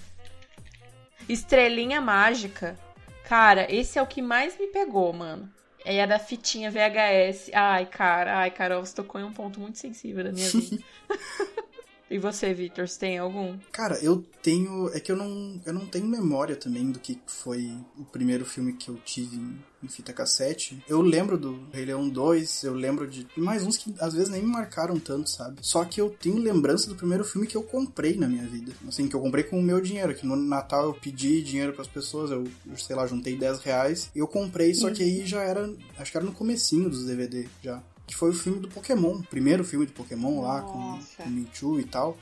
Estrelinha 1.28 2.00
Mágica. 2.00 2.78
Cara, 3.24 3.72
esse 3.72 3.98
é 3.98 4.02
o 4.02 4.06
que 4.06 4.20
mais 4.20 4.58
me 4.58 4.66
pegou, 4.68 5.12
mano. 5.12 5.48
É 5.84 6.06
da 6.06 6.18
fitinha 6.18 6.70
VHS. 6.70 7.50
Ai, 7.52 7.86
cara, 7.86 8.38
ai, 8.38 8.50
Carol, 8.50 8.84
você 8.84 8.94
tocou 8.94 9.20
em 9.20 9.24
um 9.24 9.32
ponto 9.32 9.58
muito 9.60 9.78
sensível 9.78 10.24
da 10.24 10.32
minha 10.32 10.48
vida. 10.50 10.82
e 12.12 12.18
você, 12.18 12.52
Victor, 12.52 12.86
você 12.86 12.98
tem 12.98 13.16
algum? 13.18 13.56
Cara, 13.72 13.98
eu 14.02 14.22
tenho. 14.42 14.90
É 14.92 15.00
que 15.00 15.10
eu 15.10 15.16
não, 15.16 15.58
eu 15.64 15.72
não 15.72 15.86
tenho 15.86 16.04
memória 16.04 16.54
também 16.54 16.90
do 16.90 16.98
que 16.98 17.18
foi 17.26 17.72
o 17.98 18.04
primeiro 18.04 18.44
filme 18.44 18.74
que 18.74 18.90
eu 18.90 18.96
tive 18.96 19.36
em, 19.36 19.88
fita 19.88 20.12
cassete. 20.12 20.84
Eu 20.86 21.00
lembro 21.00 21.38
do 21.38 21.66
Rei 21.72 21.86
Leão 21.86 22.06
2, 22.06 22.64
eu 22.64 22.74
lembro 22.74 23.08
de 23.08 23.26
mais 23.34 23.64
uns 23.64 23.78
que 23.78 23.94
às 23.98 24.12
vezes 24.12 24.28
nem 24.28 24.42
me 24.42 24.48
marcaram 24.48 24.98
tanto, 25.00 25.30
sabe? 25.30 25.56
Só 25.62 25.86
que 25.86 26.00
eu 26.00 26.10
tenho 26.10 26.36
lembrança 26.36 26.86
do 26.86 26.94
primeiro 26.94 27.24
filme 27.24 27.46
que 27.46 27.56
eu 27.56 27.62
comprei 27.62 28.14
na 28.16 28.28
minha 28.28 28.46
vida. 28.46 28.72
Assim, 28.86 29.08
que 29.08 29.16
eu 29.16 29.20
comprei 29.20 29.44
com 29.44 29.58
o 29.58 29.62
meu 29.62 29.80
dinheiro. 29.80 30.14
Que 30.14 30.26
no 30.26 30.36
Natal 30.36 30.84
eu 30.84 30.94
pedi 30.94 31.42
dinheiro 31.42 31.72
pras 31.72 31.88
pessoas, 31.88 32.30
eu, 32.30 32.44
eu, 32.66 32.76
sei 32.76 32.94
lá, 32.94 33.06
juntei 33.06 33.36
10 33.36 33.60
reais. 33.60 34.10
E 34.14 34.18
eu 34.18 34.28
comprei, 34.28 34.74
só 34.74 34.90
que 34.90 35.02
aí 35.02 35.24
já 35.26 35.42
era. 35.42 35.72
Acho 35.98 36.10
que 36.10 36.16
era 36.18 36.26
no 36.26 36.32
comecinho 36.32 36.90
dos 36.90 37.06
DVD 37.06 37.48
já. 37.62 37.82
Que 38.12 38.18
foi 38.18 38.28
o 38.28 38.34
filme 38.34 38.60
do 38.60 38.68
Pokémon. 38.68 39.14
O 39.14 39.22
primeiro 39.22 39.64
filme 39.64 39.86
do 39.86 39.92
Pokémon 39.92 40.42
lá, 40.42 40.60
com, 40.60 40.98
com 41.16 41.30
Mewtwo 41.30 41.80
e 41.80 41.84
tal. 41.84 42.18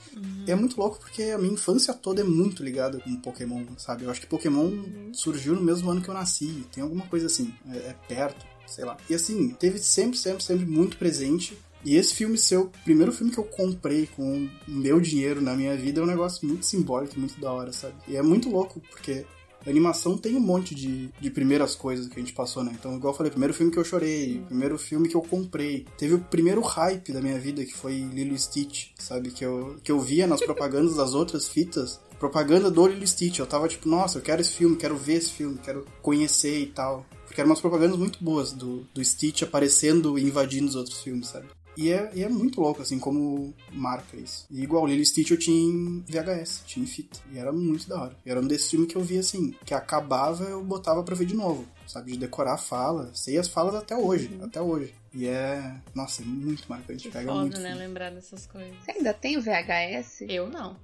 E 0.46 0.50
é 0.50 0.54
muito 0.54 0.80
louco 0.80 1.00
porque 1.00 1.24
a 1.24 1.38
minha 1.38 1.52
infância 1.52 1.92
toda 1.92 2.20
é 2.20 2.24
muito 2.24 2.62
ligada 2.62 3.00
com 3.00 3.16
Pokémon, 3.16 3.64
sabe? 3.76 4.04
Eu 4.04 4.10
acho 4.10 4.20
que 4.20 4.26
Pokémon 4.28 4.70
surgiu 5.12 5.56
no 5.56 5.60
mesmo 5.60 5.90
ano 5.90 6.00
que 6.00 6.08
eu 6.08 6.14
nasci. 6.14 6.64
Tem 6.72 6.80
alguma 6.80 7.04
coisa 7.06 7.26
assim, 7.26 7.52
é, 7.68 7.76
é 7.76 7.96
perto, 8.06 8.46
sei 8.68 8.84
lá. 8.84 8.96
E 9.08 9.14
assim, 9.14 9.48
teve 9.50 9.80
sempre, 9.80 10.16
sempre, 10.16 10.44
sempre 10.44 10.64
muito 10.64 10.96
presente. 10.96 11.58
E 11.84 11.96
esse 11.96 12.14
filme 12.14 12.38
ser 12.38 12.58
o 12.58 12.70
primeiro 12.84 13.10
filme 13.10 13.32
que 13.32 13.38
eu 13.38 13.44
comprei 13.44 14.06
com 14.06 14.48
o 14.68 14.70
meu 14.70 15.00
dinheiro 15.00 15.40
na 15.40 15.56
minha 15.56 15.76
vida 15.76 16.00
é 16.00 16.04
um 16.04 16.06
negócio 16.06 16.46
muito 16.46 16.66
simbólico, 16.66 17.18
muito 17.18 17.40
da 17.40 17.50
hora, 17.50 17.72
sabe? 17.72 17.94
E 18.06 18.16
é 18.16 18.22
muito 18.22 18.48
louco, 18.48 18.80
porque 18.90 19.26
animação 19.66 20.16
tem 20.16 20.36
um 20.36 20.40
monte 20.40 20.74
de, 20.74 21.08
de 21.20 21.30
primeiras 21.30 21.74
coisas 21.74 22.08
que 22.08 22.16
a 22.16 22.18
gente 22.18 22.32
passou, 22.32 22.64
né? 22.64 22.72
Então, 22.78 22.96
igual 22.96 23.12
eu 23.12 23.16
falei, 23.16 23.30
primeiro 23.30 23.54
filme 23.54 23.72
que 23.72 23.78
eu 23.78 23.84
chorei, 23.84 24.42
primeiro 24.46 24.78
filme 24.78 25.08
que 25.08 25.16
eu 25.16 25.22
comprei. 25.22 25.86
Teve 25.98 26.14
o 26.14 26.20
primeiro 26.20 26.60
hype 26.60 27.12
da 27.12 27.20
minha 27.20 27.38
vida, 27.38 27.64
que 27.64 27.74
foi 27.74 28.00
Lilo 28.00 28.38
Stitch, 28.38 28.90
sabe? 28.98 29.30
Que 29.30 29.44
eu, 29.44 29.76
que 29.82 29.92
eu 29.92 30.00
via 30.00 30.26
nas 30.26 30.40
propagandas 30.44 30.96
das 30.96 31.14
outras 31.14 31.48
fitas. 31.48 32.00
Propaganda 32.18 32.70
do 32.70 32.86
Lilo 32.86 33.04
e 33.04 33.08
Stitch. 33.08 33.38
Eu 33.38 33.46
tava 33.46 33.68
tipo, 33.68 33.88
nossa, 33.88 34.18
eu 34.18 34.22
quero 34.22 34.40
esse 34.40 34.52
filme, 34.52 34.76
quero 34.76 34.96
ver 34.96 35.14
esse 35.14 35.30
filme, 35.30 35.58
quero 35.58 35.86
conhecer 36.02 36.60
e 36.60 36.66
tal. 36.66 37.06
Porque 37.26 37.40
eram 37.40 37.50
umas 37.50 37.60
propagandas 37.60 37.96
muito 37.96 38.22
boas 38.22 38.52
do, 38.52 38.86
do 38.92 39.04
Stitch 39.04 39.42
aparecendo 39.42 40.18
e 40.18 40.24
invadindo 40.24 40.68
os 40.68 40.74
outros 40.74 41.00
filmes, 41.00 41.28
sabe? 41.28 41.46
E 41.80 41.90
é, 41.90 42.10
e 42.14 42.22
é 42.22 42.28
muito 42.28 42.60
louco, 42.60 42.82
assim, 42.82 42.98
como 42.98 43.54
marca 43.72 44.14
isso. 44.14 44.44
E 44.50 44.62
igual 44.62 44.86
Lilo 44.86 45.02
Stitch 45.02 45.30
eu 45.30 45.38
tinha 45.38 45.56
em 45.56 46.04
VHS, 46.06 46.62
tinha 46.66 46.84
em 46.84 46.86
fita. 46.86 47.18
E 47.32 47.38
era 47.38 47.50
muito 47.50 47.88
da 47.88 48.02
hora. 48.02 48.16
E 48.24 48.30
era 48.30 48.38
um 48.38 48.46
desses 48.46 48.68
filmes 48.68 48.86
que 48.86 48.96
eu 48.96 49.00
via, 49.00 49.20
assim, 49.20 49.54
que 49.64 49.72
acabava 49.72 50.44
eu 50.44 50.62
botava 50.62 51.02
pra 51.02 51.14
ver 51.14 51.24
de 51.24 51.34
novo. 51.34 51.66
Sabe, 51.86 52.12
de 52.12 52.18
decorar 52.18 52.52
a 52.54 52.58
fala. 52.58 53.10
Sei 53.14 53.38
as 53.38 53.48
falas 53.48 53.74
até 53.74 53.96
hoje, 53.96 54.30
até 54.42 54.60
hoje. 54.60 54.94
E 55.14 55.26
é... 55.26 55.74
Nossa, 55.94 56.20
é 56.20 56.24
muito 56.26 56.68
marcante. 56.68 57.04
Que 57.04 57.10
Pega 57.10 57.26
foda, 57.28 57.40
muito. 57.40 57.58
né? 57.58 57.70
filme. 57.70 57.86
Lembrar 57.86 58.10
dessas 58.10 58.46
coisas. 58.46 58.72
Você 58.84 58.90
ainda 58.92 59.14
tem 59.14 59.38
o 59.38 59.42
VHS? 59.42 60.20
Eu 60.28 60.50
não. 60.50 60.76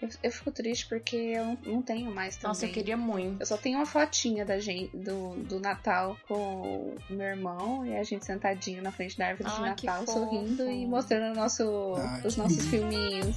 Eu, 0.00 0.08
eu 0.22 0.32
fico 0.32 0.50
triste 0.50 0.86
porque 0.88 1.16
eu 1.16 1.44
não, 1.44 1.58
não 1.66 1.82
tenho 1.82 2.10
mais 2.10 2.36
também. 2.36 2.48
Nossa, 2.48 2.66
eu 2.66 2.72
queria 2.72 2.96
muito. 2.96 3.40
Eu 3.40 3.46
só 3.46 3.56
tenho 3.56 3.76
uma 3.78 3.86
fotinha 3.86 4.46
da 4.46 4.58
gente, 4.58 4.96
do, 4.96 5.34
do 5.36 5.60
Natal 5.60 6.16
com 6.26 6.94
o 7.08 7.12
meu 7.12 7.26
irmão 7.26 7.84
e 7.84 7.94
a 7.94 8.02
gente 8.02 8.24
sentadinho 8.24 8.82
na 8.82 8.90
frente 8.90 9.18
da 9.18 9.28
árvore 9.28 9.50
de 9.50 9.62
Ai, 9.62 9.74
que 9.74 9.86
Natal, 9.86 10.06
sorrindo 10.06 10.70
e 10.70 10.86
mostrando 10.86 11.32
o 11.32 11.36
nosso, 11.36 11.94
Ai, 11.98 12.22
os 12.24 12.36
nossos 12.36 12.56
lindo. 12.56 12.70
filminhos. 12.70 13.36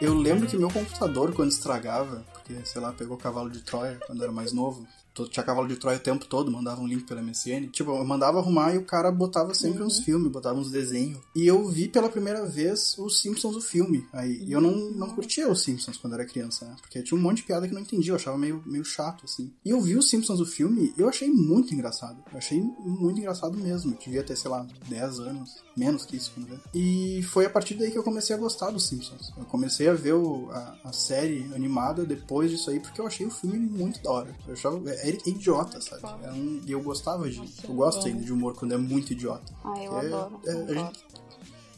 Eu 0.00 0.14
lembro 0.14 0.46
que 0.46 0.56
meu 0.56 0.70
computador, 0.70 1.34
quando 1.34 1.50
estragava, 1.50 2.24
porque, 2.32 2.54
sei 2.64 2.80
lá, 2.80 2.92
pegou 2.92 3.16
cavalo 3.16 3.50
de 3.50 3.60
Troia 3.60 3.98
quando 4.06 4.20
eu 4.20 4.24
era 4.24 4.32
mais 4.32 4.52
novo, 4.52 4.86
tinha 5.30 5.44
cavalo 5.44 5.68
de 5.68 5.76
Troia 5.76 5.98
o 5.98 6.00
tempo 6.00 6.26
todo, 6.26 6.50
mandava 6.50 6.80
um 6.80 6.86
link 6.86 7.04
pela 7.04 7.22
MSN. 7.22 7.68
Tipo, 7.72 7.92
eu 7.92 8.04
mandava 8.04 8.38
arrumar 8.38 8.74
e 8.74 8.78
o 8.78 8.84
cara 8.84 9.10
botava 9.10 9.54
sempre 9.54 9.82
uns 9.82 10.00
filmes, 10.00 10.30
botava 10.30 10.58
uns 10.58 10.70
desenhos. 10.70 11.18
E 11.34 11.46
eu 11.46 11.66
vi 11.68 11.88
pela 11.88 12.08
primeira 12.08 12.44
vez 12.46 12.96
os 12.98 13.20
Simpsons, 13.20 13.56
o 13.56 13.60
filme. 13.60 14.06
Aí, 14.12 14.42
e 14.44 14.52
eu 14.52 14.60
não, 14.60 14.90
não 14.92 15.10
curtia 15.10 15.50
os 15.50 15.62
Simpsons 15.62 15.96
quando 15.96 16.14
era 16.14 16.24
criança, 16.24 16.64
né? 16.64 16.76
Porque 16.80 17.02
tinha 17.02 17.18
um 17.18 17.22
monte 17.22 17.38
de 17.38 17.42
piada 17.44 17.66
que 17.66 17.72
eu 17.72 17.76
não 17.76 17.82
entendia, 17.82 18.12
eu 18.12 18.16
achava 18.16 18.38
meio, 18.38 18.62
meio 18.66 18.84
chato, 18.84 19.24
assim. 19.24 19.52
E 19.64 19.70
eu 19.70 19.80
vi 19.80 19.96
os 19.96 20.08
Simpsons, 20.08 20.40
o 20.40 20.46
filme, 20.46 20.94
e 20.96 21.00
eu 21.00 21.08
achei 21.08 21.28
muito 21.28 21.74
engraçado. 21.74 22.22
Eu 22.32 22.38
achei 22.38 22.60
muito 22.60 23.18
engraçado 23.18 23.56
mesmo. 23.58 23.92
Eu 23.92 23.98
devia 23.98 24.22
ter, 24.22 24.36
sei 24.36 24.50
lá, 24.50 24.66
10 24.88 25.20
anos, 25.20 25.56
menos 25.80 26.04
que 26.04 26.16
isso, 26.16 26.30
quando 26.34 26.46
ver. 26.48 26.60
E 26.74 27.22
foi 27.24 27.46
a 27.46 27.50
partir 27.50 27.74
daí 27.74 27.90
que 27.90 27.96
eu 27.98 28.02
comecei 28.02 28.36
a 28.36 28.38
gostar 28.38 28.70
dos 28.70 28.86
Simpsons. 28.86 29.32
Eu 29.36 29.44
comecei 29.46 29.88
a 29.88 29.94
ver 29.94 30.12
o- 30.14 30.48
a, 30.52 30.76
a 30.84 30.92
série 30.92 31.50
animada 31.54 32.04
depois 32.04 32.50
disso 32.50 32.70
aí, 32.70 32.78
porque 32.78 33.00
eu 33.00 33.06
achei 33.06 33.26
o 33.26 33.30
filme 33.30 33.58
muito 33.58 34.02
da 34.02 34.10
hora. 34.10 34.36
Eu 34.46 34.52
achava. 34.52 34.90
É, 34.90 35.08
é 35.10 35.28
idiota, 35.28 35.80
sabe? 35.80 36.02
É 36.24 36.30
um- 36.30 36.60
e 36.66 36.70
eu 36.72 36.82
gostava 36.82 37.28
de. 37.28 37.38
Eu 37.66 37.74
gosto 37.74 38.00
bom. 38.02 38.06
ainda 38.08 38.22
de 38.22 38.32
humor 38.32 38.54
quando 38.54 38.72
é 38.72 38.76
muito 38.76 39.12
idiota. 39.12 39.52
Ai, 39.64 39.86
eu 39.86 39.96
É- 39.98 40.06
adoro. 40.06 40.40
é, 40.46 40.50
a 40.50 40.54
adoro. 40.54 40.74
gente- 40.74 41.10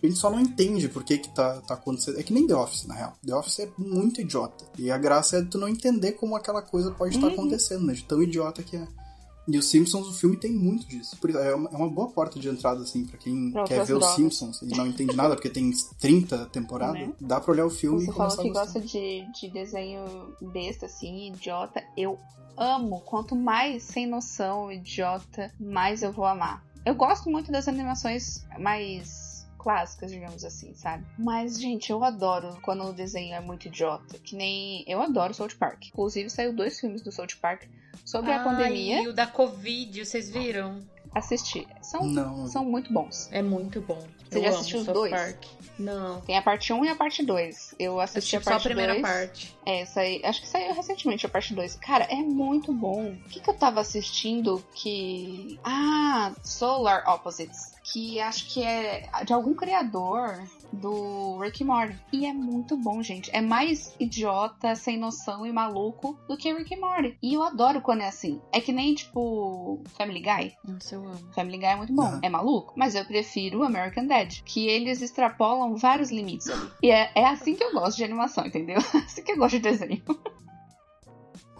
A 0.02 0.06
gente 0.08 0.18
só 0.18 0.28
não 0.28 0.40
entende 0.40 0.88
por 0.88 1.04
que 1.04 1.16
que 1.16 1.32
tá, 1.32 1.60
tá 1.60 1.74
acontecendo. 1.74 2.18
É 2.18 2.24
que 2.24 2.32
nem 2.32 2.44
The 2.44 2.56
Office, 2.56 2.86
na 2.88 2.94
real. 2.96 3.12
The 3.24 3.36
Office 3.36 3.60
é 3.60 3.68
muito 3.78 4.20
idiota. 4.20 4.64
E 4.76 4.90
a 4.90 4.98
graça 4.98 5.36
é 5.36 5.42
tu 5.44 5.58
não 5.58 5.68
entender 5.68 6.12
como 6.12 6.34
aquela 6.34 6.60
coisa 6.60 6.90
pode 6.90 7.14
estar 7.14 7.28
Uhum. 7.28 7.34
acontecendo, 7.34 7.84
né? 7.86 7.92
De 7.92 8.02
tão 8.02 8.20
idiota 8.20 8.64
que 8.64 8.76
é. 8.76 8.88
E 9.46 9.58
os 9.58 9.66
Simpsons, 9.66 10.06
o 10.06 10.12
filme 10.12 10.36
tem 10.36 10.52
muito 10.52 10.86
disso. 10.86 11.18
É 11.36 11.54
uma, 11.54 11.70
é 11.70 11.76
uma 11.76 11.88
boa 11.88 12.08
porta 12.08 12.38
de 12.38 12.48
entrada, 12.48 12.82
assim, 12.82 13.04
pra 13.04 13.18
quem 13.18 13.50
Pra 13.50 13.64
quer 13.64 13.84
ver 13.84 13.94
os. 13.94 14.06
Simpsons 14.14 14.62
e 14.62 14.76
não 14.76 14.86
entende 14.86 15.16
nada, 15.16 15.34
porque 15.34 15.50
tem 15.50 15.70
30 15.98 16.46
temporadas. 16.46 17.08
Né? 17.08 17.12
Dá 17.20 17.40
pra 17.40 17.52
olhar 17.52 17.66
o 17.66 17.70
filme 17.70 18.04
Você 18.04 18.10
e 18.10 18.14
falou 18.14 18.36
que 18.36 18.50
gosta 18.50 18.80
de, 18.80 19.26
de 19.32 19.50
desenho 19.50 20.34
besta, 20.40 20.86
assim, 20.86 21.28
idiota. 21.32 21.82
Eu 21.96 22.18
amo. 22.56 23.00
Quanto 23.00 23.34
mais 23.34 23.82
sem 23.82 24.06
noção, 24.06 24.70
idiota, 24.70 25.52
mais 25.58 26.02
eu 26.02 26.12
vou 26.12 26.24
amar. 26.24 26.64
Eu 26.84 26.94
gosto 26.94 27.30
muito 27.30 27.50
das 27.50 27.68
animações 27.68 28.44
mais 28.58 29.46
clássicas, 29.58 30.10
digamos 30.10 30.44
assim, 30.44 30.74
sabe? 30.74 31.04
Mas, 31.16 31.60
gente, 31.60 31.90
eu 31.90 32.02
adoro 32.02 32.58
quando 32.62 32.84
o 32.84 32.92
desenho 32.92 33.34
é 33.34 33.40
muito 33.40 33.66
idiota. 33.66 34.18
Que 34.18 34.36
nem. 34.36 34.84
Eu 34.86 35.00
adoro 35.00 35.34
South 35.34 35.56
Park. 35.58 35.88
Inclusive, 35.88 36.30
saiu 36.30 36.52
dois 36.52 36.78
filmes 36.78 37.02
do 37.02 37.10
South 37.10 37.36
Park 37.40 37.64
sobre 38.04 38.32
a 38.32 38.38
Ai, 38.38 38.44
pandemia. 38.44 39.02
E 39.02 39.08
o 39.08 39.12
da 39.12 39.26
Covid, 39.26 40.04
vocês 40.04 40.30
viram? 40.30 40.80
Assisti. 41.14 41.68
São, 41.82 42.04
Não, 42.04 42.46
são 42.48 42.64
muito 42.64 42.90
bons. 42.92 43.28
É 43.32 43.42
muito 43.42 43.80
bom. 43.82 44.02
Você 44.30 44.38
Eu 44.38 44.42
já 44.44 44.48
assistiu 44.48 44.78
os 44.80 44.86
South 44.86 44.94
dois? 44.94 45.12
Park. 45.12 45.44
Não. 45.78 46.20
Tem 46.22 46.38
a 46.38 46.42
parte 46.42 46.72
1 46.72 46.84
e 46.86 46.88
a 46.88 46.96
parte 46.96 47.22
2. 47.22 47.74
Eu 47.78 48.00
assisti 48.00 48.18
Assisti 48.18 48.36
a 48.36 48.40
só 48.40 48.50
a 48.50 48.52
parte 48.54 48.64
primeira 48.64 48.92
2. 48.94 49.02
parte. 49.02 49.54
É, 49.66 49.84
saí, 49.84 50.22
acho 50.24 50.40
que 50.40 50.48
saiu 50.48 50.74
recentemente 50.74 51.26
a 51.26 51.28
parte 51.28 51.52
2. 51.54 51.76
Cara, 51.76 52.04
é 52.04 52.16
muito 52.16 52.72
bom. 52.72 53.10
O 53.10 53.28
que, 53.28 53.40
que 53.40 53.50
eu 53.50 53.54
tava 53.54 53.80
assistindo 53.80 54.64
que. 54.74 55.58
Ah, 55.62 56.32
Solar 56.42 57.04
Opposites. 57.08 57.74
Que 57.82 58.18
acho 58.20 58.46
que 58.46 58.62
é 58.62 59.08
de 59.26 59.32
algum 59.34 59.52
criador 59.54 60.42
do 60.72 61.38
Rick 61.38 61.62
and 61.62 61.66
Morty. 61.66 61.98
E 62.12 62.26
é 62.26 62.32
muito 62.32 62.76
bom, 62.76 63.02
gente. 63.02 63.30
É 63.32 63.40
mais 63.40 63.94
idiota, 63.98 64.74
sem 64.74 64.98
noção 64.98 65.46
e 65.46 65.52
maluco 65.52 66.18
do 66.28 66.36
que 66.36 66.52
Rick 66.52 66.74
and 66.74 66.80
Morty. 66.80 67.18
E 67.22 67.34
eu 67.34 67.42
adoro 67.42 67.80
quando 67.80 68.02
é 68.02 68.08
assim. 68.08 68.40
É 68.52 68.60
que 68.60 68.72
nem, 68.72 68.94
tipo, 68.94 69.82
Family 69.96 70.20
Guy. 70.20 70.54
Nossa, 70.66 70.94
eu 70.94 71.06
amo. 71.06 71.32
Family 71.34 71.58
Guy 71.58 71.66
é 71.66 71.76
muito 71.76 71.92
bom. 71.92 72.02
Aham. 72.02 72.20
É 72.22 72.28
maluco. 72.28 72.72
Mas 72.76 72.94
eu 72.94 73.04
prefiro 73.04 73.62
American 73.62 74.06
Dad. 74.06 74.40
Que 74.44 74.66
eles 74.66 75.02
extrapolam 75.02 75.76
vários 75.76 76.10
limites 76.10 76.48
ali. 76.48 76.70
E 76.82 76.90
é, 76.90 77.10
é 77.14 77.26
assim 77.26 77.54
que 77.54 77.62
eu 77.62 77.72
gosto 77.72 77.96
de 77.96 78.04
animação, 78.04 78.46
entendeu? 78.46 78.80
É 78.92 78.98
assim 79.04 79.22
que 79.22 79.32
eu 79.32 79.36
gosto 79.36 79.52
de 79.52 79.60
desenho. 79.60 80.02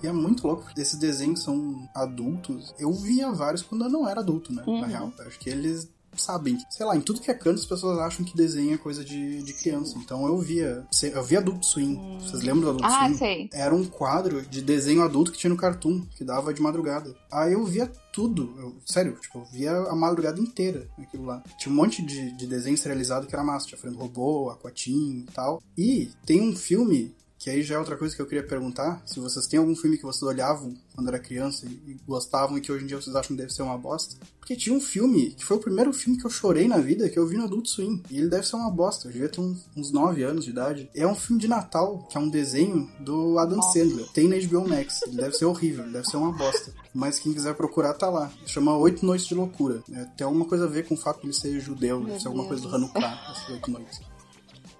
E 0.02 0.06
é 0.06 0.12
muito 0.12 0.46
louco, 0.46 0.64
porque 0.64 0.80
esses 0.80 0.98
desenhos 0.98 1.42
são 1.42 1.88
adultos. 1.94 2.74
Eu 2.78 2.92
via 2.92 3.30
vários 3.30 3.62
quando 3.62 3.84
eu 3.84 3.90
não 3.90 4.08
era 4.08 4.20
adulto, 4.20 4.52
né? 4.52 4.62
Uhum. 4.66 4.80
Na 4.80 4.86
real. 4.86 5.12
Acho 5.20 5.38
que 5.38 5.48
eles 5.48 5.90
sabem. 6.16 6.58
Sei 6.70 6.84
lá, 6.84 6.96
em 6.96 7.00
tudo 7.00 7.20
que 7.20 7.30
é 7.30 7.34
canto 7.34 7.60
as 7.60 7.66
pessoas 7.66 7.98
acham 7.98 8.24
que 8.24 8.36
desenho 8.36 8.74
é 8.74 8.78
coisa 8.78 9.04
de, 9.04 9.42
de 9.42 9.52
criança. 9.52 9.96
Então 9.98 10.26
eu 10.26 10.38
via. 10.38 10.86
Eu 11.02 11.22
via 11.22 11.38
Adult 11.38 11.64
Swim. 11.64 11.96
Hum. 11.96 12.18
Vocês 12.20 12.42
lembram 12.42 12.62
do 12.62 12.70
Adult 12.70 12.84
ah, 12.84 13.06
Swim? 13.06 13.14
Sei. 13.16 13.50
Era 13.52 13.74
um 13.74 13.84
quadro 13.84 14.42
de 14.42 14.60
desenho 14.60 15.02
adulto 15.02 15.32
que 15.32 15.38
tinha 15.38 15.50
no 15.50 15.56
Cartoon, 15.56 16.02
que 16.14 16.24
dava 16.24 16.52
de 16.52 16.60
madrugada. 16.60 17.14
Aí 17.30 17.52
eu 17.52 17.64
via 17.64 17.90
tudo. 18.12 18.54
Eu, 18.58 18.76
sério, 18.84 19.16
tipo, 19.20 19.38
eu 19.38 19.44
via 19.46 19.72
a 19.72 19.94
madrugada 19.94 20.40
inteira 20.40 20.88
aquilo 20.98 21.24
lá. 21.24 21.42
Tinha 21.58 21.72
um 21.72 21.76
monte 21.76 22.02
de, 22.02 22.32
de 22.32 22.46
desenho 22.46 22.76
serializado 22.76 23.26
que 23.26 23.34
era 23.34 23.44
massa. 23.44 23.66
Tinha 23.66 23.78
Frango 23.78 24.00
Robô, 24.00 24.50
Aquatim 24.50 25.24
e 25.28 25.32
tal. 25.32 25.62
E 25.76 26.10
tem 26.26 26.40
um 26.40 26.54
filme 26.54 27.14
que 27.42 27.50
aí 27.50 27.60
já 27.60 27.74
é 27.74 27.78
outra 27.78 27.96
coisa 27.96 28.14
que 28.14 28.22
eu 28.22 28.26
queria 28.26 28.46
perguntar. 28.46 29.02
Se 29.04 29.18
vocês 29.18 29.48
têm 29.48 29.58
algum 29.58 29.74
filme 29.74 29.96
que 29.96 30.04
vocês 30.04 30.22
olhavam 30.22 30.76
quando 30.94 31.08
era 31.08 31.18
criança 31.18 31.66
e 31.66 31.96
gostavam 32.06 32.56
e 32.56 32.60
que 32.60 32.70
hoje 32.70 32.84
em 32.84 32.86
dia 32.86 33.00
vocês 33.00 33.16
acham 33.16 33.34
que 33.34 33.42
deve 33.42 33.52
ser 33.52 33.62
uma 33.62 33.76
bosta. 33.76 34.14
Porque 34.38 34.54
tinha 34.54 34.76
um 34.76 34.80
filme, 34.80 35.30
que 35.30 35.44
foi 35.44 35.56
o 35.56 35.60
primeiro 35.60 35.92
filme 35.92 36.16
que 36.16 36.24
eu 36.24 36.30
chorei 36.30 36.68
na 36.68 36.78
vida, 36.78 37.08
que 37.08 37.18
eu 37.18 37.26
vi 37.26 37.36
no 37.36 37.42
Adult 37.42 37.66
Swim. 37.66 38.00
E 38.08 38.18
ele 38.18 38.28
deve 38.28 38.46
ser 38.46 38.54
uma 38.54 38.70
bosta. 38.70 39.08
Eu 39.08 39.12
devia 39.12 39.28
ter 39.28 39.40
uns, 39.40 39.66
uns 39.76 39.90
9 39.90 40.22
anos 40.22 40.44
de 40.44 40.52
idade. 40.52 40.88
É 40.94 41.04
um 41.04 41.16
filme 41.16 41.42
de 41.42 41.48
Natal, 41.48 42.06
que 42.08 42.16
é 42.16 42.20
um 42.20 42.28
desenho 42.28 42.88
do 43.00 43.36
Adam 43.40 43.56
Nossa. 43.56 43.76
Sandler. 43.76 44.06
Tem 44.12 44.28
na 44.28 44.36
HBO 44.36 44.68
Max. 44.68 45.00
Ele 45.02 45.16
deve 45.16 45.34
ser 45.34 45.46
horrível, 45.46 45.82
ele 45.82 45.94
deve 45.94 46.06
ser 46.06 46.18
uma 46.18 46.30
bosta. 46.30 46.72
Mas 46.94 47.18
quem 47.18 47.32
quiser 47.32 47.56
procurar, 47.56 47.94
tá 47.94 48.08
lá. 48.08 48.30
Chama 48.46 48.76
Oito 48.76 49.04
Noites 49.04 49.26
de 49.26 49.34
Loucura. 49.34 49.82
É, 49.92 50.04
tem 50.16 50.24
alguma 50.24 50.44
coisa 50.44 50.66
a 50.66 50.68
ver 50.68 50.86
com 50.86 50.94
o 50.94 50.98
fato 50.98 51.20
de 51.20 51.26
ele 51.26 51.34
ser 51.34 51.58
judeu, 51.58 52.04
deve 52.04 52.20
ser 52.20 52.28
alguma 52.28 52.46
coisa 52.46 52.62
do 52.62 52.72
Hanukkah, 52.72 53.20
essas 53.32 53.48
oito 53.48 53.68
noites. 53.68 54.11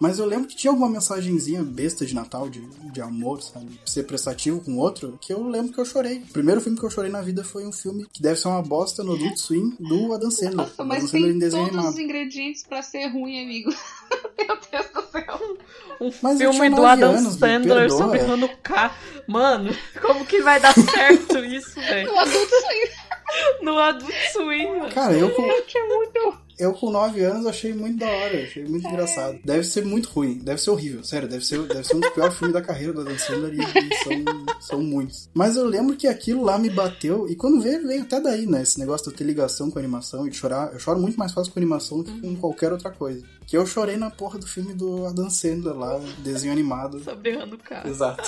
Mas 0.03 0.19
eu 0.19 0.27
lembro 0.27 0.49
que 0.49 0.57
tinha 0.57 0.73
alguma 0.73 0.91
mensagenzinha 0.91 1.63
besta 1.63 2.05
de 2.05 2.13
Natal, 2.13 2.51
de, 2.51 2.61
de 2.91 3.01
amor, 3.01 3.41
sabe? 3.41 3.79
Ser 3.87 4.03
prestativo 4.03 4.61
com 4.61 4.73
o 4.73 4.79
outro, 4.79 5.17
que 5.21 5.33
eu 5.33 5.47
lembro 5.47 5.73
que 5.73 5.79
eu 5.79 5.85
chorei. 5.85 6.17
O 6.29 6.33
primeiro 6.33 6.61
filme 6.61 6.77
que 6.77 6.85
eu 6.85 6.91
chorei 6.91 7.09
na 7.09 7.23
vida 7.23 7.45
foi 7.45 7.65
um 7.65 7.71
filme 7.71 8.05
que 8.13 8.21
deve 8.21 8.41
ser 8.41 8.49
uma 8.49 8.61
bosta 8.61 9.05
no 9.05 9.15
Adult 9.15 9.37
Swim 9.37 9.77
do 9.79 10.13
Adam 10.13 10.29
Sandler. 10.29 10.57
Nossa, 10.57 10.85
mas 10.85 11.05
Adam 11.05 11.23
tem 11.23 11.39
todos 11.39 11.55
animado. 11.55 11.89
os 11.91 11.99
ingredientes 12.01 12.65
para 12.65 12.83
ser 12.83 13.07
ruim, 13.11 13.45
amigo. 13.45 13.71
Meu 14.37 14.59
Deus 14.73 14.87
do 14.93 15.13
céu. 15.13 15.57
Um 16.01 16.11
mas 16.21 16.39
filme 16.39 16.71
do 16.71 16.85
Adam 16.85 17.13
anos, 17.13 17.35
Sandler 17.35 17.89
sobre 17.89 18.19
Hanukkah. 18.23 18.97
Mano, 19.29 19.71
como 20.01 20.27
que 20.27 20.43
vai 20.43 20.59
dar 20.59 20.75
certo 20.75 21.39
isso, 21.45 21.79
velho? 21.79 22.11
No 22.11 22.19
Adult 22.19 22.51
Swim. 22.51 23.63
No 23.63 23.79
Adult 23.79 24.15
Swim, 24.33 24.79
mano. 24.81 24.93
Cara, 24.93 25.15
eu 25.15 25.31
com... 25.31 25.45
É 25.45 25.87
muito 25.87 26.39
eu 26.63 26.73
com 26.73 26.91
9 26.91 27.21
anos 27.23 27.47
achei 27.47 27.73
muito 27.73 27.99
da 27.99 28.07
hora, 28.07 28.43
achei 28.43 28.65
muito 28.65 28.87
é. 28.87 28.91
engraçado. 28.91 29.39
Deve 29.45 29.65
ser 29.65 29.85
muito 29.85 30.09
ruim, 30.09 30.39
deve 30.39 30.61
ser 30.61 30.71
horrível, 30.71 31.05
sério, 31.05 31.29
deve 31.29 31.45
ser, 31.45 31.61
deve 31.67 31.85
ser 31.85 31.97
um 31.97 32.01
dos 32.01 32.11
piores 32.11 32.37
filmes 32.37 32.55
da 32.55 32.63
carreira 32.63 32.93
do 32.93 33.01
Adam 33.01 33.19
Sandler 33.19 33.55
e, 33.55 33.97
são, 34.03 34.47
são 34.61 34.83
muitos. 34.83 35.29
Mas 35.35 35.57
eu 35.57 35.67
lembro 35.67 35.97
que 35.97 36.07
aquilo 36.07 36.43
lá 36.43 36.59
me 36.59 36.71
bateu, 36.71 37.29
e 37.29 37.35
quando 37.35 37.61
veio, 37.61 37.87
veio 37.87 38.03
até 38.03 38.21
daí, 38.21 38.47
né? 38.47 38.63
Esse 38.63 38.79
negócio 38.79 39.11
de 39.11 39.17
ter 39.17 39.25
ligação 39.25 39.71
com 39.71 39.79
a 39.79 39.83
animação 39.83 40.27
e 40.27 40.31
de 40.31 40.37
chorar. 40.37 40.73
Eu 40.73 40.79
choro 40.79 41.01
muito 41.01 41.19
mais 41.19 41.33
fácil 41.33 41.53
com 41.53 41.59
animação 41.59 41.99
do 41.99 42.05
que 42.05 42.21
com 42.21 42.37
qualquer 42.37 42.73
outra 42.73 42.91
coisa. 42.91 43.23
Que 43.53 43.59
eu 43.59 43.67
chorei 43.67 43.99
na 43.99 44.09
porra 44.09 44.39
do 44.39 44.47
filme 44.47 44.73
do 44.73 45.05
Adam 45.05 45.29
Sandler 45.29 45.77
lá, 45.77 45.99
desenho 46.25 46.55
animado. 46.55 47.01
Sobre 47.01 47.33
Hanukkah. 47.33 47.87
Exato. 47.87 48.23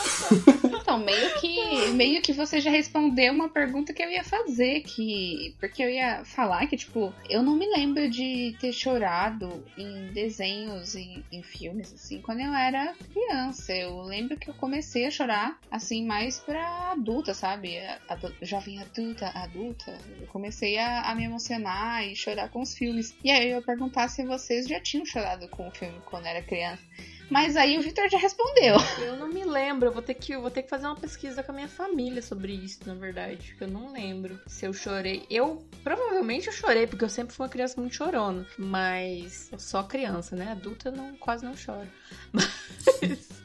Então, 0.84 0.98
meio 0.98 1.34
que, 1.40 1.88
meio 1.92 2.20
que 2.20 2.34
você 2.34 2.60
já 2.60 2.70
respondeu 2.70 3.32
uma 3.32 3.48
pergunta 3.48 3.94
que 3.94 4.02
eu 4.02 4.10
ia 4.10 4.22
fazer, 4.22 4.82
que. 4.82 5.56
Porque 5.58 5.82
eu 5.82 5.88
ia 5.88 6.22
falar 6.26 6.66
que, 6.66 6.76
tipo, 6.76 7.10
eu 7.30 7.42
não 7.42 7.56
me 7.56 7.66
lembro 7.66 8.10
de 8.10 8.54
ter 8.60 8.70
chorado 8.70 9.64
em 9.78 10.12
desenhos, 10.12 10.94
em, 10.94 11.24
em 11.32 11.42
filmes, 11.42 11.90
assim, 11.94 12.20
quando 12.20 12.40
eu 12.40 12.52
era 12.52 12.94
criança. 13.10 13.72
Eu 13.72 14.02
lembro 14.02 14.36
que 14.36 14.50
eu 14.50 14.54
comecei 14.54 15.06
a 15.06 15.10
chorar, 15.10 15.58
assim, 15.70 16.04
mais 16.04 16.38
pra 16.38 16.92
adulta, 16.92 17.32
sabe? 17.32 17.78
Adu 18.10 18.30
jovem 18.42 18.78
adulta, 18.78 19.28
adulta. 19.34 19.98
Eu 20.20 20.26
comecei 20.26 20.76
a, 20.76 21.10
a 21.10 21.14
me 21.14 21.24
emocionar 21.24 22.06
e 22.06 22.14
chorar 22.14 22.50
com 22.50 22.60
os 22.60 22.74
filmes. 22.74 23.16
E 23.24 23.30
aí 23.30 23.50
eu 23.50 23.56
ia 23.56 23.62
perguntar 23.62 24.08
se 24.08 24.22
vocês 24.22 24.66
já 24.66 24.78
tinham 24.78 25.06
chorado 25.14 25.46
com 25.48 25.68
o 25.68 25.70
filme 25.70 26.00
quando 26.04 26.26
era 26.26 26.42
criança. 26.42 26.82
Mas 27.30 27.56
aí 27.56 27.78
o 27.78 27.82
Victor 27.82 28.08
já 28.10 28.18
respondeu. 28.18 28.76
Eu 28.98 29.16
não 29.16 29.28
me 29.28 29.44
lembro, 29.44 29.88
eu 29.88 29.92
vou 29.92 30.02
ter 30.02 30.14
que, 30.14 30.36
vou 30.36 30.50
ter 30.50 30.62
que 30.62 30.68
fazer 30.68 30.86
uma 30.86 30.96
pesquisa 30.96 31.42
com 31.42 31.52
a 31.52 31.54
minha 31.54 31.68
família 31.68 32.20
sobre 32.20 32.52
isso, 32.52 32.80
na 32.84 32.94
verdade. 32.94 33.48
Porque 33.48 33.64
eu 33.64 33.68
não 33.68 33.92
lembro 33.92 34.38
se 34.46 34.66
eu 34.66 34.72
chorei. 34.72 35.24
Eu 35.30 35.66
provavelmente 35.82 36.48
eu 36.48 36.52
chorei, 36.52 36.86
porque 36.86 37.04
eu 37.04 37.08
sempre 37.08 37.34
fui 37.34 37.44
uma 37.44 37.50
criança 37.50 37.80
muito 37.80 37.94
chorona. 37.94 38.46
Mas 38.58 39.50
eu 39.52 39.58
sou 39.58 39.82
criança, 39.84 40.36
né? 40.36 40.52
Adulta 40.52 40.88
eu 40.88 40.92
não, 40.92 41.16
quase 41.16 41.44
não 41.44 41.56
choro. 41.56 41.88
Mas. 42.32 43.44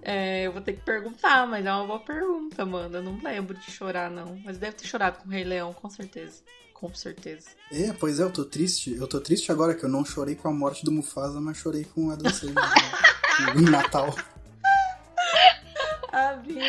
É, 0.00 0.46
eu 0.46 0.52
vou 0.52 0.62
ter 0.62 0.72
que 0.72 0.80
perguntar, 0.80 1.46
mas 1.46 1.66
é 1.66 1.70
uma 1.70 1.86
boa 1.86 2.00
pergunta, 2.00 2.64
mano. 2.64 2.96
Eu 2.96 3.02
não 3.02 3.20
lembro 3.22 3.54
de 3.54 3.70
chorar, 3.70 4.10
não. 4.10 4.40
Mas 4.42 4.56
deve 4.56 4.76
ter 4.76 4.86
chorado 4.86 5.18
com 5.18 5.28
o 5.28 5.30
Rei 5.30 5.44
Leão, 5.44 5.74
com 5.74 5.90
certeza 5.90 6.42
com 6.78 6.94
certeza. 6.94 7.48
É, 7.72 7.90
pois 7.94 8.20
é, 8.20 8.22
eu 8.22 8.30
tô 8.30 8.44
triste. 8.44 8.94
Eu 8.94 9.06
tô 9.08 9.18
triste 9.18 9.50
agora 9.50 9.74
que 9.74 9.82
eu 9.84 9.88
não 9.88 10.04
chorei 10.04 10.34
com 10.34 10.48
a 10.48 10.52
morte 10.52 10.84
do 10.84 10.92
Mufasa, 10.92 11.40
mas 11.40 11.56
chorei 11.56 11.84
com 11.84 12.10
a 12.10 12.16
dança 12.16 12.46
em 13.56 13.62
Natal. 13.62 14.14
Amigos, 16.12 16.62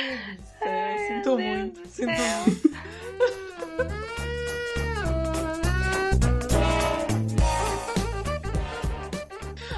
é, 0.62 1.08
sinto 1.08 1.36
Deus 1.36 1.50
muito, 1.50 1.88
sinto 1.90 2.12
muito. 2.12 2.78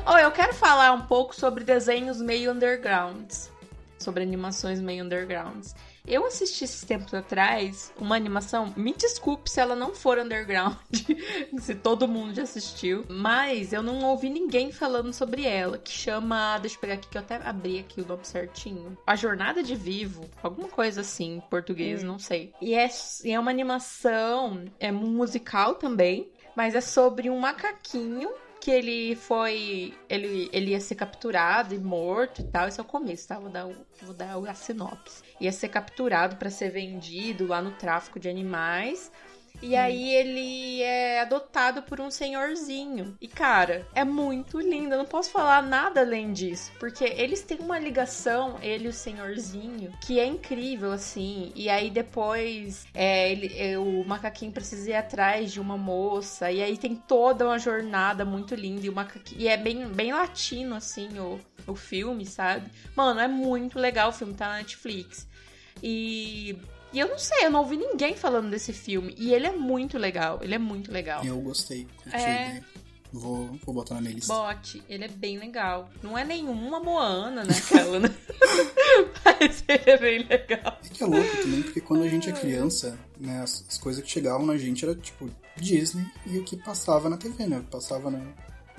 Oh, 0.05 0.17
eu 0.17 0.31
quero 0.31 0.53
falar 0.53 0.91
um 0.91 1.01
pouco 1.01 1.35
sobre 1.35 1.63
desenhos 1.63 2.21
meio 2.21 2.51
undergrounds. 2.51 3.51
Sobre 3.97 4.23
animações 4.23 4.79
meio 4.79 5.03
undergrounds. 5.03 5.75
Eu 6.09 6.25
assisti 6.25 6.63
esses 6.63 6.83
tempos 6.83 7.13
atrás 7.13 7.93
uma 7.95 8.15
animação, 8.15 8.73
me 8.75 8.93
desculpe 8.93 9.47
se 9.47 9.59
ela 9.59 9.75
não 9.75 9.93
for 9.93 10.17
underground, 10.17 10.75
se 11.61 11.75
todo 11.75 12.07
mundo 12.07 12.33
já 12.33 12.41
assistiu, 12.41 13.05
mas 13.07 13.71
eu 13.71 13.83
não 13.83 14.03
ouvi 14.03 14.27
ninguém 14.27 14.71
falando 14.71 15.13
sobre 15.13 15.45
ela, 15.45 15.77
que 15.77 15.91
chama, 15.91 16.57
deixa 16.57 16.77
eu 16.77 16.81
pegar 16.81 16.93
aqui 16.95 17.07
que 17.07 17.15
eu 17.15 17.21
até 17.21 17.35
abri 17.35 17.77
aqui 17.77 18.01
o 18.01 18.07
nome 18.07 18.25
certinho. 18.25 18.97
A 19.05 19.15
Jornada 19.15 19.61
de 19.61 19.75
Vivo, 19.75 20.27
alguma 20.41 20.67
coisa 20.67 21.01
assim, 21.01 21.35
em 21.35 21.41
português, 21.41 22.03
hum. 22.03 22.07
não 22.07 22.17
sei. 22.17 22.53
E 22.59 22.73
é, 22.73 22.89
é 23.25 23.39
uma 23.39 23.51
animação, 23.51 24.65
é 24.79 24.91
musical 24.91 25.75
também, 25.75 26.31
mas 26.55 26.73
é 26.73 26.81
sobre 26.81 27.29
um 27.29 27.39
macaquinho 27.39 28.31
que 28.59 28.71
ele 28.71 29.15
foi. 29.15 29.93
Ele, 30.09 30.49
ele 30.51 30.71
ia 30.71 30.79
ser 30.79 30.95
capturado 30.95 31.73
e 31.73 31.79
morto 31.79 32.41
e 32.41 32.43
tal. 32.45 32.67
Esse 32.67 32.79
é 32.79 32.83
o 32.83 32.85
começo, 32.85 33.27
tá? 33.27 33.39
Vou 33.39 33.49
dar, 33.49 33.67
vou 34.01 34.13
dar 34.13 34.35
a 34.37 34.53
sinopse. 34.53 35.23
Ia 35.39 35.51
ser 35.51 35.69
capturado 35.69 36.35
para 36.35 36.49
ser 36.49 36.69
vendido 36.69 37.47
lá 37.47 37.61
no 37.61 37.71
tráfico 37.71 38.19
de 38.19 38.29
animais. 38.29 39.11
E 39.61 39.75
aí 39.75 40.13
ele 40.13 40.81
é 40.81 41.21
adotado 41.21 41.81
por 41.83 41.99
um 41.99 42.09
senhorzinho. 42.09 43.17
E 43.19 43.27
cara, 43.27 43.85
é 43.93 44.03
muito 44.03 44.59
lindo. 44.59 44.93
Eu 44.93 44.99
não 44.99 45.05
posso 45.05 45.31
falar 45.31 45.61
nada 45.61 46.01
além 46.01 46.31
disso, 46.31 46.71
porque 46.79 47.03
eles 47.03 47.41
têm 47.41 47.59
uma 47.59 47.77
ligação, 47.77 48.57
ele 48.61 48.85
e 48.85 48.87
o 48.87 48.93
senhorzinho, 48.93 49.91
que 50.01 50.19
é 50.19 50.25
incrível 50.25 50.91
assim. 50.91 51.51
E 51.55 51.69
aí 51.69 51.89
depois 51.89 52.85
é, 52.93 53.31
ele, 53.31 53.53
é, 53.57 53.77
o 53.77 54.03
macaquinho 54.05 54.51
precisa 54.51 54.89
ir 54.89 54.95
atrás 54.95 55.51
de 55.51 55.59
uma 55.59 55.77
moça. 55.77 56.51
E 56.51 56.61
aí 56.61 56.77
tem 56.77 56.95
toda 56.95 57.45
uma 57.45 57.59
jornada 57.59 58.23
muito 58.23 58.55
linda 58.55 58.85
e 58.85 58.89
o 58.89 58.93
macaquinho, 58.93 59.41
e 59.41 59.47
é 59.47 59.57
bem 59.57 59.87
bem 59.87 60.13
latino 60.13 60.75
assim 60.75 61.19
o 61.19 61.39
o 61.67 61.75
filme, 61.75 62.25
sabe? 62.25 62.69
Mano, 62.95 63.19
é 63.19 63.27
muito 63.27 63.79
legal 63.79 64.09
o 64.09 64.13
filme, 64.13 64.33
tá 64.33 64.47
na 64.47 64.57
Netflix. 64.57 65.27
E 65.81 66.57
e 66.91 66.99
eu 66.99 67.07
não 67.07 67.19
sei, 67.19 67.45
eu 67.45 67.51
não 67.51 67.59
ouvi 67.61 67.77
ninguém 67.77 68.15
falando 68.15 68.49
desse 68.49 68.73
filme. 68.73 69.13
E 69.17 69.33
ele 69.33 69.47
é 69.47 69.51
muito 69.51 69.97
legal, 69.97 70.39
ele 70.41 70.55
é 70.55 70.57
muito 70.57 70.91
legal. 70.91 71.23
Eu 71.23 71.39
gostei. 71.39 71.87
É... 72.11 72.61
Vou, 73.11 73.57
vou 73.65 73.73
botar 73.73 73.95
na 73.95 74.01
minha 74.01 74.13
lista. 74.13 74.31
Bote, 74.31 74.83
ele 74.87 75.03
é 75.03 75.07
bem 75.07 75.39
legal. 75.39 75.89
Não 76.03 76.15
é 76.15 76.23
nenhuma 76.23 76.79
Moana, 76.79 77.43
né, 77.43 77.55
aquela, 77.57 77.99
né? 77.99 78.09
Mas 79.25 79.63
ele 79.67 79.83
é 79.89 79.97
bem 79.97 80.27
legal. 80.27 80.79
É 80.83 80.89
que 80.89 81.03
é 81.03 81.07
louco 81.07 81.37
também, 81.37 81.63
porque 81.63 81.81
quando 81.81 82.03
a 82.03 82.07
gente 82.07 82.29
é 82.29 82.31
criança, 82.31 82.99
né, 83.19 83.41
as, 83.41 83.65
as 83.67 83.77
coisas 83.79 84.03
que 84.03 84.09
chegavam 84.09 84.45
na 84.45 84.57
gente 84.57 84.85
era 84.85 84.93
tipo 84.93 85.27
Disney 85.57 86.05
e 86.27 86.37
o 86.37 86.43
que 86.43 86.55
passava 86.55 87.09
na 87.09 87.17
TV, 87.17 87.47
né? 87.47 87.57
O 87.57 87.63
que 87.63 87.71
passava 87.71 88.11
na, 88.11 88.21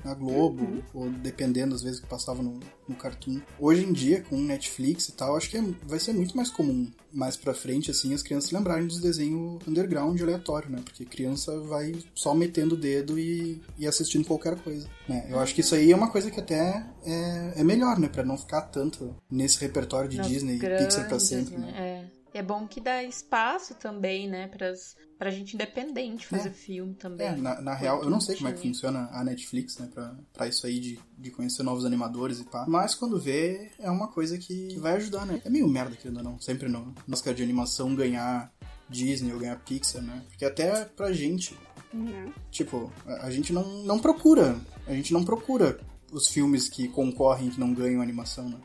na 0.03 0.13
Globo, 0.13 0.63
uhum. 0.63 0.81
ou 0.93 1.09
dependendo 1.09 1.71
das 1.71 1.83
vezes 1.83 1.99
que 1.99 2.07
passava 2.07 2.41
no, 2.41 2.59
no 2.87 2.95
Cartoon. 2.95 3.39
Hoje 3.59 3.85
em 3.85 3.93
dia, 3.93 4.21
com 4.21 4.37
Netflix 4.37 5.09
e 5.09 5.13
tal, 5.13 5.35
acho 5.35 5.49
que 5.49 5.57
é, 5.57 5.63
vai 5.85 5.99
ser 5.99 6.13
muito 6.13 6.35
mais 6.35 6.49
comum 6.49 6.87
mais 7.13 7.35
pra 7.35 7.53
frente, 7.53 7.91
assim, 7.91 8.13
as 8.13 8.21
crianças 8.21 8.51
lembrarem 8.51 8.87
dos 8.87 8.99
desenhos 8.99 9.59
underground 9.67 10.19
aleatório, 10.21 10.69
né? 10.69 10.81
Porque 10.83 11.05
criança 11.05 11.59
vai 11.59 11.93
só 12.15 12.33
metendo 12.33 12.75
o 12.75 12.77
dedo 12.77 13.19
e, 13.19 13.61
e 13.77 13.85
assistindo 13.85 14.25
qualquer 14.25 14.57
coisa, 14.59 14.87
né? 15.07 15.27
Eu 15.29 15.39
acho 15.39 15.53
que 15.53 15.61
isso 15.61 15.75
aí 15.75 15.91
é 15.91 15.95
uma 15.95 16.09
coisa 16.09 16.31
que 16.31 16.39
até 16.39 16.85
é, 17.05 17.53
é 17.57 17.63
melhor, 17.63 17.99
né? 17.99 18.07
Pra 18.07 18.23
não 18.23 18.37
ficar 18.37 18.61
tanto 18.61 19.15
nesse 19.29 19.59
repertório 19.59 20.09
de 20.09 20.19
Disney 20.19 20.55
e 20.55 20.59
Pixar 20.59 21.07
pra 21.07 21.19
sempre, 21.19 21.57
né? 21.57 21.71
né? 21.71 22.07
É. 22.17 22.20
É 22.33 22.41
bom 22.41 22.65
que 22.67 22.79
dá 22.79 23.03
espaço 23.03 23.75
também, 23.75 24.27
né, 24.27 24.47
pras, 24.47 24.95
pra 25.17 25.29
gente 25.29 25.53
independente 25.53 26.25
fazer 26.25 26.49
é. 26.49 26.53
filme 26.53 26.93
também. 26.93 27.27
É, 27.27 27.35
na, 27.35 27.61
na 27.61 27.73
real, 27.73 28.01
eu 28.03 28.09
não 28.09 28.21
sei 28.21 28.35
como 28.37 28.49
é 28.49 28.53
que 28.53 28.61
funciona 28.61 29.09
a 29.11 29.23
Netflix, 29.23 29.77
né, 29.77 29.89
pra, 29.93 30.15
pra 30.33 30.47
isso 30.47 30.65
aí 30.65 30.79
de, 30.79 30.99
de 31.17 31.29
conhecer 31.29 31.63
novos 31.63 31.83
animadores 31.85 32.39
e 32.39 32.45
pá. 32.45 32.65
Mas 32.67 32.95
quando 32.95 33.19
vê, 33.19 33.71
é 33.79 33.91
uma 33.91 34.07
coisa 34.07 34.37
que, 34.37 34.67
que 34.69 34.79
vai 34.79 34.95
ajudar, 34.95 35.25
né? 35.25 35.41
É 35.43 35.49
meio 35.49 35.67
merda, 35.67 35.95
querendo 35.95 36.17
ou 36.17 36.23
não. 36.23 36.39
Sempre 36.39 36.69
no 36.69 36.93
Oscar 37.11 37.33
de 37.33 37.43
animação 37.43 37.93
ganhar 37.93 38.51
Disney 38.89 39.33
ou 39.33 39.39
ganhar 39.39 39.59
Pixar, 39.59 40.01
né? 40.01 40.23
Porque 40.29 40.45
até 40.45 40.85
pra 40.85 41.11
gente, 41.11 41.57
Não. 41.93 42.33
Tipo, 42.49 42.91
a, 43.05 43.27
a 43.27 43.31
gente 43.31 43.51
não, 43.51 43.83
não 43.83 43.99
procura. 43.99 44.59
A 44.87 44.93
gente 44.93 45.13
não 45.13 45.23
procura 45.23 45.79
os 46.11 46.27
filmes 46.27 46.67
que 46.67 46.87
concorrem 46.87 47.49
que 47.49 47.59
não 47.59 47.73
ganham 47.73 48.01
animação, 48.01 48.49
né? 48.49 48.57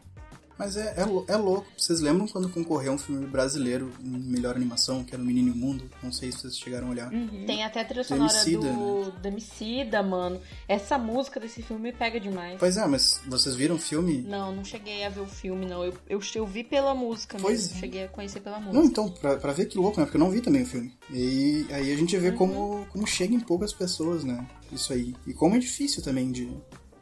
Mas 0.59 0.76
é, 0.76 0.94
é, 0.96 1.32
é 1.32 1.36
louco. 1.36 1.66
Vocês 1.76 2.00
lembram 2.00 2.26
quando 2.26 2.48
concorreu 2.48 2.92
um 2.92 2.98
filme 2.98 3.26
brasileiro 3.26 3.92
em 4.02 4.09
melhor 4.09 4.57
animação, 4.57 5.04
que 5.04 5.14
era 5.14 5.22
o 5.22 5.26
Menino 5.26 5.48
e 5.48 5.52
o 5.52 5.57
Mundo? 5.57 5.84
Não 6.02 6.11
sei 6.11 6.32
se 6.32 6.38
vocês 6.38 6.59
chegaram 6.59 6.86
a 6.88 6.90
olhar. 6.90 7.12
Uhum. 7.12 7.44
Tem 7.46 7.62
até 7.62 7.80
a 7.80 7.84
trilha 7.84 8.02
sonora 8.04 8.32
do 8.44 9.11
Demicida, 9.20 10.02
mano. 10.02 10.40
Essa 10.66 10.96
música 10.96 11.38
desse 11.38 11.62
filme 11.62 11.82
me 11.82 11.92
pega 11.92 12.18
demais. 12.18 12.57
Pois 12.59 12.76
é, 12.78 12.86
mas 12.86 13.20
vocês 13.26 13.54
viram 13.54 13.74
o 13.74 13.78
filme? 13.78 14.22
Não, 14.22 14.54
não 14.54 14.64
cheguei 14.64 15.04
a 15.04 15.11
ver 15.11 15.20
o 15.20 15.26
filme, 15.26 15.66
não. 15.66 15.84
Eu, 15.84 15.92
eu, 16.09 16.20
eu 16.34 16.46
vi 16.46 16.64
pela 16.64 16.94
música 16.94 17.36
Pois 17.40 17.61
mesmo. 17.64 17.76
é. 17.76 17.80
Cheguei 17.80 18.04
a 18.04 18.09
conhecer 18.09 18.40
pela 18.40 18.59
Não, 18.59 18.68
música. 18.72 18.86
então, 18.86 19.09
pra, 19.11 19.36
pra 19.36 19.52
ver 19.52 19.66
que 19.66 19.76
louco, 19.76 20.00
né? 20.00 20.07
Porque 20.07 20.16
eu 20.16 20.20
não 20.20 20.30
vi 20.30 20.40
também 20.40 20.62
o 20.62 20.66
filme. 20.66 20.92
E 21.11 21.66
aí 21.70 21.92
a 21.92 21.96
gente 21.96 22.16
vê 22.16 22.30
Uhum. 22.30 22.36
como, 22.36 22.86
como 22.92 23.07
chega 23.07 23.34
em 23.34 23.40
poucas 23.40 23.72
pessoas, 23.72 24.24
né? 24.24 24.46
Isso 24.72 24.92
aí. 24.92 25.14
E 25.26 25.34
como 25.34 25.54
é 25.54 25.59
difícil 25.59 26.02
também 26.02 26.32
de, 26.32 26.50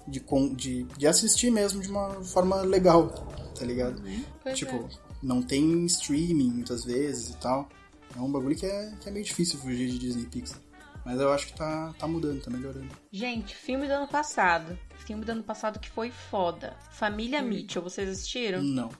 de, 0.08 0.20
con- 0.20 0.52
de, 0.54 0.84
de 0.98 1.06
assistir 1.06 1.50
mesmo 1.50 1.80
de 1.80 1.88
uma 1.88 2.10
forma 2.24 2.56
legal, 2.62 3.26
tá 3.54 3.64
ligado? 3.64 4.02
Pois 4.42 4.58
tipo, 4.58 4.76
é. 4.76 4.88
não 5.22 5.42
tem 5.42 5.84
streaming 5.86 6.50
muitas 6.50 6.84
vezes 6.84 7.30
e 7.30 7.36
tal. 7.38 7.68
É 8.16 8.20
um 8.20 8.30
bagulho 8.30 8.54
que 8.56 8.66
é, 8.66 8.92
que 9.00 9.08
é 9.08 9.12
meio 9.12 9.24
difícil 9.24 9.58
fugir 9.58 9.88
de 9.90 9.98
Disney 9.98 10.26
Pixar. 10.26 10.58
Mas 11.04 11.20
eu 11.20 11.30
acho 11.32 11.48
que 11.48 11.56
tá, 11.56 11.94
tá 11.98 12.06
mudando, 12.06 12.40
tá 12.42 12.50
melhorando. 12.50 12.88
Gente, 13.12 13.54
filme 13.54 13.86
do 13.86 13.92
ano 13.92 14.08
passado. 14.08 14.78
Filme 14.98 15.24
do 15.24 15.32
ano 15.32 15.42
passado 15.42 15.78
que 15.78 15.90
foi 15.90 16.10
foda. 16.10 16.74
Família 16.92 17.42
Hum. 17.42 17.48
Mitchell, 17.48 17.82
vocês 17.82 18.08
assistiram? 18.08 18.62
Não. 18.62 18.90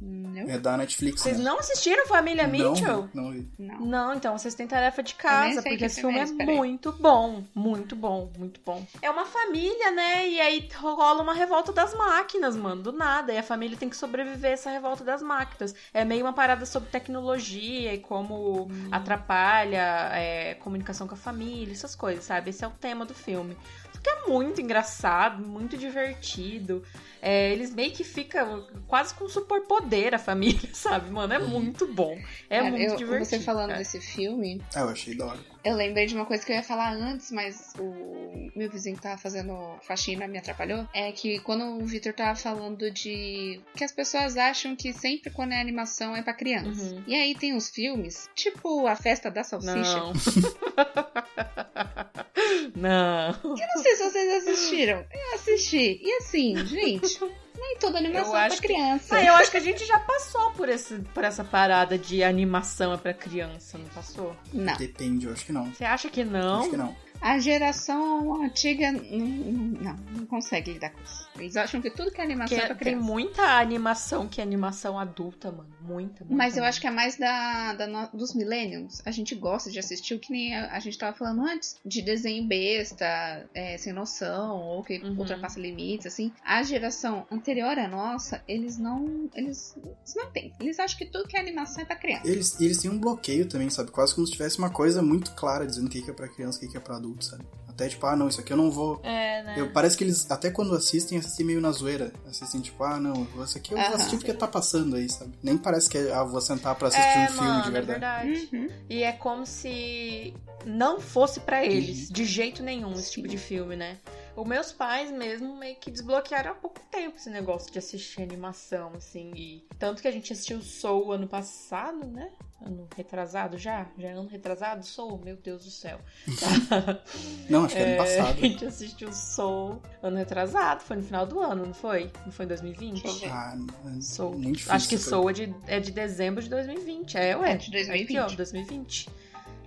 Não. 0.00 0.48
É 0.48 0.58
da 0.58 0.76
Netflix, 0.76 1.22
Vocês 1.22 1.38
né? 1.38 1.44
não 1.44 1.58
assistiram 1.58 2.06
Família 2.06 2.46
Mitchell? 2.46 3.08
Não, 3.12 3.24
não 3.24 3.32
vi. 3.32 3.48
Não. 3.58 3.80
Não, 3.80 4.14
então 4.14 4.36
vocês 4.38 4.54
têm 4.54 4.66
tarefa 4.66 5.02
de 5.02 5.14
casa, 5.14 5.62
porque 5.62 5.76
que 5.76 5.84
esse 5.84 6.00
filme 6.00 6.18
é 6.18 6.22
é 6.22 6.26
muito 6.26 6.92
bom, 6.92 7.42
muito 7.54 7.96
bom, 7.96 8.30
muito 8.38 8.60
bom. 8.64 8.86
É 9.02 9.10
uma 9.10 9.24
família, 9.26 9.90
né? 9.90 10.28
E 10.28 10.40
aí 10.40 10.68
rola 10.76 11.22
uma 11.22 11.34
revolta 11.34 11.72
das 11.72 11.94
máquinas, 11.94 12.54
mano, 12.56 12.82
do 12.82 12.92
nada. 12.92 13.32
E 13.32 13.38
a 13.38 13.42
família 13.42 13.76
tem 13.76 13.88
que 13.88 13.96
sobreviver 13.96 14.50
a 14.50 14.54
essa 14.54 14.70
revolta 14.70 15.02
das 15.02 15.20
máquinas. 15.22 15.74
É 15.92 16.04
meio 16.04 16.24
uma 16.24 16.32
parada 16.32 16.64
sobre 16.64 16.88
tecnologia 16.90 17.92
e 17.94 17.98
como 17.98 18.68
Hum. 18.70 18.88
atrapalha 18.92 20.10
é, 20.12 20.54
comunicação 20.54 21.06
com 21.08 21.14
a 21.14 21.18
família, 21.18 21.72
essas 21.72 21.94
coisas, 21.94 22.24
sabe? 22.24 22.50
Esse 22.50 22.64
é 22.64 22.68
o 22.68 22.70
tema 22.70 23.04
do 23.04 23.14
filme. 23.14 23.56
Que 24.02 24.10
é 24.10 24.26
muito 24.28 24.60
engraçado, 24.60 25.44
muito 25.46 25.76
divertido. 25.76 26.82
É, 27.20 27.50
eles 27.50 27.74
meio 27.74 27.90
que 27.90 28.04
ficam 28.04 28.64
quase 28.86 29.12
com 29.14 29.28
superpoder 29.28 30.14
a 30.14 30.18
família, 30.18 30.70
sabe, 30.72 31.10
mano? 31.10 31.32
É 31.34 31.38
muito 31.38 31.86
bom. 31.92 32.16
É 32.48 32.58
Cara, 32.60 32.70
muito 32.70 32.90
eu- 32.92 32.96
divertido. 32.96 33.24
Você 33.24 33.40
falando 33.40 33.68
cara. 33.70 33.78
desse 33.78 34.00
filme, 34.00 34.62
Ah, 34.74 34.80
eu 34.80 34.88
achei 34.90 35.16
da 35.16 35.26
hora. 35.26 35.38
eu 35.64 35.74
lembrei 35.74 36.06
de 36.06 36.14
uma 36.14 36.24
coisa 36.24 36.46
que 36.46 36.52
eu 36.52 36.56
ia 36.56 36.62
falar 36.62 36.92
antes, 36.92 37.32
mas 37.32 37.72
o 37.78 38.48
meu 38.54 38.70
vizinho 38.70 38.94
que 38.94 39.02
tava 39.02 39.18
fazendo 39.18 39.52
faxina 39.82 40.28
me 40.28 40.38
atrapalhou. 40.38 40.86
É 40.94 41.10
que 41.10 41.40
quando 41.40 41.64
o 41.82 41.84
Victor 41.84 42.12
tava 42.12 42.36
falando 42.38 42.88
de 42.90 43.60
que 43.76 43.82
as 43.82 43.90
pessoas 43.90 44.36
acham 44.36 44.76
que 44.76 44.92
sempre 44.92 45.30
quando 45.30 45.52
é 45.52 45.60
animação 45.60 46.14
é 46.14 46.22
pra 46.22 46.32
criança. 46.32 46.80
Uhum. 46.82 47.02
E 47.06 47.14
aí 47.16 47.34
tem 47.34 47.52
uns 47.52 47.68
filmes, 47.68 48.30
tipo 48.34 48.86
A 48.86 48.94
Festa 48.94 49.28
da 49.28 49.42
Salsicha. 49.42 49.72
Não. 49.74 50.12
Não. 52.76 53.28
Eu 53.42 53.66
não 53.74 53.82
sei 53.82 53.96
se 53.96 54.10
vocês 54.10 54.42
assistiram. 54.48 55.04
Eu 55.12 55.34
assisti. 55.34 56.00
E 56.02 56.16
assim, 56.18 56.56
gente, 56.66 57.20
nem 57.56 57.76
toda 57.78 57.98
animação 57.98 58.36
é 58.36 58.46
pra 58.48 58.56
que- 58.56 58.62
criança. 58.68 59.16
Ah, 59.16 59.24
eu 59.24 59.34
acho 59.34 59.50
que 59.50 59.56
a 59.56 59.60
gente 59.60 59.84
já 59.84 59.98
passou 60.00 60.50
por, 60.52 60.68
esse, 60.68 60.94
por 61.14 61.24
essa 61.24 61.42
parada 61.44 61.98
de 61.98 62.22
animação 62.22 62.92
é 62.92 62.96
pra 62.96 63.12
criança, 63.14 63.76
não 63.78 63.88
passou? 63.88 64.36
Não. 64.52 64.76
Depende, 64.76 65.26
eu 65.26 65.32
acho 65.32 65.44
que 65.46 65.52
não. 65.52 65.72
Você 65.72 65.84
acha 65.84 66.08
que 66.08 66.24
não? 66.24 66.60
Acho 66.60 66.70
que 66.70 66.76
não. 66.76 66.96
A 67.20 67.38
geração 67.38 68.42
antiga 68.42 68.92
não, 68.92 69.00
não, 69.02 69.96
não 70.16 70.26
consegue 70.26 70.72
lidar 70.72 70.90
com 70.90 71.00
isso. 71.02 71.28
Eles 71.38 71.56
acham 71.56 71.80
que 71.80 71.90
tudo 71.90 72.10
que 72.10 72.20
é 72.20 72.24
animação 72.24 72.56
Porque 72.56 72.64
é 72.72 72.74
pra 72.74 72.84
tem 72.84 72.94
criança. 72.94 73.04
muita 73.12 73.42
animação 73.58 74.28
que 74.28 74.40
é 74.40 74.44
animação 74.44 74.98
adulta, 74.98 75.50
mano. 75.52 75.68
Muita, 75.80 76.24
muita. 76.24 76.34
Mas 76.34 76.54
eu 76.56 76.62
muita. 76.62 76.68
acho 76.68 76.80
que 76.80 76.86
é 76.86 76.90
mais 76.90 77.16
da, 77.16 77.74
da 77.74 77.86
no- 77.86 78.08
dos 78.12 78.34
millennials. 78.34 79.00
A 79.06 79.10
gente 79.10 79.34
gosta 79.34 79.70
de 79.70 79.78
assistir 79.78 80.14
o 80.14 80.18
que 80.18 80.30
nem 80.32 80.54
a, 80.54 80.72
a 80.72 80.78
gente 80.80 80.98
tava 80.98 81.16
falando 81.16 81.42
antes. 81.46 81.76
De 81.84 82.02
desenho 82.02 82.46
besta, 82.46 83.48
é, 83.54 83.76
sem 83.78 83.92
noção, 83.92 84.56
ou 84.60 84.82
que 84.84 84.98
Uhum. 84.98 85.18
ultrapassa 85.18 85.58
limites, 85.60 86.06
assim. 86.06 86.32
A 86.44 86.62
geração 86.62 87.26
anterior 87.30 87.78
à 87.78 87.88
nossa, 87.88 88.42
eles 88.46 88.78
não. 88.78 89.28
Eles, 89.34 89.74
eles 89.76 90.14
não 90.16 90.30
têm. 90.30 90.52
Eles 90.60 90.78
acham 90.78 90.98
que 90.98 91.06
tudo 91.06 91.26
que 91.28 91.36
é 91.36 91.40
animação 91.40 91.82
é 91.82 91.86
pra 91.86 91.96
criança. 91.96 92.28
Eles, 92.28 92.60
eles 92.60 92.78
têm 92.78 92.90
um 92.90 92.98
bloqueio 92.98 93.46
também, 93.48 93.70
sabe? 93.70 93.90
Quase 93.90 94.14
como 94.14 94.26
se 94.26 94.32
tivesse 94.32 94.58
uma 94.58 94.70
coisa 94.70 95.02
muito 95.02 95.32
clara 95.34 95.66
dizendo 95.66 95.86
o 95.86 95.90
que 95.90 96.02
que 96.02 96.10
é 96.10 96.14
pra 96.14 96.28
criança 96.28 96.58
e 96.58 96.58
o 96.58 96.66
que 96.66 96.72
que 96.72 96.76
é 96.76 96.80
pra 96.80 96.96
adulto, 96.96 97.07
sabe? 97.20 97.44
Até 97.78 97.88
tipo, 97.88 98.04
ah, 98.06 98.16
não, 98.16 98.26
isso 98.26 98.40
aqui 98.40 98.52
eu 98.52 98.56
não 98.56 98.72
vou. 98.72 99.00
É, 99.04 99.40
né? 99.44 99.54
Eu, 99.56 99.70
parece 99.70 99.96
que 99.96 100.02
eles, 100.02 100.28
até 100.28 100.50
quando 100.50 100.74
assistem, 100.74 101.16
assistem 101.16 101.46
meio 101.46 101.60
na 101.60 101.70
zoeira. 101.70 102.12
Assistem 102.26 102.60
tipo, 102.60 102.82
ah, 102.82 102.98
não, 102.98 103.24
isso 103.44 103.56
aqui 103.56 103.72
eu 103.72 103.78
vou 103.78 103.94
assistir 103.94 104.16
porque 104.16 104.32
tá 104.32 104.48
passando 104.48 104.96
aí, 104.96 105.08
sabe? 105.08 105.38
Nem 105.40 105.56
parece 105.56 105.88
que 105.88 105.96
é, 105.96 106.12
ah, 106.12 106.24
vou 106.24 106.40
sentar 106.40 106.74
pra 106.74 106.88
assistir 106.88 107.06
é, 107.06 107.24
um 107.24 107.28
filme 107.28 107.48
mano, 107.48 107.62
de 107.62 107.68
é 107.68 107.70
verdade. 107.70 108.28
verdade. 108.28 108.48
Uhum. 108.52 108.68
E 108.90 109.02
é 109.04 109.12
como 109.12 109.46
se 109.46 110.34
não 110.66 110.98
fosse 110.98 111.38
pra 111.38 111.64
eles, 111.64 112.10
de 112.10 112.24
jeito 112.24 112.64
nenhum, 112.64 112.92
esse 112.94 113.12
tipo 113.12 113.28
de 113.28 113.38
filme, 113.38 113.76
né? 113.76 113.98
Os 114.40 114.46
meus 114.46 114.70
pais 114.72 115.10
mesmo 115.10 115.56
meio 115.56 115.74
que 115.76 115.90
desbloquearam 115.90 116.52
há 116.52 116.54
pouco 116.54 116.80
tempo 116.90 117.16
esse 117.16 117.28
negócio 117.28 117.72
de 117.72 117.78
assistir 117.78 118.22
animação, 118.22 118.92
assim. 118.96 119.32
E 119.34 119.66
tanto 119.78 120.00
que 120.00 120.06
a 120.06 120.12
gente 120.12 120.32
assistiu 120.32 120.60
Soul 120.62 121.10
ano 121.12 121.26
passado, 121.26 122.06
né? 122.06 122.30
Ano 122.60 122.88
retrasado 122.96 123.56
já? 123.56 123.86
Já 123.96 124.08
é 124.08 124.12
ano 124.12 124.28
retrasado? 124.28 124.84
Soul? 124.84 125.20
Meu 125.24 125.36
Deus 125.36 125.64
do 125.64 125.70
céu. 125.70 126.00
Não, 127.48 127.64
acho 127.64 127.74
que 127.74 127.80
é 127.80 127.84
ano 127.84 127.92
É, 127.92 127.98
a 127.98 128.24
passado. 128.24 128.40
gente 128.40 128.64
assistiu 128.64 129.12
Soul 129.12 129.80
ano 130.02 130.16
retrasado, 130.16 130.82
foi 130.82 130.96
no 130.96 131.02
final 131.02 131.24
do 131.26 131.40
ano, 131.40 131.66
não 131.66 131.74
foi? 131.74 132.10
Não 132.24 132.32
foi 132.32 132.44
em 132.44 132.48
2020? 132.48 133.02
Deixa 133.02 133.08
eu 133.08 133.20
ver. 133.20 133.30
Ah, 133.32 133.56
Soul. 134.00 134.32
muito 134.32 134.52
difícil. 134.56 134.72
Acho 134.72 134.88
que 134.88 134.98
Soul 134.98 135.30
é 135.30 135.32
de, 135.32 135.54
é 135.66 135.80
de 135.80 135.90
dezembro 135.92 136.42
de 136.42 136.48
2020. 136.50 137.16
É, 137.16 137.36
ué. 137.36 137.52
É 137.52 137.56
de 137.56 137.70
2020. 137.70 138.18
Aqui, 138.18 138.32
ó, 138.32 138.36
2020. 138.36 139.08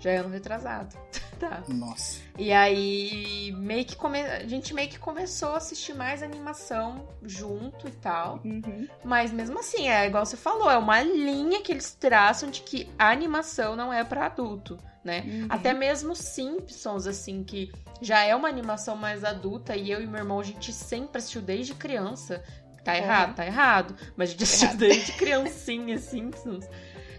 Já 0.01 0.11
é 0.11 0.17
ano 0.17 0.29
retrasado. 0.29 0.97
tá. 1.39 1.63
Nossa. 1.69 2.19
E 2.37 2.51
aí, 2.51 3.53
meio 3.57 3.85
que 3.85 3.95
come... 3.95 4.19
a 4.19 4.45
gente 4.47 4.73
meio 4.73 4.89
que 4.89 4.97
começou 4.99 5.49
a 5.49 5.57
assistir 5.57 5.93
mais 5.93 6.21
animação 6.23 7.07
junto 7.23 7.87
e 7.87 7.91
tal. 7.91 8.41
Uhum. 8.43 8.87
Mas 9.03 9.31
mesmo 9.31 9.59
assim, 9.59 9.87
é 9.87 10.05
igual 10.07 10.25
você 10.25 10.35
falou, 10.35 10.69
é 10.69 10.77
uma 10.77 11.01
linha 11.01 11.61
que 11.61 11.71
eles 11.71 11.93
traçam 11.93 12.49
de 12.49 12.61
que 12.61 12.89
a 12.97 13.09
animação 13.11 13.75
não 13.75 13.93
é 13.93 14.03
pra 14.03 14.25
adulto, 14.25 14.77
né? 15.03 15.23
Uhum. 15.25 15.47
Até 15.49 15.73
mesmo 15.73 16.15
Simpsons, 16.15 17.05
assim, 17.07 17.43
que 17.43 17.71
já 18.01 18.23
é 18.23 18.35
uma 18.35 18.49
animação 18.49 18.95
mais 18.95 19.23
adulta 19.23 19.75
e 19.75 19.91
eu 19.91 20.01
e 20.01 20.07
meu 20.07 20.19
irmão, 20.19 20.39
a 20.39 20.43
gente 20.43 20.73
sempre 20.73 21.19
assistiu 21.19 21.41
desde 21.43 21.75
criança. 21.75 22.43
Tá 22.83 22.97
errado, 22.97 23.29
Uhum. 23.29 23.35
tá 23.35 23.45
errado. 23.45 23.95
Mas 24.17 24.29
a 24.29 24.31
gente 24.31 24.43
assistiu 24.43 24.67
Errado. 24.69 24.79
desde 24.79 25.11
criancinha 25.11 25.99
Simpsons. 25.99 26.65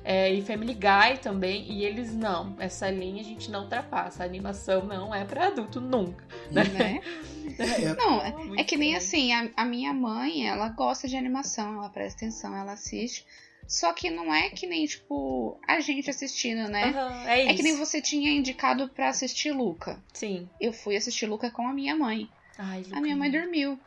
É, 0.04 0.32
e 0.32 0.42
Family 0.42 0.74
Guy 0.74 1.18
também. 1.22 1.70
E 1.70 1.84
eles 1.84 2.14
não. 2.14 2.56
Essa 2.58 2.90
linha 2.90 3.20
a 3.20 3.24
gente 3.24 3.50
não 3.50 3.62
ultrapassa. 3.62 4.22
A 4.22 4.26
animação 4.26 4.84
não 4.84 5.14
é 5.14 5.24
pra 5.24 5.46
adulto 5.48 5.80
nunca. 5.80 6.24
Né? 6.50 7.00
É, 7.58 7.84
é- 7.84 7.94
Não, 7.94 8.20
é, 8.22 8.60
é 8.60 8.64
que 8.64 8.76
nem 8.76 8.96
assim, 8.96 9.32
a, 9.32 9.50
a 9.56 9.64
minha 9.64 9.92
mãe, 9.92 10.48
ela 10.48 10.68
gosta 10.70 11.06
de 11.06 11.16
animação, 11.16 11.74
ela 11.74 11.88
presta 11.90 12.24
atenção, 12.24 12.56
ela 12.56 12.72
assiste. 12.72 13.26
Só 13.66 13.92
que 13.92 14.10
não 14.10 14.32
é 14.32 14.48
que 14.48 14.66
nem, 14.66 14.86
tipo, 14.86 15.58
a 15.68 15.80
gente 15.80 16.08
assistindo, 16.08 16.68
né? 16.68 16.84
Aham, 16.90 17.28
é 17.28 17.42
isso. 17.42 17.50
É 17.50 17.54
que 17.54 17.62
nem 17.62 17.76
você 17.76 18.00
tinha 18.00 18.30
indicado 18.30 18.88
pra 18.88 19.08
assistir 19.10 19.50
Luca. 19.52 20.02
Sim. 20.14 20.48
Eu 20.60 20.72
fui 20.72 20.96
assistir 20.96 21.26
Luca 21.26 21.50
com 21.50 21.66
a 21.66 21.72
minha 21.74 21.94
mãe. 21.96 22.28
Ai, 22.56 22.84
A 22.92 23.00
minha 23.00 23.16
mãe 23.16 23.28
Luca. 23.28 23.40
dormiu. 23.42 23.78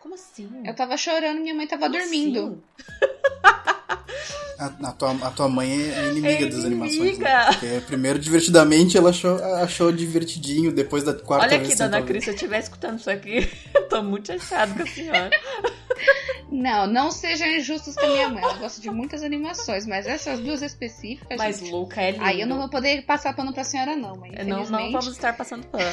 Como 0.00 0.14
assim? 0.14 0.48
Eu 0.64 0.74
tava 0.74 0.96
chorando, 0.96 1.40
minha 1.40 1.54
mãe 1.54 1.66
tava 1.66 1.86
Como 1.86 1.98
dormindo. 1.98 2.62
a, 4.58 4.66
a 4.66 4.92
tua, 4.92 5.10
a 5.26 5.30
tua 5.30 5.48
mãe 5.48 5.70
é 5.90 6.08
inimiga 6.10 6.44
É 6.44 6.46
das 6.46 6.64
animações. 6.64 6.96
inimiga. 6.98 7.24
Né? 7.28 7.46
Porque 7.52 7.80
primeiro, 7.86 8.18
divertidamente, 8.18 8.96
ela 8.96 9.10
achou, 9.10 9.42
achou 9.56 9.92
divertidinho. 9.92 10.72
Depois 10.72 11.04
da 11.04 11.12
quarta 11.14 11.46
Olha 11.46 11.58
vez 11.58 11.62
aqui, 11.70 11.72
que 11.72 11.78
dona 11.82 12.02
Cris, 12.02 12.24
se 12.24 12.30
eu 12.30 12.34
estiver 12.34 12.58
escutando 12.60 12.98
isso 12.98 13.10
aqui, 13.10 13.48
eu 13.74 13.88
tô 13.88 14.02
muito 14.02 14.26
chateada 14.32 14.74
com 14.74 14.82
a 14.82 14.86
senhora. 14.86 15.30
Não, 16.50 16.86
não 16.86 17.10
sejam 17.10 17.46
injustos 17.48 17.94
com 17.94 18.04
a 18.04 18.08
minha 18.08 18.28
mãe. 18.28 18.42
Ela 18.42 18.54
gosta 18.54 18.80
de 18.80 18.90
muitas 18.90 19.22
animações, 19.22 19.86
mas 19.86 20.06
essas 20.06 20.40
duas 20.40 20.62
específicas. 20.62 21.38
Mas 21.38 21.58
gente, 21.60 21.70
Luca 21.70 22.00
é 22.00 22.10
lindo. 22.10 22.24
Aí 22.24 22.40
eu 22.40 22.46
não 22.46 22.58
vou 22.58 22.68
poder 22.68 23.02
passar 23.06 23.34
pano 23.34 23.52
pra 23.52 23.62
senhora, 23.64 23.94
não, 23.96 24.16
mãe. 24.16 24.32
Não, 24.46 24.64
não 24.64 24.90
vamos 24.90 25.08
estar 25.08 25.36
passando 25.36 25.66
pano. 25.68 25.84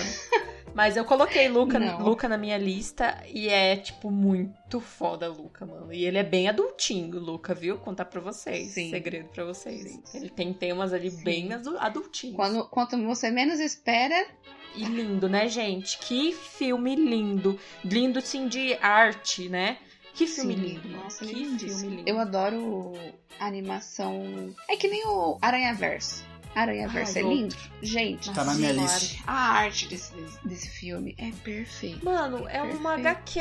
Mas 0.73 0.95
eu 0.95 1.03
coloquei 1.05 1.47
Luca, 1.47 1.79
Não. 1.79 1.99
Luca 2.03 2.27
na 2.29 2.37
minha 2.37 2.57
lista 2.57 3.23
e 3.33 3.49
é, 3.49 3.75
tipo, 3.77 4.11
muito 4.11 4.79
foda 4.79 5.27
Luca, 5.27 5.65
mano. 5.65 5.91
E 5.91 6.05
ele 6.05 6.19
é 6.19 6.23
bem 6.23 6.47
adultinho, 6.47 7.19
Luca, 7.19 7.55
viu? 7.55 7.79
Contar 7.79 8.05
pra 8.05 8.21
vocês. 8.21 8.73
Sim. 8.73 8.91
Segredo 8.91 9.27
pra 9.29 9.43
vocês. 9.43 9.99
Sim. 10.05 10.17
Ele 10.19 10.29
tem 10.29 10.53
temas 10.53 10.93
ali 10.93 11.09
Sim. 11.09 11.23
bem 11.23 11.53
adu- 11.53 11.79
adultinhos. 11.79 12.35
Quando, 12.35 12.63
quanto 12.69 12.95
você 13.05 13.31
menos 13.31 13.59
espera, 13.59 14.27
E 14.75 14.83
lindo, 14.85 15.27
né, 15.27 15.47
gente? 15.49 15.97
Que 15.97 16.31
filme 16.33 16.95
lindo. 16.95 17.57
Lindo, 17.83 18.21
sim, 18.21 18.47
de 18.47 18.75
arte, 18.79 19.49
né? 19.49 19.77
Que 20.17 20.25
filme 20.27 20.55
Sim, 20.55 20.61
lindo. 20.61 20.89
nossa, 20.89 21.23
que 21.25 21.31
é 21.31 21.33
lindíssimo. 21.37 21.79
filme 21.81 21.95
lindo. 21.97 22.09
Eu 22.09 22.19
adoro 22.19 22.93
a 23.39 23.45
animação. 23.45 24.53
É 24.69 24.75
que 24.75 24.87
nem 24.87 25.05
o 25.05 25.37
Aranha 25.41 25.73
Verso. 25.73 26.25
Aranha 26.55 26.87
Verso 26.87 27.19
é 27.19 27.23
outro. 27.23 27.37
lindo. 27.37 27.55
Gente, 27.83 28.33
Tá 28.33 28.43
na 28.43 28.55
minha 28.55 28.71
lista. 28.71 29.21
a 29.27 29.33
arte 29.59 29.87
desse, 29.87 30.11
desse 30.43 30.69
filme 30.69 31.13
é 31.19 31.29
perfeita. 31.43 32.03
Mano, 32.03 32.47
é 32.49 32.61
uma 32.63 32.95
Perfeito. 32.95 33.07
HQ. 33.09 33.39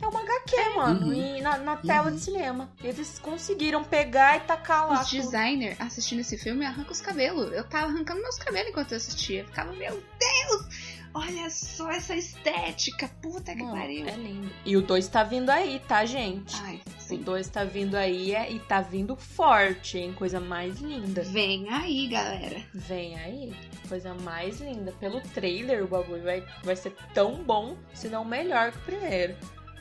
É 0.00 0.06
uma 0.06 0.20
HQ, 0.22 0.68
mano. 0.76 1.06
Uhum. 1.08 1.12
E 1.12 1.40
na, 1.40 1.58
na 1.58 1.76
tela 1.76 2.08
Uhum. 2.08 2.14
de 2.16 2.20
cinema. 2.22 2.70
Eles 2.82 3.18
conseguiram 3.18 3.82
pegar 3.84 4.36
e 4.36 4.40
tacar 4.40 4.88
lá. 4.88 5.00
Os 5.02 5.10
designers 5.10 5.80
assistindo 5.80 6.20
esse 6.20 6.36
filme 6.38 6.64
arrancam 6.64 6.92
os 6.92 7.00
cabelos. 7.00 7.52
Eu 7.52 7.64
tava 7.64 7.86
arrancando 7.92 8.20
meus 8.22 8.36
cabelos 8.38 8.70
enquanto 8.70 8.92
eu 8.92 8.96
assistia. 8.96 9.40
Eu 9.40 9.46
ficava, 9.46 9.72
meu 9.72 9.92
Deus! 10.18 10.77
Olha 11.14 11.48
só 11.50 11.90
essa 11.90 12.14
estética. 12.14 13.08
Puta 13.22 13.54
que 13.54 13.62
Mano, 13.62 13.76
pariu. 13.76 14.06
é 14.06 14.14
lindo. 14.16 14.50
E 14.64 14.76
o 14.76 14.82
2 14.82 15.08
tá 15.08 15.24
vindo 15.24 15.50
aí, 15.50 15.80
tá, 15.88 16.04
gente? 16.04 16.54
Ai, 16.62 16.80
O 16.86 17.00
sim. 17.00 17.18
2 17.22 17.48
tá 17.48 17.64
vindo 17.64 17.94
aí 17.96 18.34
é- 18.34 18.50
e 18.52 18.58
tá 18.60 18.80
vindo 18.80 19.16
forte, 19.16 19.98
hein? 19.98 20.12
Coisa 20.12 20.38
mais 20.38 20.78
linda. 20.80 21.22
Vem 21.22 21.68
aí, 21.70 22.08
galera. 22.08 22.62
Vem 22.74 23.16
aí. 23.18 23.52
Coisa 23.88 24.14
mais 24.14 24.60
linda. 24.60 24.92
Pelo 25.00 25.20
trailer, 25.20 25.82
o 25.84 25.88
bagulho 25.88 26.22
vai, 26.22 26.44
vai 26.62 26.76
ser 26.76 26.94
tão 27.14 27.42
bom, 27.42 27.76
se 27.94 28.08
não 28.08 28.24
melhor 28.24 28.70
que 28.72 28.78
o 28.78 28.82
primeiro. 28.82 29.34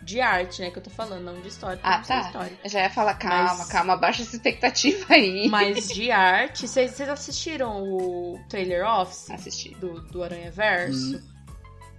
De 0.08 0.22
arte, 0.22 0.62
né? 0.62 0.72
Que 0.72 0.80
eu 0.80 0.84
tô 0.84 0.90
falando, 0.90 1.24
não 1.26 1.42
de 1.42 1.50
história. 1.50 1.80
Ah, 1.84 2.00
tá. 2.00 2.22
história. 2.22 2.58
Eu 2.64 2.70
já 2.70 2.80
ia 2.84 2.90
falar, 2.90 3.14
calma, 3.16 3.56
Mas- 3.56 3.68
calma, 3.68 3.98
baixa 3.98 4.22
essa 4.24 4.36
expectativa 4.38 5.06
aí. 5.14 5.50
Mas 5.50 5.90
de 5.94 6.10
arte, 6.12 6.66
vocês 6.68 6.92
vocês 6.92 7.10
assistiram 7.10 7.84
o 7.84 8.40
trailer 8.50 8.86
Office 8.88 9.30
Assisti. 9.30 9.76
do, 9.76 10.00
do 10.04 10.24
Aranha 10.24 10.50
Verso? 10.50 11.18
Hum, 11.18 11.22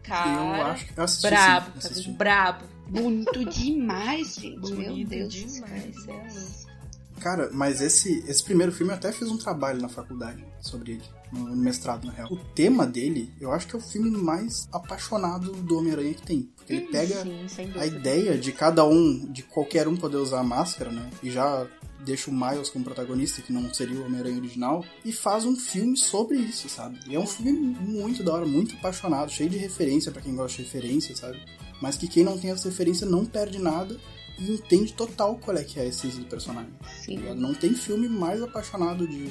Cara, 0.02 0.30
eu 0.59 0.66
acho 0.68 0.86
que 0.86 0.98
eu 0.98 1.04
assisti. 1.04 1.28
brabo, 1.28 1.66
sim, 1.66 1.72
tá 1.72 1.78
assisti. 1.88 2.11
brabo. 2.12 2.64
Bonito 2.88 3.44
demais, 3.44 4.36
gente. 4.36 4.72
Meu 4.72 4.90
Bonito 4.90 5.09
Deus. 5.11 5.34
demais, 5.34 6.09
é. 6.09 7.20
Cara, 7.20 7.50
mas 7.52 7.82
esse, 7.82 8.24
esse 8.26 8.42
primeiro 8.42 8.72
filme 8.72 8.90
eu 8.92 8.96
até 8.96 9.12
fiz 9.12 9.28
um 9.28 9.36
trabalho 9.36 9.82
na 9.82 9.88
faculdade 9.90 10.42
sobre 10.62 10.92
ele, 10.92 11.02
no, 11.33 11.57
mestrado, 11.57 12.07
na 12.07 12.12
real. 12.12 12.29
O 12.31 12.37
tema 12.37 12.87
dele, 12.87 13.33
eu 13.41 13.53
acho 13.53 13.66
que 13.66 13.76
é 13.76 13.79
o 13.79 13.83
filme 13.83 14.11
mais 14.11 14.68
apaixonado 14.72 15.53
do 15.53 15.79
Homem-Aranha 15.79 16.14
que 16.14 16.22
tem. 16.22 16.43
Porque 16.57 16.72
ele 16.72 16.87
pega 16.87 17.24
Sim, 17.49 17.72
a 17.76 17.87
ideia 17.87 18.37
de 18.37 18.53
cada 18.53 18.85
um, 18.85 19.31
de 19.31 19.43
qualquer 19.43 19.89
um 19.89 19.97
poder 19.97 20.16
usar 20.16 20.41
a 20.41 20.45
máscara, 20.45 20.91
né? 20.91 21.11
E 21.22 21.31
já 21.31 21.66
deixa 22.05 22.31
o 22.31 22.35
Miles 22.35 22.70
como 22.70 22.85
protagonista, 22.85 23.43
que 23.43 23.53
não 23.53 23.72
seria 23.72 23.99
o 23.99 24.05
Homem-Aranha 24.05 24.39
original, 24.39 24.85
e 25.05 25.12
faz 25.12 25.45
um 25.45 25.57
filme 25.57 25.97
sobre 25.97 26.37
isso, 26.37 26.68
sabe? 26.68 26.99
E 27.07 27.14
é 27.14 27.18
um 27.18 27.26
filme 27.26 27.53
muito 27.53 28.22
da 28.22 28.33
hora, 28.33 28.47
muito 28.47 28.76
apaixonado, 28.76 29.31
cheio 29.31 29.51
de 29.51 29.59
referência 29.59 30.12
pra 30.12 30.22
quem 30.22 30.35
gosta 30.35 30.57
de 30.57 30.62
referência, 30.62 31.16
sabe? 31.16 31.43
Mas 31.81 31.97
que 31.97 32.09
quem 32.09 32.24
não 32.24 32.39
tem 32.39 32.51
essa 32.51 32.68
referência 32.68 33.07
não 33.07 33.24
perde 33.24 33.59
nada 33.59 33.99
e 34.39 34.53
entende 34.53 34.93
total 34.93 35.37
qual 35.37 35.57
é 35.57 35.64
que 35.64 35.79
é 35.79 35.83
a 35.83 35.87
essência 35.87 36.20
do 36.20 36.26
personagem. 36.26 36.72
Sim. 37.05 37.18
Não 37.35 37.55
tem 37.55 37.74
filme 37.74 38.09
mais 38.09 38.43
apaixonado 38.43 39.07
de, 39.07 39.29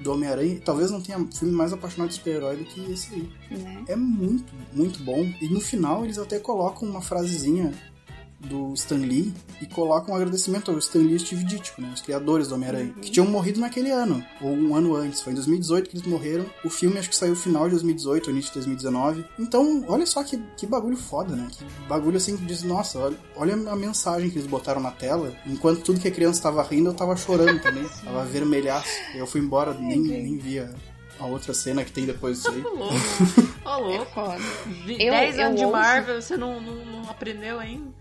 do 0.00 0.12
Homem-Aranha, 0.12 0.60
talvez 0.64 0.90
não 0.90 1.00
tenha 1.00 1.18
filme 1.32 1.54
mais 1.54 1.72
apaixonado 1.72 2.08
de 2.08 2.14
super-herói 2.14 2.56
do 2.56 2.64
que 2.64 2.80
esse 2.92 3.14
aí. 3.14 3.58
Né? 3.58 3.84
É 3.88 3.96
muito, 3.96 4.52
muito 4.72 5.02
bom. 5.02 5.20
E 5.40 5.48
no 5.48 5.60
final 5.60 6.04
eles 6.04 6.18
até 6.18 6.38
colocam 6.38 6.88
uma 6.88 7.00
frasezinha 7.00 7.72
do 8.40 8.72
Stan 8.74 8.96
Lee 8.98 9.34
e 9.60 9.66
colocam 9.66 10.14
um 10.14 10.16
agradecimento 10.16 10.70
ao 10.70 10.78
Stan 10.78 11.00
Lee 11.00 11.16
e 11.16 11.18
Steve 11.18 11.42
Ditko, 11.44 11.82
né, 11.82 11.90
os 11.92 12.00
criadores 12.00 12.48
do 12.48 12.54
Homem-Aranha, 12.54 12.92
Uhum. 12.94 13.00
que 13.00 13.10
tinham 13.10 13.26
morrido 13.26 13.58
naquele 13.58 13.90
ano, 13.90 14.24
ou 14.40 14.50
um 14.52 14.74
ano 14.76 14.94
antes. 14.94 15.20
Foi 15.20 15.32
em 15.32 15.34
2018 15.34 15.90
que 15.90 15.96
eles 15.96 16.06
morreram. 16.06 16.46
O 16.64 16.70
filme 16.70 16.98
acho 16.98 17.08
que 17.08 17.16
saiu 17.16 17.30
no 17.30 17.36
final 17.36 17.64
de 17.64 17.70
2018, 17.70 18.26
ou 18.26 18.32
início 18.32 18.50
de 18.50 18.58
2019. 18.58 19.24
Então, 19.38 19.84
olha 19.88 20.06
só 20.06 20.22
que, 20.22 20.38
que 20.56 20.66
bagulho 20.66 20.96
foda, 20.96 21.34
né? 21.34 21.48
Que 21.50 21.64
bagulho 21.88 22.16
assim 22.16 22.36
que 22.36 22.44
diz, 22.44 22.62
nossa, 22.62 22.98
olha, 22.98 23.16
olha 23.34 23.54
a 23.54 23.76
mensagem 23.76 24.30
que 24.30 24.36
eles 24.38 24.46
botaram 24.48 24.80
na 24.80 24.90
tela. 24.92 25.34
Enquanto 25.44 25.80
tudo 25.82 25.98
que 26.00 26.06
a 26.08 26.12
criança 26.12 26.40
tava 26.42 26.62
rindo, 26.62 26.90
eu 26.90 26.94
tava 26.94 27.16
chorando 27.16 27.60
também. 27.60 27.84
tava 28.04 28.24
vermelhaço. 28.24 28.88
Eu 29.14 29.26
fui 29.26 29.40
embora, 29.40 29.74
nem, 29.74 29.98
nem 30.00 30.38
via 30.38 30.72
a 31.18 31.26
outra 31.26 31.52
cena 31.52 31.82
que 31.84 31.90
tem 31.90 32.06
depois 32.06 32.36
disso 32.38 32.50
aí. 32.50 32.62
Ô, 32.64 32.68
louco. 32.68 32.94
Ô, 33.66 33.70
É 33.70 33.96
louco. 33.98 34.12
foda. 34.14 34.38
Vi- 34.86 35.02
Eu- 35.04 35.12
10 35.12 35.36
eu 35.38 35.44
anos 35.46 35.60
de 35.60 35.66
Marvel, 35.66 36.22
você 36.22 36.36
não, 36.36 36.60
não, 36.60 36.76
não 36.84 37.10
aprendeu 37.10 37.58
ainda? 37.58 37.97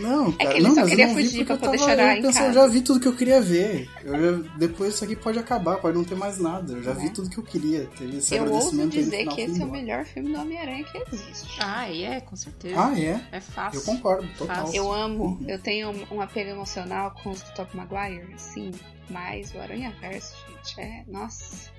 Não, 0.00 0.32
cara, 0.32 0.50
É 0.50 0.52
que 0.52 0.58
ele 0.58 0.68
não, 0.68 0.74
só 0.74 0.80
mas 0.80 0.90
queria 0.90 1.04
eu 1.04 1.08
não 1.08 1.14
vi 1.14 1.24
fugir 1.24 1.38
porque 1.38 1.44
pra 1.44 1.54
eu 1.54 1.58
poder 1.60 1.78
tava, 1.78 1.90
chorar 1.90 2.12
eu 2.14 2.18
em 2.18 2.22
pensei, 2.22 2.32
casa. 2.42 2.46
Eu 2.48 2.54
já 2.54 2.66
vi 2.66 2.80
tudo 2.80 3.00
que 3.00 3.08
eu 3.08 3.16
queria 3.16 3.40
ver. 3.40 3.88
Eu 4.02 4.42
já- 4.42 4.48
depois 4.58 4.94
isso 4.94 5.04
aqui 5.04 5.14
pode 5.14 5.38
acabar, 5.38 5.76
pode 5.76 5.96
não 5.96 6.04
ter 6.04 6.14
mais 6.16 6.38
nada. 6.38 6.72
Eu 6.72 6.82
já 6.82 6.92
vi 6.92 7.06
É. 7.06 7.10
tudo 7.10 7.28
que 7.30 7.38
eu 7.38 7.44
queria. 7.44 7.86
Teve 7.96 8.16
esse 8.16 8.34
Eu 8.34 8.50
ouso 8.52 8.88
dizer 8.88 9.26
que 9.28 9.40
esse 9.42 9.60
é 9.62 9.64
o 9.64 9.70
melhor 9.70 10.04
filme 10.04 10.32
do 10.32 10.40
Homem-Aranha 10.40 10.84
que 10.84 10.98
existe. 11.14 11.58
Ah, 11.60 11.88
é, 11.94 12.20
com 12.20 12.34
certeza. 12.34 12.74
Ah, 12.78 12.98
é? 12.98 13.20
É 13.30 13.40
fácil. 13.40 13.80
Eu 13.80 13.84
concordo, 13.84 14.26
total. 14.38 14.56
Fácil. 14.56 14.74
Eu 14.76 14.92
amo, 14.92 15.24
Uhum. 15.24 15.44
eu 15.48 15.58
tenho 15.58 15.90
um, 15.90 16.16
um 16.16 16.20
apego 16.20 16.50
emocional 16.50 17.14
com 17.22 17.30
os 17.30 17.42
do 17.42 17.54
Top 17.54 17.76
Maguire, 17.76 18.26
sim. 18.36 18.70
Mas 19.10 19.54
o 19.54 19.58
Aranha 19.60 19.94
Verso, 20.00 20.34
gente, 20.48 20.80
é. 20.80 21.04
Nossa. 21.06 21.73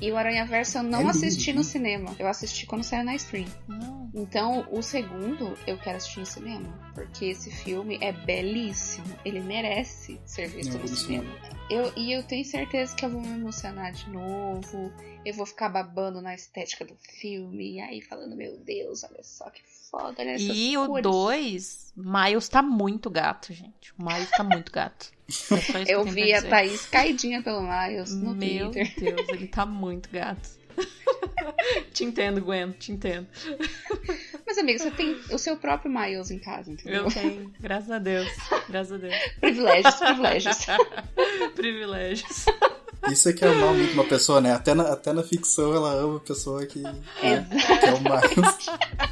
E 0.00 0.10
o 0.10 0.16
Aranha 0.16 0.46
Verso 0.46 0.78
eu 0.78 0.82
não 0.82 0.98
É 1.00 1.02
lindo, 1.02 1.10
assisti 1.10 1.52
no 1.52 1.58
né? 1.58 1.64
cinema. 1.64 2.16
Eu 2.18 2.26
assisti 2.26 2.66
quando 2.66 2.82
saiu 2.82 3.04
na 3.04 3.14
stream. 3.14 3.46
Não. 3.68 4.10
Então, 4.14 4.66
o 4.70 4.82
segundo 4.82 5.56
eu 5.66 5.78
quero 5.78 5.96
assistir 5.96 6.20
no 6.20 6.26
cinema. 6.26 6.92
Porque 6.94 7.26
esse 7.26 7.50
filme 7.50 7.98
é 8.00 8.12
belíssimo. 8.12 9.06
Ele 9.24 9.40
merece 9.40 10.20
ser 10.24 10.48
visto 10.48 10.74
Eu 10.74 10.80
no 10.80 10.88
cinema. 10.88 11.30
Eu, 11.70 11.92
e 11.96 12.12
eu 12.12 12.22
tenho 12.24 12.44
certeza 12.44 12.94
que 12.96 13.04
eu 13.04 13.10
vou 13.10 13.20
me 13.20 13.28
emocionar 13.28 13.92
de 13.92 14.08
novo. 14.10 14.92
Eu 15.24 15.34
vou 15.34 15.46
ficar 15.46 15.68
babando 15.68 16.20
na 16.20 16.34
estética 16.34 16.84
do 16.84 16.96
filme. 17.20 17.74
E 17.74 17.80
aí 17.80 18.00
falando, 18.00 18.34
meu 18.34 18.58
Deus, 18.58 19.04
olha 19.04 19.22
só 19.22 19.48
que 19.50 19.62
foda, 19.90 20.16
olha 20.18 20.36
E 20.38 20.76
o 20.78 20.86
cores. 20.86 21.02
2, 21.02 21.92
Miles 21.96 22.48
tá 22.48 22.62
muito 22.62 23.10
gato, 23.10 23.52
gente. 23.52 23.92
O 23.98 24.04
Miles 24.04 24.30
tá 24.30 24.42
muito 24.42 24.72
gato. 24.72 25.10
É 25.86 25.94
Eu 25.94 26.04
vi 26.04 26.32
a. 26.32 26.42
Thaís 26.42 26.86
caidinha 26.86 27.42
pelo 27.42 27.62
Miles 27.62 28.14
no 28.14 28.34
Meu 28.34 28.70
Twitter. 28.70 29.14
Deus, 29.16 29.28
ele 29.28 29.46
tá 29.46 29.64
muito 29.64 30.08
gato. 30.10 30.60
te 31.92 32.04
entendo, 32.04 32.40
Gwen, 32.40 32.72
te 32.72 32.92
entendo. 32.92 33.26
Mas, 34.46 34.58
amigo, 34.58 34.78
você 34.78 34.90
tem 34.90 35.18
o 35.30 35.38
seu 35.38 35.56
próprio 35.56 35.90
Miles 35.90 36.30
em 36.30 36.38
casa, 36.38 36.70
entendeu? 36.70 37.04
Eu 37.04 37.10
tenho, 37.10 37.52
graças 37.60 37.90
a 37.90 37.98
Deus. 37.98 38.28
Graças 38.68 38.92
a 38.92 38.96
Deus. 38.96 39.14
Privilégios, 39.40 39.94
privilégios. 39.94 40.56
Privilégios. 41.54 42.46
Isso 43.10 43.28
é 43.28 43.32
que 43.32 43.44
é 43.44 43.48
amar 43.48 43.74
muito 43.74 43.94
uma 43.94 44.04
pessoa, 44.04 44.40
né? 44.40 44.52
Até 44.52 44.74
na, 44.74 44.92
até 44.92 45.12
na 45.12 45.22
ficção 45.22 45.74
ela 45.74 45.92
ama 45.92 46.18
a 46.18 46.20
pessoa 46.20 46.66
que, 46.66 46.80
né, 46.80 46.94
Exato. 47.22 47.80
que 47.80 47.86
é 47.86 47.94
o 47.94 48.00
Miles. 48.00 48.66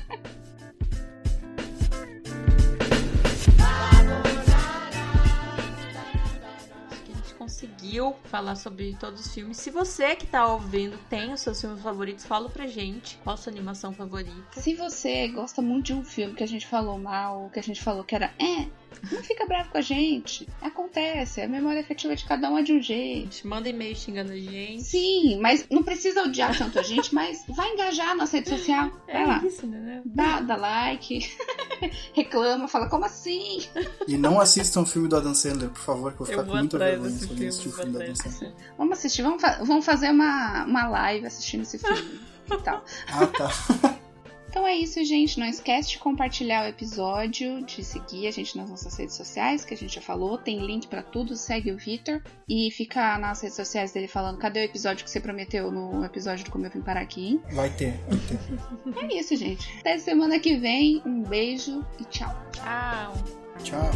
conseguiu 7.99 8.17
falar 8.25 8.55
sobre 8.55 8.97
todos 8.99 9.27
os 9.27 9.35
filmes. 9.35 9.57
Se 9.57 9.71
você 9.71 10.15
que 10.15 10.27
tá 10.27 10.47
ouvindo 10.47 10.97
tem 11.11 11.33
os 11.33 11.41
seus 11.41 11.61
filmes 11.61 11.83
favoritos, 11.83 12.25
fala 12.25 12.49
pra 12.49 12.67
gente 12.67 13.19
qual 13.25 13.35
a 13.35 13.37
sua 13.37 13.53
animação 13.53 13.93
favorita. 13.93 14.61
Se 14.61 14.75
você 14.75 15.29
gosta 15.29 15.61
muito 15.61 15.87
de 15.87 15.95
um 15.95 16.05
filme 16.05 16.35
que 16.35 16.45
a 16.45 16.49
gente 16.49 16.67
falou 16.67 16.99
mal, 16.99 17.51
que 17.53 17.59
a 17.59 17.63
gente 17.63 17.83
falou 17.83 18.05
que 18.05 18.15
era 18.15 18.33
é, 18.39 18.69
não 19.13 19.23
fica 19.23 19.47
bravo 19.47 19.71
com 19.71 19.79
a 19.79 19.81
gente. 19.81 20.49
Acontece, 20.61 21.41
a 21.41 21.49
memória 21.49 21.81
afetiva 21.81 22.15
de 22.17 22.25
cada 22.25 22.51
um 22.51 22.59
é 22.59 22.63
de 22.63 22.73
um 22.73 22.83
jeito. 22.83 23.47
Manda 23.47 23.69
e-mail 23.69 23.95
xingando 23.97 24.33
a 24.33 24.37
gente. 24.37 24.83
Sim, 24.83 25.39
mas 25.41 25.67
não 25.71 25.83
precisa 25.83 26.23
odiar 26.23 26.57
tanto 26.57 26.79
a 26.79 26.83
gente, 26.83 27.15
mas 27.15 27.45
vai 27.49 27.71
engajar 27.73 28.17
na 28.17 28.25
rede 28.25 28.49
social. 28.49 28.91
Vai 29.07 29.23
É 29.23 29.27
lá. 29.27 29.45
isso, 29.45 29.67
né? 29.67 30.03
Dá, 30.05 30.41
dá 30.41 30.57
like, 30.57 31.31
reclama, 32.15 32.69
fala 32.69 32.89
como 32.89 33.05
assim? 33.05 33.61
E 34.07 34.17
não 34.17 34.41
assistam 34.41 34.83
o 34.83 34.87
filme 34.87 35.09
do 35.09 35.17
Adam 35.17 35.35
Sandler, 35.35 35.71
por 35.71 35.81
favor, 35.81 36.13
que 36.13 36.21
eu 36.23 36.27
vou 36.27 36.27
ficar 36.27 36.41
Eu 36.43 36.45
com 36.45 36.51
vou 36.53 36.59
muita 36.61 36.77
atrás 36.77 36.93
vergonha 36.93 37.17
se 37.19 37.23
eu 37.25 37.29
filme. 37.29 37.47
assistir 37.47 37.69
o 37.69 37.73
filme 37.73 37.93
do 37.93 38.03
Adam 38.03 38.15
Sandler. 38.17 38.53
Vamos 38.77 38.99
assistir, 38.99 39.23
vamos, 39.23 39.41
fa- 39.41 39.59
vamos 39.63 39.85
fazer 39.85 40.11
uma, 40.11 40.65
uma 40.65 40.89
live 40.89 41.27
assistindo 41.27 41.63
esse 41.63 41.79
filme 41.79 42.21
e 42.51 42.57
tal. 42.63 42.85
Ah, 43.09 43.27
tá. 43.27 43.98
Então 44.49 44.67
é 44.67 44.75
isso, 44.75 45.05
gente. 45.05 45.39
Não 45.39 45.47
esquece 45.47 45.91
de 45.91 45.99
compartilhar 45.99 46.65
o 46.65 46.69
episódio, 46.69 47.65
de 47.65 47.85
seguir 47.85 48.27
a 48.27 48.31
gente 48.31 48.57
nas 48.57 48.69
nossas 48.69 48.97
redes 48.97 49.15
sociais, 49.15 49.65
que 49.65 49.75
a 49.75 49.77
gente 49.77 49.95
já 49.95 50.01
falou. 50.01 50.39
Tem 50.39 50.59
link 50.65 50.87
pra 50.89 51.03
tudo, 51.03 51.37
segue 51.37 51.71
o 51.71 51.77
Vitor. 51.77 52.23
E 52.49 52.71
fica 52.71 53.19
nas 53.19 53.41
redes 53.41 53.57
sociais 53.57 53.93
dele 53.93 54.09
falando 54.09 54.39
cadê 54.39 54.61
o 54.61 54.65
episódio 54.65 55.05
que 55.05 55.11
você 55.11 55.21
prometeu 55.21 55.71
no 55.71 56.05
episódio 56.05 56.45
do 56.45 56.51
Como 56.51 56.65
Eu 56.65 56.71
Vim 56.71 56.81
Parar 56.81 57.03
Aqui, 57.03 57.29
hein? 57.29 57.43
Vai 57.53 57.71
ter, 57.71 57.93
vai 58.09 58.19
ter. 58.19 59.15
É 59.15 59.19
isso, 59.19 59.37
gente. 59.37 59.79
Até 59.81 59.99
semana 59.99 60.39
que 60.39 60.57
vem. 60.57 61.03
Um 61.05 61.23
beijo 61.23 61.85
e 62.01 62.05
tchau. 62.05 62.35
Tchau. 62.53 63.15
Tchau. 63.63 63.91